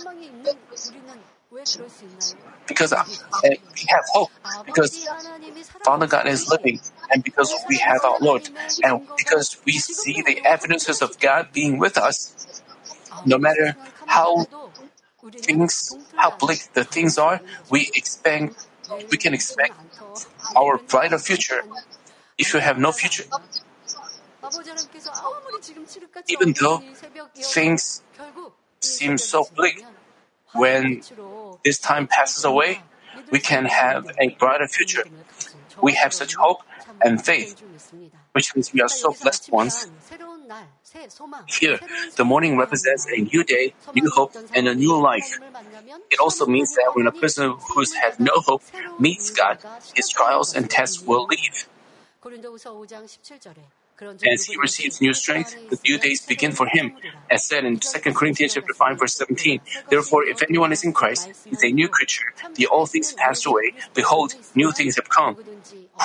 because 2.66 2.92
we 2.92 3.86
have 3.88 4.04
hope, 4.12 4.30
because 4.66 5.06
Father 5.84 6.06
God 6.06 6.26
is 6.26 6.48
living, 6.48 6.80
and 7.10 7.24
because 7.24 7.54
we 7.68 7.78
have 7.78 8.04
our 8.04 8.18
Lord, 8.20 8.48
and 8.82 9.00
because 9.16 9.56
we 9.64 9.72
see 9.72 10.22
the 10.22 10.44
evidences 10.44 11.02
of 11.02 11.18
God 11.18 11.48
being 11.52 11.78
with 11.78 11.96
us, 11.96 12.34
no 13.24 13.38
matter 13.38 13.76
how 14.06 14.46
things, 15.32 15.96
how 16.16 16.36
bleak 16.36 16.68
the 16.74 16.84
things 16.84 17.18
are, 17.18 17.40
we 17.70 17.90
expect, 17.94 18.66
we 19.10 19.16
can 19.16 19.34
expect 19.34 19.74
our 20.56 20.78
brighter 20.78 21.18
future. 21.18 21.62
If 22.36 22.54
you 22.54 22.60
have 22.60 22.78
no 22.78 22.92
future, 22.92 23.24
even 26.28 26.54
though 26.60 26.82
things 27.34 28.02
seem 28.80 29.18
so 29.18 29.44
bleak, 29.56 29.84
when 30.52 31.02
this 31.64 31.78
time 31.78 32.06
passes 32.06 32.44
away, 32.44 32.82
we 33.30 33.40
can 33.40 33.66
have 33.66 34.06
a 34.20 34.28
brighter 34.38 34.68
future. 34.68 35.04
We 35.80 35.94
have 35.94 36.12
such 36.12 36.34
hope 36.34 36.62
and 37.00 37.24
faith, 37.24 37.62
which 38.32 38.54
means 38.54 38.72
we 38.72 38.80
are 38.80 38.88
so 38.88 39.12
blessed 39.12 39.52
ones. 39.52 39.86
Here, 41.46 41.78
the 42.16 42.24
morning 42.24 42.56
represents 42.56 43.06
a 43.06 43.20
new 43.20 43.44
day, 43.44 43.74
new 43.94 44.10
hope, 44.10 44.34
and 44.54 44.66
a 44.66 44.74
new 44.74 44.96
life. 45.00 45.38
It 46.10 46.18
also 46.18 46.46
means 46.46 46.74
that 46.74 46.92
when 46.94 47.06
a 47.06 47.12
person 47.12 47.52
who 47.52 47.84
has 48.02 48.18
no 48.18 48.32
hope 48.36 48.62
meets 48.98 49.30
God, 49.30 49.58
his 49.94 50.08
trials 50.08 50.54
and 50.54 50.70
tests 50.70 51.02
will 51.02 51.26
leave. 51.26 51.68
As 54.00 54.44
he 54.44 54.56
receives 54.56 55.00
new 55.00 55.12
strength, 55.12 55.56
the 55.70 55.78
new 55.84 55.98
days 55.98 56.24
begin 56.24 56.52
for 56.52 56.66
him. 56.66 56.92
As 57.30 57.44
said 57.44 57.64
in 57.64 57.78
2 57.78 58.12
Corinthians 58.12 58.54
chapter 58.54 58.72
5 58.72 58.98
verse 58.98 59.14
17, 59.16 59.60
Therefore, 59.90 60.24
if 60.24 60.42
anyone 60.42 60.72
is 60.72 60.84
in 60.84 60.92
Christ, 60.92 61.28
he 61.44 61.50
is 61.50 61.62
a 61.64 61.70
new 61.72 61.88
creature. 61.88 62.32
The 62.54 62.68
old 62.68 62.90
things 62.90 63.12
passed 63.12 63.46
away. 63.46 63.74
Behold, 63.94 64.34
new 64.54 64.70
things 64.72 64.96
have 64.96 65.08
come. 65.08 65.36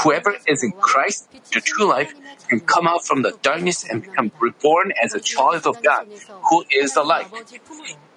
Whoever 0.04 0.36
is 0.48 0.64
in 0.64 0.72
Christ, 0.74 1.30
the 1.52 1.62
true 1.62 1.86
life, 1.86 2.14
can 2.48 2.62
come 2.62 2.88
out 2.88 3.06
from 3.06 3.22
the 3.22 3.38
darkness 3.42 3.86
and 3.88 4.02
become 4.02 4.32
reborn 4.40 4.92
as 5.04 5.14
a 5.14 5.20
child 5.20 5.68
of 5.68 5.82
God, 5.84 6.08
who 6.50 6.64
is 6.72 6.94
the 6.94 7.04
light. 7.04 7.28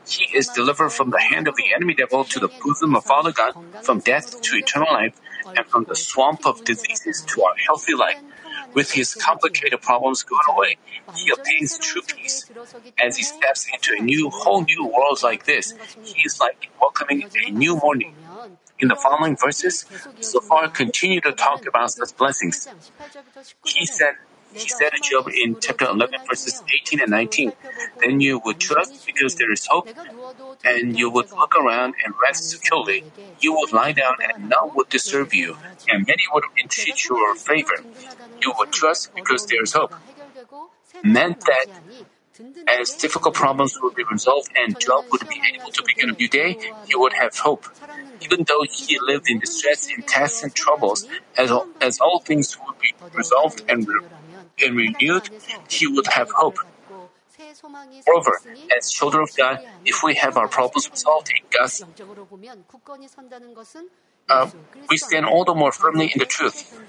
He 0.06 0.24
is 0.36 0.48
delivered 0.48 0.90
from 0.90 1.10
the 1.10 1.20
hand 1.20 1.48
of 1.48 1.56
the 1.56 1.74
enemy 1.74 1.94
devil 1.94 2.24
to 2.24 2.38
the 2.38 2.48
bosom 2.62 2.94
of 2.94 3.04
Father 3.04 3.32
God, 3.32 3.54
from 3.82 3.98
death 4.00 4.40
to 4.40 4.56
eternal 4.56 4.92
life, 4.92 5.20
and 5.44 5.66
from 5.66 5.84
the 5.84 5.96
swamp 5.96 6.46
of 6.46 6.64
diseases 6.64 7.24
to 7.26 7.42
our 7.42 7.54
healthy 7.66 7.94
life. 7.94 8.16
With 8.76 8.92
his 8.92 9.14
complicated 9.14 9.80
problems 9.80 10.22
gone 10.22 10.54
away, 10.54 10.76
he 11.16 11.32
obtains 11.32 11.78
true 11.78 12.02
peace. 12.02 12.44
As 13.02 13.16
he 13.16 13.22
steps 13.22 13.66
into 13.72 13.96
a 13.98 14.02
new, 14.02 14.28
whole 14.28 14.64
new 14.64 14.84
world 14.84 15.22
like 15.22 15.46
this, 15.46 15.72
he 16.04 16.20
is 16.26 16.38
like 16.38 16.68
welcoming 16.78 17.24
a 17.46 17.50
new 17.50 17.76
morning. 17.78 18.14
In 18.78 18.88
the 18.88 18.96
following 18.96 19.34
verses, 19.34 19.86
Zophar 20.22 20.68
continued 20.68 21.22
to 21.22 21.32
talk 21.32 21.64
about 21.66 21.90
such 21.92 22.14
blessings. 22.18 22.68
He 23.64 23.86
said, 23.86 24.16
he 24.56 24.68
said 24.68 24.90
to 24.90 25.00
Job 25.02 25.28
in 25.28 25.56
chapter 25.60 25.86
11, 25.86 26.20
verses 26.28 26.62
18 26.74 27.00
and 27.00 27.10
19, 27.10 27.52
Then 28.00 28.20
you 28.20 28.40
would 28.44 28.58
trust 28.58 29.06
because 29.06 29.34
there 29.36 29.52
is 29.52 29.66
hope, 29.66 29.88
and 30.64 30.98
you 30.98 31.10
would 31.10 31.30
look 31.32 31.54
around 31.56 31.94
and 32.04 32.14
rest 32.22 32.50
securely. 32.50 33.04
You 33.40 33.54
would 33.54 33.72
lie 33.72 33.92
down 33.92 34.16
and 34.22 34.48
none 34.48 34.70
would 34.74 34.88
disturb 34.88 35.34
you, 35.34 35.56
and 35.88 36.06
many 36.06 36.24
would 36.32 36.44
entreat 36.60 37.04
your 37.08 37.34
favor. 37.34 37.78
You 38.40 38.52
would 38.58 38.72
trust 38.72 39.14
because 39.14 39.46
there 39.46 39.62
is 39.62 39.72
hope. 39.72 39.94
Meant 41.04 41.40
that 41.40 41.66
as 42.68 42.94
difficult 42.94 43.34
problems 43.34 43.78
would 43.82 43.94
be 43.94 44.04
resolved 44.10 44.50
and 44.56 44.78
Job 44.78 45.04
would 45.10 45.26
be 45.28 45.40
able 45.54 45.70
to 45.70 45.82
begin 45.86 46.10
a 46.10 46.12
new 46.12 46.28
day, 46.28 46.58
he 46.86 46.94
would 46.94 47.12
have 47.14 47.36
hope. 47.36 47.66
Even 48.20 48.44
though 48.46 48.64
he 48.70 48.98
lived 49.00 49.28
in 49.28 49.38
distress, 49.38 49.88
in 49.88 50.02
tests 50.02 50.42
and 50.42 50.54
troubles, 50.54 51.06
as 51.36 51.50
all, 51.50 51.66
as 51.80 51.98
all 52.00 52.20
things 52.20 52.58
would 52.66 52.78
be 52.78 52.94
resolved 53.14 53.62
and, 53.68 53.86
re- 53.86 54.00
and 54.62 54.76
renewed, 54.76 55.28
he 55.68 55.86
would 55.86 56.06
have 56.06 56.30
hope. 56.30 56.58
Moreover, 58.06 58.40
as 58.76 58.90
children 58.90 59.22
of 59.24 59.36
God, 59.36 59.60
if 59.84 60.02
we 60.02 60.14
have 60.14 60.36
our 60.36 60.48
problems 60.48 60.88
resolved 60.90 61.28
in 61.30 61.44
God's, 61.50 61.84
uh, 64.28 64.50
we 64.88 64.96
stand 64.96 65.26
all 65.26 65.44
the 65.44 65.54
more 65.54 65.72
firmly 65.72 66.10
in 66.12 66.18
the 66.18 66.24
truth. 66.24 66.80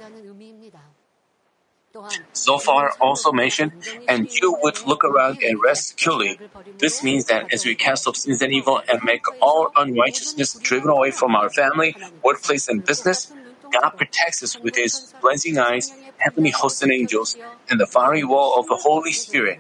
Zophar, 2.36 2.92
also 3.02 3.32
mentioned, 3.32 3.72
and 4.08 4.30
you 4.32 4.58
would 4.62 4.86
look 4.86 5.04
around 5.04 5.42
and 5.42 5.60
rest 5.62 5.90
securely. 5.90 6.40
This 6.78 7.04
means 7.04 7.26
that 7.26 7.52
as 7.52 7.66
we 7.66 7.76
cast 7.76 8.08
off 8.08 8.16
sins 8.16 8.42
and 8.42 8.54
evil 8.54 8.82
and 8.88 9.02
make 9.04 9.24
all 9.42 9.72
unrighteousness 9.76 10.54
driven 10.60 10.90
away 10.90 11.12
from 11.12 11.36
our 11.36 11.50
family, 11.50 11.96
workplace, 12.24 12.68
and 12.68 12.86
business, 12.86 13.34
God 13.72 13.90
protects 13.98 14.44
us 14.44 14.60
with 14.60 14.76
His 14.76 15.14
cleansing 15.22 15.58
eyes, 15.58 15.94
heavenly 16.18 16.52
hosts 16.52 16.82
and 16.82 16.92
angels, 16.92 17.38
and 17.70 17.80
the 17.80 17.88
fiery 17.88 18.24
wall 18.24 18.60
of 18.60 18.68
the 18.68 18.76
Holy 18.76 19.12
Spirit. 19.12 19.60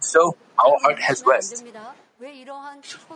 So 0.00 0.36
our 0.58 0.78
heart 0.82 1.00
has 1.00 1.22
rest. 1.26 1.64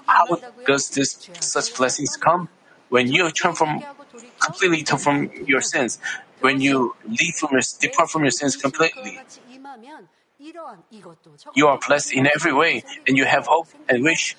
How 0.06 0.26
does 0.66 0.90
this 0.90 1.28
such 1.40 1.76
blessings 1.76 2.16
come? 2.16 2.48
When 2.88 3.10
you 3.10 3.30
turn 3.30 3.54
from 3.54 3.82
completely 4.38 4.82
turn 4.82 4.98
from 4.98 5.30
your 5.46 5.60
sins, 5.60 5.98
when 6.40 6.60
you 6.60 6.94
leave 7.04 7.34
from 7.34 7.50
your, 7.52 7.62
depart 7.80 8.10
from 8.10 8.22
your 8.22 8.30
sins 8.30 8.56
completely. 8.56 9.18
You 11.54 11.66
are 11.68 11.78
blessed 11.78 12.12
in 12.12 12.28
every 12.28 12.52
way, 12.52 12.84
and 13.08 13.16
you 13.16 13.24
have 13.24 13.46
hope 13.46 13.68
and 13.88 14.04
wish. 14.04 14.36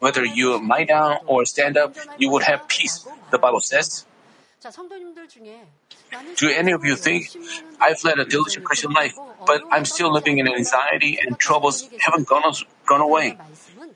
Whether 0.00 0.24
you 0.24 0.58
lie 0.66 0.84
down 0.84 1.18
or 1.26 1.44
stand 1.46 1.76
up, 1.76 1.94
you 2.18 2.30
will 2.30 2.40
have 2.40 2.68
peace, 2.68 3.06
the 3.30 3.38
Bible 3.38 3.60
says. 3.60 4.04
Do 6.36 6.50
any 6.50 6.72
of 6.72 6.84
you 6.84 6.96
think, 6.96 7.30
I've 7.80 8.02
led 8.02 8.18
a 8.18 8.24
diligent 8.24 8.64
Christian 8.64 8.92
life, 8.92 9.16
but 9.46 9.62
I'm 9.70 9.84
still 9.84 10.12
living 10.12 10.38
in 10.38 10.48
anxiety 10.48 11.18
and 11.20 11.38
troubles 11.38 11.88
haven't 11.98 12.26
gone, 12.26 12.42
gone 12.86 13.00
away? 13.00 13.38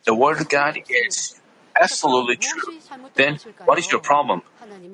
The 0.04 0.14
Word 0.14 0.40
of 0.40 0.48
God 0.48 0.78
is 0.88 1.40
absolutely 1.80 2.36
true. 2.36 2.74
Then, 3.14 3.38
what 3.64 3.78
is 3.78 3.90
your 3.90 4.00
problem? 4.00 4.42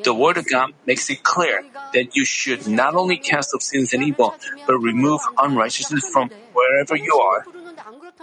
The 0.05 0.15
Word 0.15 0.39
of 0.39 0.49
God 0.49 0.73
makes 0.87 1.11
it 1.11 1.23
clear 1.23 1.65
that 1.93 2.15
you 2.15 2.25
should 2.25 2.67
not 2.67 2.95
only 2.95 3.17
cast 3.17 3.55
off 3.55 3.63
sins 3.63 3.93
and 3.93 4.03
evil, 4.03 4.35
but 4.67 4.79
remove 4.79 5.21
unrighteousness 5.39 6.09
from 6.09 6.31
wherever 6.53 6.97
you 6.97 7.15
are, 7.17 7.45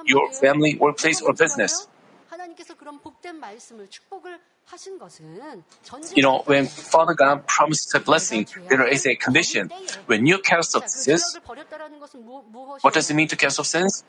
your 0.05 0.31
family, 0.31 0.75
workplace, 0.75 1.21
or 1.21 1.33
business. 1.33 1.87
You 6.15 6.23
know, 6.23 6.43
when 6.45 6.65
Father 6.67 7.13
God 7.13 7.47
promises 7.47 7.93
a 7.95 7.99
blessing, 7.99 8.47
there 8.69 8.87
is 8.87 9.05
a 9.05 9.15
condition. 9.15 9.71
When 10.05 10.25
you 10.25 10.39
cast 10.39 10.75
off 10.75 10.87
sins, 10.87 11.37
what 12.81 12.93
does 12.93 13.09
it 13.09 13.13
mean 13.13 13.27
to 13.29 13.35
cast 13.35 13.59
off 13.59 13.67
sins? 13.67 14.03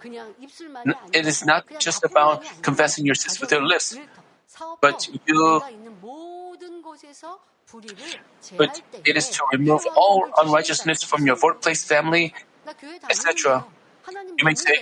It 1.13 1.27
is 1.27 1.45
not 1.45 1.67
just 1.79 2.05
about 2.05 2.45
confessing 2.63 3.07
your 3.07 3.15
sins 3.15 3.41
with 3.41 3.51
your 3.51 3.65
lips, 3.65 3.97
but 4.81 5.09
you 5.27 5.63
but 8.57 8.81
it 9.05 9.17
is 9.17 9.31
to 9.31 9.43
remove 9.53 9.83
all 9.97 10.29
unrighteousness 10.39 11.03
from 11.03 11.27
your 11.27 11.37
workplace, 11.43 11.85
family, 11.85 12.35
etc. 13.09 13.65
You 14.39 14.45
may 14.45 14.55
say, 14.55 14.79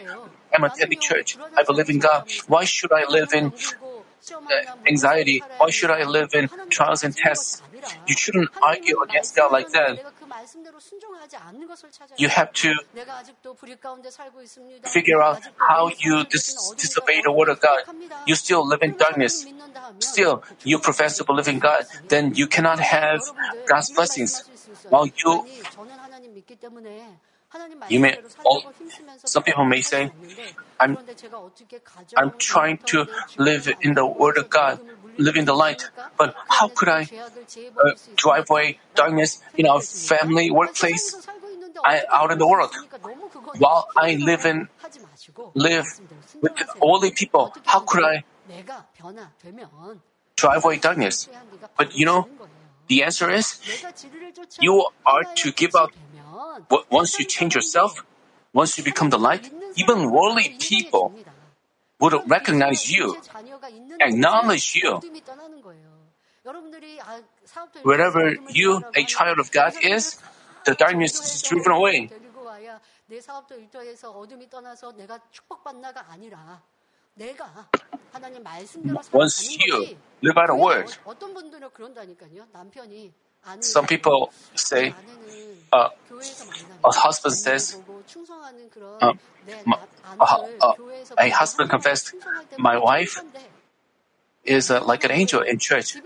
I'm 0.54 0.64
attending 0.64 1.00
church. 1.00 1.38
I 1.56 1.62
believe 1.62 1.90
in 1.90 1.98
God. 1.98 2.28
Why 2.46 2.64
should 2.64 2.92
I 2.92 3.04
live 3.08 3.32
in 3.32 3.52
anxiety? 4.86 5.42
Why 5.58 5.70
should 5.70 5.90
I 5.90 6.04
live 6.04 6.34
in 6.34 6.48
trials 6.70 7.04
and 7.04 7.16
tests? 7.16 7.62
You 8.06 8.16
shouldn't 8.16 8.50
argue 8.62 9.00
against 9.02 9.36
God 9.36 9.52
like 9.52 9.70
that. 9.72 9.98
You 12.16 12.28
have 12.28 12.52
to 12.52 12.74
figure 14.84 15.22
out 15.22 15.40
how 15.56 15.90
you 15.98 16.24
dis- 16.24 16.74
disobey 16.76 17.22
the 17.22 17.32
word 17.32 17.48
of 17.48 17.60
God. 17.60 17.80
You 18.26 18.34
still 18.34 18.66
live 18.66 18.82
in 18.82 18.96
darkness. 18.96 19.46
Still, 20.00 20.42
you 20.64 20.78
profess 20.78 21.16
to 21.18 21.24
believe 21.24 21.48
in 21.48 21.58
God. 21.58 21.84
Then 22.08 22.34
you 22.34 22.46
cannot 22.46 22.80
have 22.80 23.20
God's 23.66 23.90
blessings. 23.90 24.44
While 24.88 25.06
you 25.06 25.44
you 27.88 28.00
may, 28.00 28.16
all, 28.44 28.62
some 29.24 29.42
people 29.42 29.64
may 29.64 29.80
say, 29.80 30.10
I'm, 30.80 30.96
I'm 32.16 32.32
trying 32.38 32.78
to 32.86 33.06
live 33.38 33.72
in 33.80 33.94
the 33.94 34.06
Word 34.06 34.38
of 34.38 34.50
God, 34.50 34.80
live 35.18 35.36
in 35.36 35.44
the 35.44 35.54
light, 35.54 35.82
but 36.16 36.34
how 36.48 36.68
could 36.68 36.88
I 36.88 37.02
uh, 37.02 37.90
drive 38.16 38.50
away 38.50 38.78
darkness 38.94 39.42
in 39.56 39.66
our 39.66 39.80
family, 39.80 40.50
workplace, 40.50 41.14
I, 41.84 42.02
out 42.10 42.32
in 42.32 42.38
the 42.38 42.46
world? 42.46 42.74
While 43.58 43.88
I 43.96 44.16
live 44.16 44.44
in, 44.44 44.68
live 45.54 45.86
with 46.40 46.52
holy 46.80 47.10
people, 47.12 47.52
how 47.64 47.80
could 47.80 48.04
I 48.04 48.24
drive 50.36 50.64
away 50.64 50.78
darkness? 50.78 51.28
But 51.76 51.94
you 51.94 52.06
know, 52.06 52.28
the 52.88 53.02
answer 53.02 53.30
is, 53.30 53.60
you 54.60 54.86
are 55.06 55.24
to 55.36 55.52
give 55.52 55.74
up 55.74 55.90
once 56.90 57.18
you 57.18 57.24
change 57.24 57.54
yourself, 57.54 58.04
once 58.52 58.78
you 58.78 58.84
become 58.84 59.10
the 59.10 59.18
light, 59.18 59.50
even 59.76 60.10
worldly 60.10 60.56
people 60.58 61.12
would 62.00 62.14
recognize 62.28 62.90
you, 62.90 63.16
acknowledge 64.00 64.74
you. 64.74 65.00
Wherever 67.82 68.36
you, 68.50 68.84
a 68.94 69.04
child 69.04 69.38
of 69.38 69.50
God, 69.50 69.72
is, 69.82 70.18
the 70.64 70.74
darkness 70.74 71.20
is 71.20 71.42
driven 71.42 71.72
away. 71.72 72.10
once 79.12 79.58
you 79.58 79.96
live 80.22 80.34
by 80.34 80.46
the 80.46 80.54
word. 80.54 80.88
Some 83.60 83.86
people 83.86 84.32
say, 84.54 84.94
uh, 85.72 85.88
a 86.84 86.90
husband 86.92 87.34
says, 87.34 87.76
uh, 89.00 89.12
uh, 90.20 90.72
a 91.18 91.28
husband 91.30 91.70
confessed, 91.70 92.14
my 92.58 92.78
wife 92.78 93.20
is 94.44 94.70
uh, 94.70 94.84
like 94.84 95.04
an 95.04 95.10
angel 95.10 95.40
in 95.40 95.58
church. 95.58 95.96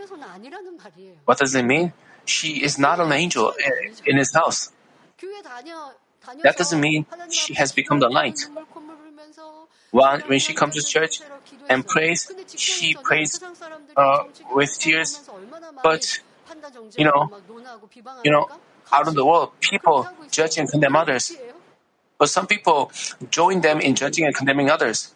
What 1.25 1.39
does 1.39 1.55
it 1.55 1.65
mean? 1.65 1.93
She 2.25 2.63
is 2.63 2.79
not 2.79 3.01
an 3.01 3.13
angel 3.13 3.55
in 4.07 4.17
his 4.17 4.33
house. 4.35 4.71
That 6.43 6.57
doesn't 6.57 6.81
mean 6.81 7.07
she 7.31 7.55
has 7.55 7.73
become 7.73 8.01
the 8.01 8.09
light. 8.09 8.39
When 9.91 10.39
she 10.39 10.55
comes 10.55 10.75
to 10.75 10.83
church 10.83 11.21
and 11.69 11.87
prays, 11.87 12.31
she 12.57 12.95
prays 12.95 13.41
uh, 13.97 14.25
with 14.53 14.79
tears. 14.79 15.21
But, 15.83 16.21
you 16.97 17.05
know, 17.05 17.31
you 18.25 18.31
know, 18.31 18.49
out 18.93 19.09
of 19.09 19.15
the 19.15 19.25
world, 19.25 19.53
people 19.61 20.09
judge 20.31 20.59
and 20.59 20.69
condemn 20.71 20.97
others. 20.97 21.37
But 22.19 22.29
some 22.29 22.47
people 22.47 22.91
join 23.31 23.61
them 23.61 23.81
in 23.81 23.95
judging 23.95 24.25
and 24.25 24.35
condemning 24.35 24.71
others. 24.71 25.15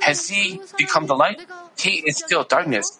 Has 0.00 0.28
he 0.28 0.60
become 0.76 1.06
the 1.06 1.14
light? 1.14 1.40
He 1.78 2.02
is 2.06 2.18
still 2.18 2.44
darkness. 2.44 2.98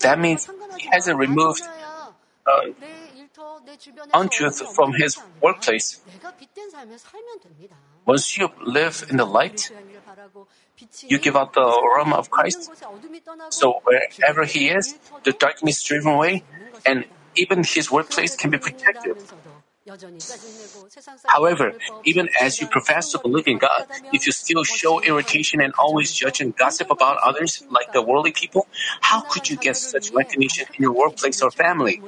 That 0.00 0.18
means 0.18 0.48
he 0.78 0.88
hasn't 0.92 1.18
removed 1.18 1.62
untruth 4.14 4.74
from 4.74 4.94
his 4.94 5.18
workplace. 5.40 6.00
Once 8.04 8.36
you 8.36 8.48
live 8.64 9.06
in 9.10 9.16
the 9.16 9.24
light, 9.24 9.70
you 11.06 11.18
give 11.18 11.36
out 11.36 11.52
the 11.54 11.62
aroma 11.62 12.16
of 12.16 12.30
Christ. 12.30 12.70
So 13.50 13.80
wherever 13.84 14.44
he 14.44 14.68
is, 14.68 14.98
the 15.24 15.32
darkness 15.32 15.78
is 15.78 15.84
driven 15.84 16.12
away, 16.12 16.42
and 16.84 17.04
even 17.36 17.64
his 17.64 17.90
workplace 17.90 18.36
can 18.36 18.50
be 18.50 18.58
protected. 18.58 19.16
However, 21.26 21.74
even 22.04 22.28
as 22.40 22.60
you 22.60 22.66
profess 22.68 23.10
to 23.12 23.18
believe 23.18 23.48
in 23.48 23.58
God, 23.58 23.86
if 24.12 24.26
you 24.26 24.32
still 24.32 24.62
show 24.62 25.00
irritation 25.00 25.60
and 25.60 25.72
always 25.78 26.12
judge 26.12 26.40
and 26.40 26.54
gossip 26.56 26.90
about 26.90 27.18
others 27.18 27.64
like 27.68 27.92
the 27.92 28.02
worldly 28.02 28.32
people, 28.32 28.68
how 29.00 29.22
could 29.22 29.50
you 29.50 29.56
get 29.56 29.76
such 29.76 30.12
recognition 30.12 30.66
in 30.74 30.82
your 30.82 30.92
workplace 30.92 31.42
or 31.42 31.50
family? 31.50 32.00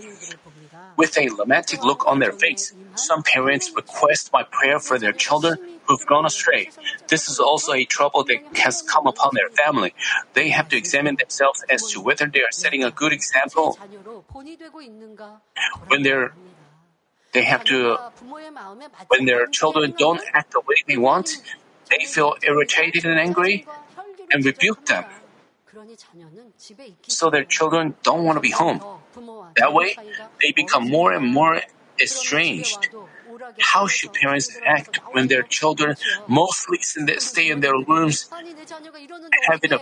With 0.96 1.18
a 1.18 1.28
lamenting 1.30 1.82
look 1.82 2.06
on 2.06 2.20
their 2.20 2.32
face, 2.32 2.72
some 2.94 3.24
parents 3.24 3.72
request 3.74 4.32
my 4.32 4.44
prayer 4.44 4.78
for 4.78 4.98
their 4.98 5.12
children 5.12 5.58
who've 5.86 6.06
gone 6.06 6.24
astray. 6.24 6.70
This 7.08 7.28
is 7.28 7.40
also 7.40 7.72
a 7.72 7.84
trouble 7.84 8.22
that 8.24 8.40
has 8.58 8.82
come 8.82 9.06
upon 9.06 9.32
their 9.34 9.48
family. 9.50 9.94
They 10.34 10.50
have 10.50 10.68
to 10.68 10.76
examine 10.76 11.16
themselves 11.16 11.64
as 11.68 11.82
to 11.90 12.00
whether 12.00 12.26
they 12.26 12.42
are 12.42 12.52
setting 12.52 12.84
a 12.84 12.92
good 12.92 13.12
example 13.12 13.78
when 15.88 16.02
they're 16.02 16.32
they 17.34 17.44
have 17.44 17.64
to, 17.64 17.98
when 19.08 19.26
their 19.26 19.46
children 19.46 19.94
don't 19.98 20.22
act 20.32 20.52
the 20.52 20.60
way 20.60 20.76
they 20.86 20.96
want, 20.96 21.28
they 21.90 22.04
feel 22.06 22.36
irritated 22.42 23.04
and 23.04 23.18
angry 23.18 23.66
and 24.30 24.44
rebuke 24.44 24.86
them. 24.86 25.04
So 27.08 27.30
their 27.30 27.44
children 27.44 27.94
don't 28.02 28.24
want 28.24 28.36
to 28.36 28.40
be 28.40 28.50
home. 28.50 28.80
That 29.56 29.72
way, 29.72 29.96
they 30.40 30.52
become 30.52 30.88
more 30.88 31.12
and 31.12 31.26
more 31.26 31.60
estranged. 32.00 32.88
How 33.60 33.86
should 33.86 34.12
parents 34.12 34.56
act 34.64 35.00
when 35.12 35.28
their 35.28 35.42
children 35.42 35.96
mostly 36.26 36.78
stay 37.18 37.50
in 37.50 37.60
their 37.60 37.74
rooms, 37.74 38.30
having 39.50 39.72
a 39.72 39.80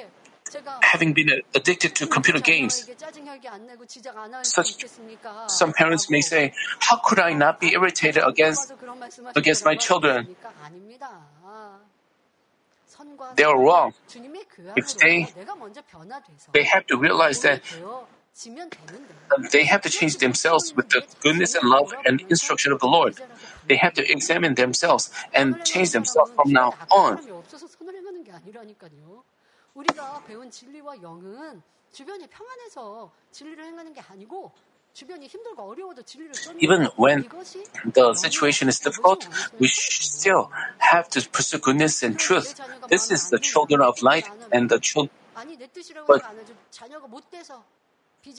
having 0.80 1.12
been 1.12 1.42
addicted 1.54 1.94
to 1.96 2.06
computer 2.06 2.40
games. 2.40 2.88
Such, 4.42 4.84
some 5.48 5.72
parents 5.72 6.10
may 6.10 6.20
say, 6.20 6.52
How 6.80 6.96
could 6.96 7.18
I 7.18 7.32
not 7.32 7.60
be 7.60 7.72
irritated 7.72 8.22
against, 8.24 8.72
against 9.34 9.64
my 9.64 9.74
children? 9.76 10.36
They 13.36 13.44
are 13.44 13.58
wrong. 13.58 13.94
If 14.76 14.94
they, 14.96 15.28
they 16.52 16.64
have 16.64 16.86
to 16.86 16.96
realize 16.96 17.40
that 17.40 17.62
they 19.50 19.64
have 19.64 19.82
to 19.82 19.90
change 19.90 20.18
themselves 20.18 20.74
with 20.76 20.88
the 20.90 21.02
goodness 21.20 21.54
and 21.54 21.68
love 21.68 21.92
and 22.06 22.20
instruction 22.28 22.72
of 22.72 22.80
the 22.80 22.86
Lord. 22.86 23.16
They 23.68 23.76
have 23.76 23.94
to 23.94 24.10
examine 24.10 24.54
themselves 24.54 25.10
and 25.32 25.64
change 25.64 25.90
themselves 25.90 26.30
from 26.34 26.52
now 26.52 26.74
on. 26.90 27.18
우리가 29.74 30.22
배운 30.26 30.50
진리와 30.50 31.00
영은 31.02 31.62
주변이 31.92 32.26
평안해서 32.26 33.10
진리를 33.30 33.64
행하는 33.64 33.92
게 33.92 34.00
아니고 34.00 34.52
Even 36.60 36.86
when 36.98 37.24
the 37.94 38.12
situation 38.12 38.68
is 38.68 38.78
difficult, 38.78 39.26
we 39.58 39.66
still 39.66 40.50
have 40.78 41.08
to 41.08 41.22
pursue 41.30 41.58
goodness 41.58 42.04
and 42.04 42.18
truth. 42.18 42.60
This 42.90 43.10
is 43.10 43.30
the 43.30 43.38
children 43.38 43.80
of 43.80 44.02
light 44.02 44.28
and 44.52 44.68
the 44.68 44.78
children. 44.78 45.08
But, 46.06 46.22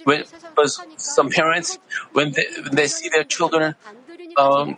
when, 0.03 0.23
some 0.97 1.29
parents, 1.29 1.77
when 2.13 2.31
they, 2.31 2.45
when 2.63 2.75
they 2.75 2.87
see 2.87 3.09
their 3.09 3.23
children 3.23 3.75
um, 4.37 4.77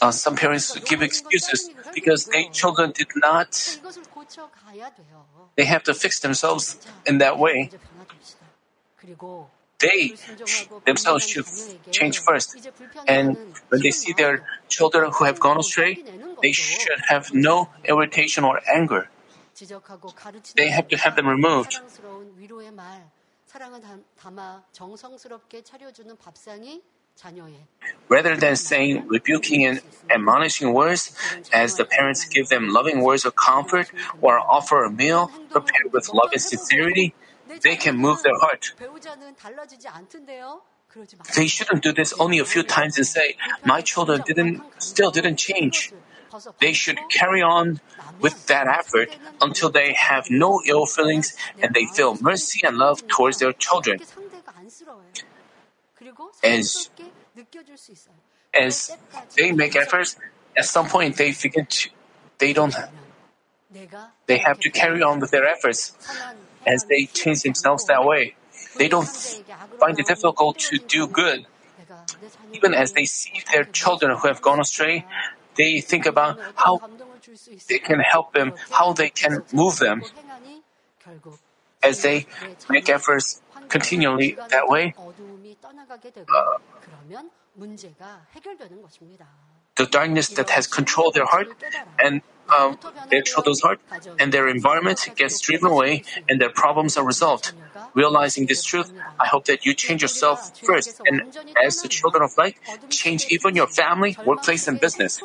uh, 0.00 0.10
some 0.10 0.36
parents 0.36 0.78
give 0.80 1.02
excuses 1.02 1.70
because 1.94 2.26
their 2.26 2.48
children 2.50 2.92
did 2.92 3.08
not. 3.16 3.78
They 5.56 5.64
have 5.64 5.82
to 5.84 5.94
fix 5.94 6.20
themselves 6.20 6.78
in 7.06 7.18
that 7.18 7.38
way. 7.38 7.70
They 9.78 10.14
themselves 10.86 11.26
should 11.26 11.46
change 11.92 12.18
first. 12.18 12.68
And 13.06 13.36
when 13.68 13.80
they 13.80 13.90
see 13.90 14.12
their 14.12 14.44
children 14.68 15.10
who 15.14 15.24
have 15.24 15.38
gone 15.38 15.58
astray, 15.58 16.02
they 16.42 16.52
should 16.52 17.00
have 17.08 17.32
no 17.32 17.70
irritation 17.84 18.44
or 18.44 18.60
anger. 18.68 19.08
They 20.56 20.70
have 20.70 20.88
to 20.88 20.96
have 20.96 21.16
them 21.16 21.26
removed. 21.26 21.80
Rather 28.08 28.36
than 28.36 28.56
saying 28.56 29.08
rebuking 29.08 29.64
and 29.64 29.80
admonishing 30.08 30.72
words, 30.72 31.12
as 31.52 31.74
the 31.76 31.84
parents 31.84 32.24
give 32.26 32.48
them 32.48 32.68
loving 32.68 33.02
words 33.02 33.24
of 33.24 33.34
comfort 33.34 33.90
or 34.20 34.38
offer 34.38 34.84
a 34.84 34.90
meal 34.90 35.30
prepared 35.50 35.92
with 35.92 36.08
love 36.14 36.30
and 36.32 36.40
sincerity, 36.40 37.14
they 37.62 37.76
can 37.76 37.96
move 37.96 38.22
their 38.22 38.38
heart. 38.38 38.72
They 41.34 41.46
shouldn't 41.46 41.82
do 41.82 41.92
this 41.92 42.14
only 42.18 42.38
a 42.38 42.44
few 42.44 42.62
times 42.62 42.96
and 42.96 43.06
say, 43.06 43.36
"My 43.64 43.80
children 43.82 44.22
didn't 44.24 44.62
still 44.78 45.10
didn't 45.10 45.36
change." 45.36 45.92
They 46.60 46.72
should 46.72 46.98
carry 47.10 47.42
on 47.42 47.80
with 48.20 48.46
that 48.46 48.66
effort 48.66 49.10
until 49.40 49.70
they 49.70 49.92
have 49.94 50.30
no 50.30 50.60
ill 50.66 50.86
feelings 50.86 51.34
and 51.62 51.74
they 51.74 51.86
feel 51.86 52.16
mercy 52.20 52.66
and 52.66 52.76
love 52.76 53.06
towards 53.08 53.38
their 53.38 53.52
children. 53.52 54.00
As, 56.44 56.90
as 58.54 58.96
they 59.36 59.52
make 59.52 59.76
efforts, 59.76 60.16
at 60.56 60.64
some 60.64 60.88
point 60.88 61.16
they 61.16 61.32
begin 61.32 61.66
to, 61.66 61.90
they 62.38 62.52
don't, 62.52 62.74
they 64.26 64.38
have 64.38 64.60
to 64.60 64.70
carry 64.70 65.02
on 65.02 65.20
with 65.20 65.30
their 65.30 65.46
efforts 65.46 65.96
as 66.66 66.84
they 66.84 67.06
change 67.06 67.42
themselves 67.42 67.86
that 67.86 68.04
way. 68.04 68.36
They 68.76 68.88
don't 68.88 69.08
find 69.78 69.98
it 69.98 70.06
difficult 70.06 70.58
to 70.70 70.78
do 70.78 71.06
good. 71.06 71.46
Even 72.52 72.74
as 72.74 72.92
they 72.92 73.04
see 73.04 73.42
their 73.52 73.64
children 73.64 74.16
who 74.16 74.28
have 74.28 74.42
gone 74.42 74.60
astray, 74.60 75.04
they 75.58 75.80
think 75.80 76.06
about 76.06 76.38
how 76.54 76.80
they 77.68 77.78
can 77.78 77.98
help 77.98 78.32
them, 78.32 78.54
how 78.70 78.92
they 78.94 79.10
can 79.10 79.42
move 79.52 79.78
them. 79.78 80.02
As 81.82 82.02
they 82.02 82.26
make 82.70 82.88
efforts 82.88 83.42
continually 83.68 84.38
that 84.48 84.68
way, 84.68 84.94
uh, 86.28 86.58
the 89.78 89.86
darkness 89.86 90.28
that 90.30 90.50
has 90.50 90.66
controlled 90.66 91.14
their 91.14 91.24
heart 91.24 91.48
and 92.02 92.20
um, 92.54 92.78
their 93.10 93.22
children's 93.22 93.60
heart 93.60 93.80
and 94.18 94.32
their 94.32 94.48
environment 94.48 95.08
gets 95.16 95.40
driven 95.40 95.70
away 95.70 96.02
and 96.28 96.40
their 96.40 96.50
problems 96.50 96.96
are 96.96 97.06
resolved. 97.06 97.52
Realizing 97.94 98.46
this 98.46 98.64
truth, 98.64 98.92
I 99.20 99.26
hope 99.26 99.44
that 99.46 99.64
you 99.64 99.74
change 99.74 100.02
yourself 100.02 100.58
first 100.58 101.00
and 101.06 101.22
as 101.64 101.80
the 101.82 101.88
children 101.88 102.22
of 102.22 102.36
light, 102.36 102.56
change 102.90 103.26
even 103.30 103.54
your 103.54 103.68
family, 103.68 104.16
workplace, 104.26 104.66
and 104.66 104.80
business. 104.80 105.20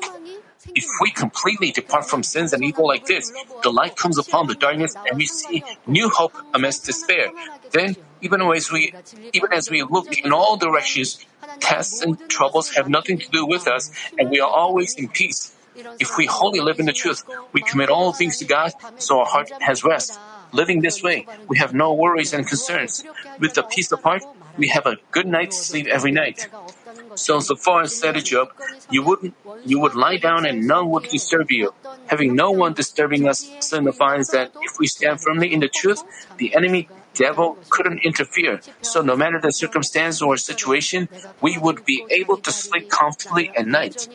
If 0.76 0.86
we 1.02 1.12
completely 1.12 1.72
depart 1.72 2.06
from 2.10 2.24
sins 2.24 2.54
and 2.54 2.64
evil 2.64 2.88
like 2.88 3.06
this, 3.06 3.34
the 3.64 3.72
light 3.72 3.98
comes 3.98 4.18
upon 4.18 4.48
the 4.48 4.56
darkness 4.56 4.96
and 4.96 5.18
we 5.18 5.26
see 5.26 5.64
new 5.88 6.10
hope 6.10 6.34
amidst 6.54 6.86
despair. 6.86 7.32
Then, 7.72 7.96
even 8.24 8.42
as 8.42 8.72
we, 8.72 8.94
even 9.34 9.54
as 9.54 9.70
we 9.70 9.84
look 9.84 10.08
in 10.18 10.32
all 10.32 10.58
directions, 10.58 11.24
tests 11.60 12.02
and 12.02 12.18
troubles 12.30 12.70
have 12.76 12.90
nothing 12.90 13.20
to 13.20 13.28
do 13.30 13.46
with 13.46 13.68
us 13.68 13.92
and 14.18 14.30
we 14.30 14.40
are 14.40 14.50
always 14.50 14.96
in 14.96 15.10
peace. 15.10 15.54
If 16.00 16.18
we 16.18 16.26
wholly 16.26 16.60
live 16.60 16.80
in 16.80 16.86
the 16.86 16.94
truth, 16.94 17.24
we 17.52 17.62
commit 17.62 17.90
all 17.90 18.14
things 18.14 18.38
to 18.38 18.46
God, 18.46 18.72
so 18.98 19.20
our 19.20 19.26
heart 19.26 19.52
has 19.60 19.84
rest. 19.84 20.20
Living 20.52 20.82
this 20.82 21.02
way, 21.02 21.26
we 21.48 21.58
have 21.58 21.74
no 21.74 21.94
worries 21.94 22.32
and 22.32 22.48
concerns. 22.48 23.04
With 23.40 23.56
the 23.56 23.64
peace 23.64 23.92
of 23.92 24.04
heart, 24.04 24.24
we 24.56 24.68
have 24.68 24.86
a 24.86 24.98
good 25.12 25.26
night's 25.26 25.58
sleep 25.58 25.88
every 25.88 26.12
night. 26.12 26.48
So 27.16 27.40
Zophar 27.40 27.88
said 27.88 28.14
to 28.14 28.22
Job, 28.22 28.50
you 28.90 29.02
would 29.04 29.34
you 29.66 29.80
would 29.80 29.96
lie 29.96 30.18
down 30.18 30.46
and 30.46 30.68
none 30.68 30.90
would 30.92 31.10
disturb 31.10 31.50
you. 31.50 31.74
Having 32.08 32.36
no 32.36 32.52
one 32.52 32.74
disturbing 32.74 33.28
us 33.28 33.50
signifies 33.60 34.30
that 34.30 34.52
if 34.62 34.78
we 34.80 34.86
stand 34.86 35.22
firmly 35.22 35.52
in 35.52 35.60
the 35.60 35.70
truth, 35.70 36.04
the 36.38 36.56
enemy 36.56 36.88
devil 37.14 37.58
couldn't 37.70 38.00
interfere. 38.04 38.62
So 38.82 39.02
no 39.02 39.16
matter 39.16 39.40
the 39.40 39.52
circumstance 39.52 40.22
or 40.22 40.38
situation, 40.38 41.10
we 41.42 41.58
would 41.58 41.86
be 41.86 42.06
able 42.10 42.38
to 42.38 42.52
sleep 42.52 42.90
comfortably 42.90 43.52
at 43.56 43.68
night. 43.68 44.08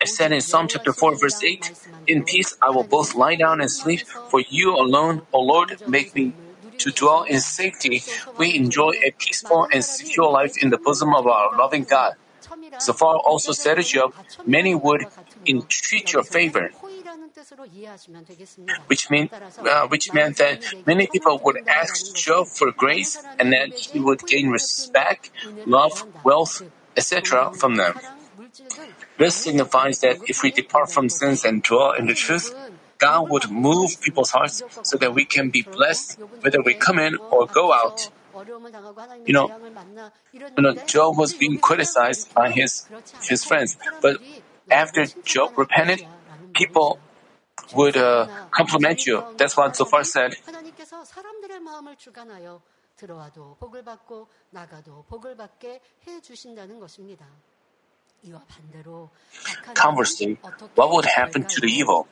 It 0.00 0.08
said 0.08 0.32
in 0.32 0.40
Psalm 0.40 0.66
chapter 0.68 0.92
4 0.92 1.16
verse 1.16 1.42
8, 1.42 1.72
In 2.06 2.24
peace 2.24 2.56
I 2.60 2.70
will 2.70 2.84
both 2.84 3.14
lie 3.14 3.36
down 3.36 3.60
and 3.60 3.70
sleep, 3.70 4.00
for 4.30 4.42
you 4.48 4.74
alone, 4.74 5.22
O 5.32 5.40
Lord, 5.40 5.80
make 5.86 6.14
me 6.14 6.34
to 6.78 6.90
dwell 6.90 7.22
in 7.22 7.40
safety. 7.40 8.02
We 8.36 8.56
enjoy 8.56 8.92
a 9.04 9.12
peaceful 9.12 9.68
and 9.72 9.84
secure 9.84 10.30
life 10.30 10.60
in 10.60 10.70
the 10.70 10.78
bosom 10.78 11.14
of 11.14 11.26
our 11.26 11.56
loving 11.56 11.84
God. 11.84 12.14
Zophar 12.80 13.16
also 13.18 13.52
said 13.52 13.76
to 13.76 13.82
Job, 13.82 14.14
Many 14.44 14.74
would 14.74 15.06
entreat 15.46 16.12
your 16.12 16.24
favor 16.24 16.70
which, 18.86 19.10
mean, 19.10 19.28
uh, 19.32 19.86
which 19.88 20.12
meant 20.12 20.36
that 20.38 20.62
many 20.86 21.06
people 21.06 21.40
would 21.44 21.58
ask 21.66 22.14
Job 22.14 22.46
for 22.46 22.72
grace 22.72 23.22
and 23.38 23.52
that 23.52 23.74
he 23.74 24.00
would 24.00 24.26
gain 24.26 24.50
respect, 24.50 25.30
love, 25.66 26.04
wealth, 26.24 26.62
etc. 26.96 27.52
from 27.54 27.76
them. 27.76 27.94
This 29.18 29.34
signifies 29.34 30.00
that 30.00 30.18
if 30.28 30.42
we 30.42 30.50
depart 30.50 30.90
from 30.90 31.08
sins 31.08 31.44
and 31.44 31.62
dwell 31.62 31.92
in 31.92 32.06
the 32.06 32.14
truth, 32.14 32.54
God 32.98 33.30
would 33.30 33.50
move 33.50 34.00
people's 34.00 34.30
hearts 34.30 34.62
so 34.82 34.96
that 34.98 35.14
we 35.14 35.24
can 35.24 35.50
be 35.50 35.62
blessed 35.62 36.18
whether 36.40 36.62
we 36.62 36.74
come 36.74 36.98
in 36.98 37.16
or 37.30 37.46
go 37.46 37.72
out. 37.72 38.10
You 39.26 39.34
know, 39.34 39.50
you 40.32 40.62
know, 40.62 40.74
Job 40.86 41.18
was 41.18 41.34
being 41.34 41.58
criticized 41.58 42.32
by 42.34 42.50
his 42.50 42.88
his 43.28 43.44
friends, 43.44 43.76
but 44.00 44.16
after 44.70 45.04
Job 45.24 45.58
repented, 45.58 46.06
people 46.54 46.98
would 47.74 47.96
uh, 47.96 48.26
compliment 48.50 49.06
you. 49.06 49.22
That's 49.36 49.56
what 49.56 49.76
Zophar 49.76 50.04
said. 50.04 50.36
Conversely, 59.74 60.38
what 60.74 60.90
would 60.92 61.06
happen 61.06 61.44
to 61.44 61.60
the 61.60 61.66
evil? 61.66 62.06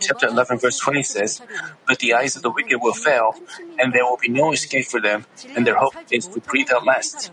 Chapter 0.00 0.28
11, 0.28 0.58
verse 0.58 0.78
20 0.78 1.02
says, 1.02 1.42
But 1.86 1.98
the 1.98 2.14
eyes 2.14 2.34
of 2.34 2.42
the 2.42 2.50
wicked 2.50 2.80
will 2.80 2.94
fail, 2.94 3.34
and 3.78 3.92
there 3.92 4.04
will 4.04 4.16
be 4.16 4.28
no 4.28 4.52
escape 4.52 4.86
for 4.86 5.00
them, 5.00 5.26
and 5.54 5.66
their 5.66 5.76
hope 5.76 5.94
is 6.10 6.26
to 6.28 6.40
breathe 6.40 6.70
at 6.70 6.84
last. 6.84 7.30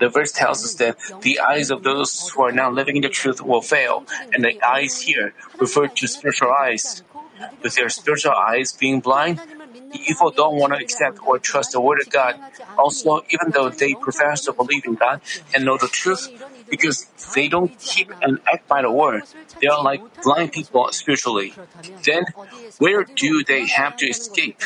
The 0.00 0.08
verse 0.08 0.32
tells 0.32 0.64
us 0.64 0.74
that 0.74 0.96
the 1.20 1.38
eyes 1.38 1.70
of 1.70 1.84
those 1.84 2.30
who 2.30 2.42
are 2.42 2.52
now 2.52 2.70
living 2.70 2.96
in 2.96 3.02
the 3.02 3.08
truth 3.08 3.40
will 3.40 3.62
fail, 3.62 4.04
and 4.32 4.44
the 4.44 4.60
eyes 4.66 5.02
here 5.02 5.34
refer 5.60 5.86
to 5.86 6.06
spiritual 6.08 6.50
eyes. 6.52 7.02
With 7.62 7.74
their 7.74 7.88
spiritual 7.88 8.32
eyes 8.32 8.72
being 8.72 9.00
blind, 9.00 9.38
the 9.38 10.00
evil 10.08 10.30
don't 10.30 10.56
want 10.56 10.72
to 10.72 10.80
accept 10.80 11.18
or 11.26 11.38
trust 11.38 11.72
the 11.72 11.80
word 11.80 12.00
of 12.00 12.10
God. 12.10 12.40
Also, 12.76 13.24
even 13.30 13.50
though 13.52 13.68
they 13.68 13.94
profess 13.94 14.42
to 14.42 14.52
believe 14.52 14.84
in 14.84 14.94
God 14.94 15.20
and 15.54 15.64
know 15.64 15.76
the 15.76 15.88
truth, 15.88 16.28
because 16.74 17.06
they 17.34 17.46
don't 17.46 17.78
keep 17.78 18.10
and 18.20 18.40
act 18.52 18.66
by 18.66 18.82
the 18.82 18.90
word. 18.90 19.22
They 19.60 19.68
are 19.68 19.82
like 19.82 20.02
blind 20.22 20.52
people 20.52 20.90
spiritually. 20.90 21.54
Then, 22.02 22.26
where 22.78 23.04
do 23.04 23.44
they 23.44 23.66
have 23.66 23.96
to 24.02 24.06
escape? 24.06 24.60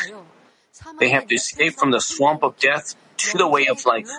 They 0.99 1.09
have 1.09 1.27
to 1.27 1.35
escape 1.35 1.73
from 1.77 1.91
the 1.91 2.01
swamp 2.01 2.41
of 2.41 2.57
death 2.57 2.95
to 3.29 3.37
the 3.37 3.47
way 3.47 3.67
of 3.67 3.85
life. 3.85 4.09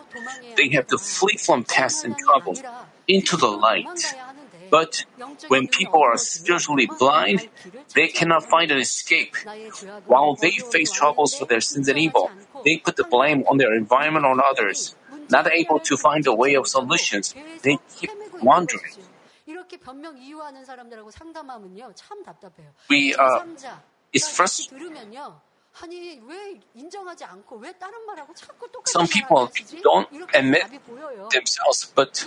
They 0.57 0.69
have 0.77 0.87
to 0.89 0.99
flee 0.99 1.37
from 1.37 1.65
tests 1.65 2.05
and 2.05 2.17
troubles 2.17 2.63
into 3.09 3.37
the 3.37 3.49
light. 3.49 4.15
But 4.71 5.05
when 5.49 5.67
people 5.67 6.01
are 6.03 6.17
spiritually 6.17 6.87
blind, 6.87 7.49
they 7.97 8.07
cannot 8.07 8.45
find 8.47 8.71
an 8.71 8.79
escape. 8.79 9.35
While 10.07 10.37
they 10.37 10.53
face 10.71 10.93
troubles 10.93 11.35
for 11.35 11.45
their 11.45 11.61
sins 11.61 11.89
and 11.89 11.99
evil, 11.99 12.31
they 12.65 12.79
put 12.79 12.95
the 12.95 13.05
blame 13.05 13.43
on 13.51 13.59
their 13.59 13.75
environment 13.75 14.25
or 14.25 14.39
others. 14.39 14.95
Not 15.31 15.47
able 15.53 15.79
to 15.81 15.97
find 15.97 16.27
a 16.27 16.35
way 16.35 16.55
of 16.57 16.67
solutions, 16.67 17.35
they 17.63 17.79
keep 17.97 18.11
wandering. 18.43 18.93
We, 22.89 23.15
uh, 23.15 23.43
it's 24.13 24.29
frustrating. 24.29 24.95
Some 28.87 29.07
people 29.09 29.51
don't 29.83 30.09
admit 30.35 30.65
themselves, 31.31 31.93
but, 31.95 32.27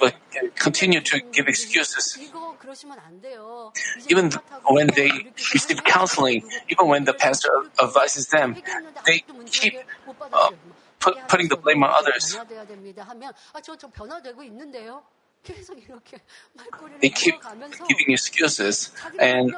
but 0.00 0.14
continue 0.56 1.00
to 1.00 1.20
give 1.32 1.48
excuses. 1.48 2.18
Even 4.08 4.30
when 4.64 4.86
they 4.88 5.10
receive 5.52 5.84
counseling, 5.84 6.42
even 6.68 6.88
when 6.88 7.04
the 7.04 7.14
pastor 7.14 7.62
advises 7.80 8.26
them, 8.28 8.56
they 9.06 9.22
keep 9.46 9.74
uh, 10.32 10.50
put, 10.98 11.16
putting 11.28 11.48
the 11.48 11.56
blame 11.56 11.84
on 11.84 11.90
others. 11.90 12.36
They 17.00 17.08
keep 17.08 17.34
giving 17.88 18.12
excuses 18.14 18.92
and 19.18 19.52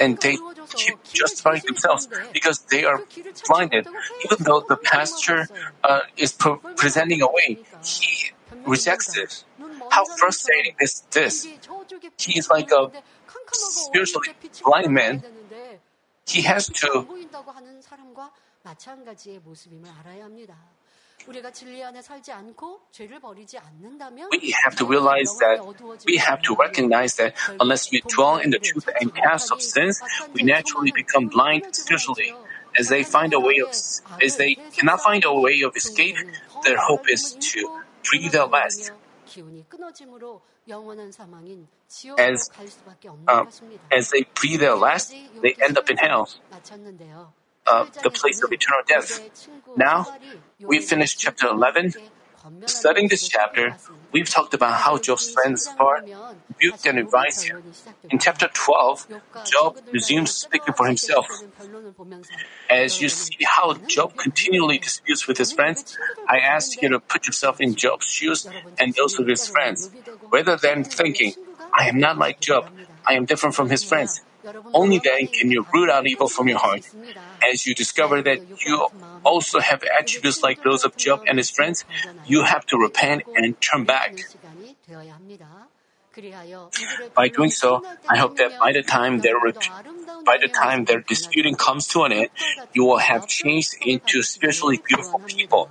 and 0.00 0.18
they 0.18 0.36
keep 0.74 1.02
justifying 1.12 1.62
themselves 1.66 2.08
because 2.32 2.60
they 2.70 2.84
are 2.84 3.02
blinded. 3.46 3.86
Even 4.24 4.44
though 4.44 4.60
the 4.68 4.76
pastor 4.76 5.48
uh, 5.84 6.00
is 6.16 6.32
presenting 6.76 7.22
a 7.22 7.26
way, 7.26 7.58
he 7.84 8.30
rejects 8.66 9.16
it. 9.16 9.44
How 9.90 10.04
frustrating 10.04 10.74
is 10.80 11.02
this? 11.10 11.46
He 12.18 12.38
is 12.38 12.48
like 12.50 12.70
a 12.70 12.90
spiritually 13.52 14.28
blind 14.64 14.92
man. 14.92 15.22
He 16.26 16.42
has 16.42 16.68
to 16.68 17.06
we 21.28 21.36
have 24.64 24.76
to 24.76 24.86
realize 24.86 25.36
that 25.38 25.60
we 26.06 26.16
have 26.16 26.40
to 26.42 26.54
recognize 26.54 27.16
that 27.16 27.34
unless 27.60 27.90
we 27.90 28.00
dwell 28.08 28.36
in 28.36 28.50
the 28.50 28.58
truth 28.58 28.88
and 29.00 29.14
cast 29.14 29.52
off 29.52 29.60
sins, 29.60 30.00
we 30.32 30.42
naturally 30.42 30.92
become 30.92 31.28
blind 31.28 31.64
spiritually. 31.72 32.34
As 32.78 32.88
they 32.88 33.02
find 33.02 33.34
a 33.34 33.40
way 33.40 33.58
of, 33.58 33.70
as 34.22 34.36
they 34.36 34.54
cannot 34.76 35.00
find 35.00 35.24
a 35.24 35.34
way 35.34 35.62
of 35.62 35.74
escape, 35.76 36.16
their 36.64 36.76
hope 36.78 37.10
is 37.10 37.36
to 37.52 37.80
breathe 38.04 38.32
their 38.32 38.46
last. 38.46 38.92
As, 42.18 42.50
uh, 43.26 43.44
as 43.90 44.10
they 44.10 44.26
breathe 44.34 44.60
their 44.60 44.76
last, 44.76 45.14
they 45.42 45.56
end 45.60 45.78
up 45.78 45.90
in 45.90 45.96
hell 45.96 46.28
uh, 47.68 47.86
the 48.02 48.10
place 48.10 48.42
of 48.42 48.52
eternal 48.52 48.82
death. 48.86 49.48
Now, 49.76 50.06
we 50.60 50.80
finished 50.80 51.18
chapter 51.18 51.48
11. 51.48 51.92
Studying 52.64 53.08
this 53.08 53.28
chapter, 53.28 53.76
we've 54.10 54.28
talked 54.28 54.54
about 54.54 54.74
how 54.74 54.96
Job's 54.96 55.30
friends 55.30 55.68
are 55.78 56.02
rebuked 56.48 56.86
and 56.86 56.98
advised 56.98 57.46
him. 57.46 57.62
In 58.08 58.18
chapter 58.18 58.48
12, 58.52 59.06
Job 59.44 59.78
resumes 59.92 60.34
speaking 60.34 60.72
for 60.72 60.86
himself. 60.86 61.26
As 62.70 63.02
you 63.02 63.08
see 63.10 63.36
how 63.44 63.74
Job 63.86 64.16
continually 64.16 64.78
disputes 64.78 65.28
with 65.28 65.36
his 65.36 65.52
friends, 65.52 65.98
I 66.26 66.38
ask 66.38 66.80
you 66.80 66.88
to 66.88 67.00
put 67.00 67.26
yourself 67.26 67.60
in 67.60 67.74
Job's 67.74 68.06
shoes 68.06 68.48
and 68.78 68.94
those 68.94 69.18
of 69.18 69.26
his 69.26 69.46
friends, 69.46 69.90
rather 70.32 70.56
than 70.56 70.84
thinking, 70.84 71.34
I 71.78 71.88
am 71.88 71.98
not 71.98 72.16
like 72.16 72.40
Job, 72.40 72.70
I 73.06 73.12
am 73.14 73.26
different 73.26 73.54
from 73.54 73.68
his 73.68 73.84
friends. 73.84 74.22
Only 74.72 75.00
then 75.02 75.26
can 75.28 75.50
you 75.50 75.66
root 75.72 75.90
out 75.90 76.06
evil 76.06 76.28
from 76.28 76.48
your 76.48 76.58
heart. 76.58 76.88
As 77.42 77.66
you 77.66 77.74
discover 77.74 78.22
that 78.22 78.40
you 78.64 78.88
also 79.24 79.60
have 79.60 79.82
attributes 79.98 80.42
like 80.42 80.62
those 80.62 80.84
of 80.84 80.96
Job 80.96 81.22
and 81.26 81.38
his 81.38 81.50
friends, 81.50 81.84
you 82.26 82.42
have 82.42 82.64
to 82.66 82.76
repent 82.76 83.22
and 83.34 83.60
turn 83.60 83.84
back. 83.84 84.18
By 87.14 87.28
doing 87.28 87.50
so, 87.50 87.84
I 88.08 88.16
hope 88.18 88.36
that 88.38 88.58
by 88.58 88.72
the 88.72 88.82
time 88.82 89.20
their 89.20 89.38
by 90.24 90.36
the 90.40 90.48
time 90.48 90.84
their 90.84 91.00
disputing 91.00 91.54
comes 91.54 91.86
to 91.88 92.02
an 92.02 92.12
end, 92.12 92.30
you 92.72 92.84
will 92.84 92.98
have 92.98 93.26
changed 93.28 93.74
into 93.80 94.22
spiritually 94.22 94.80
beautiful 94.84 95.20
people 95.20 95.70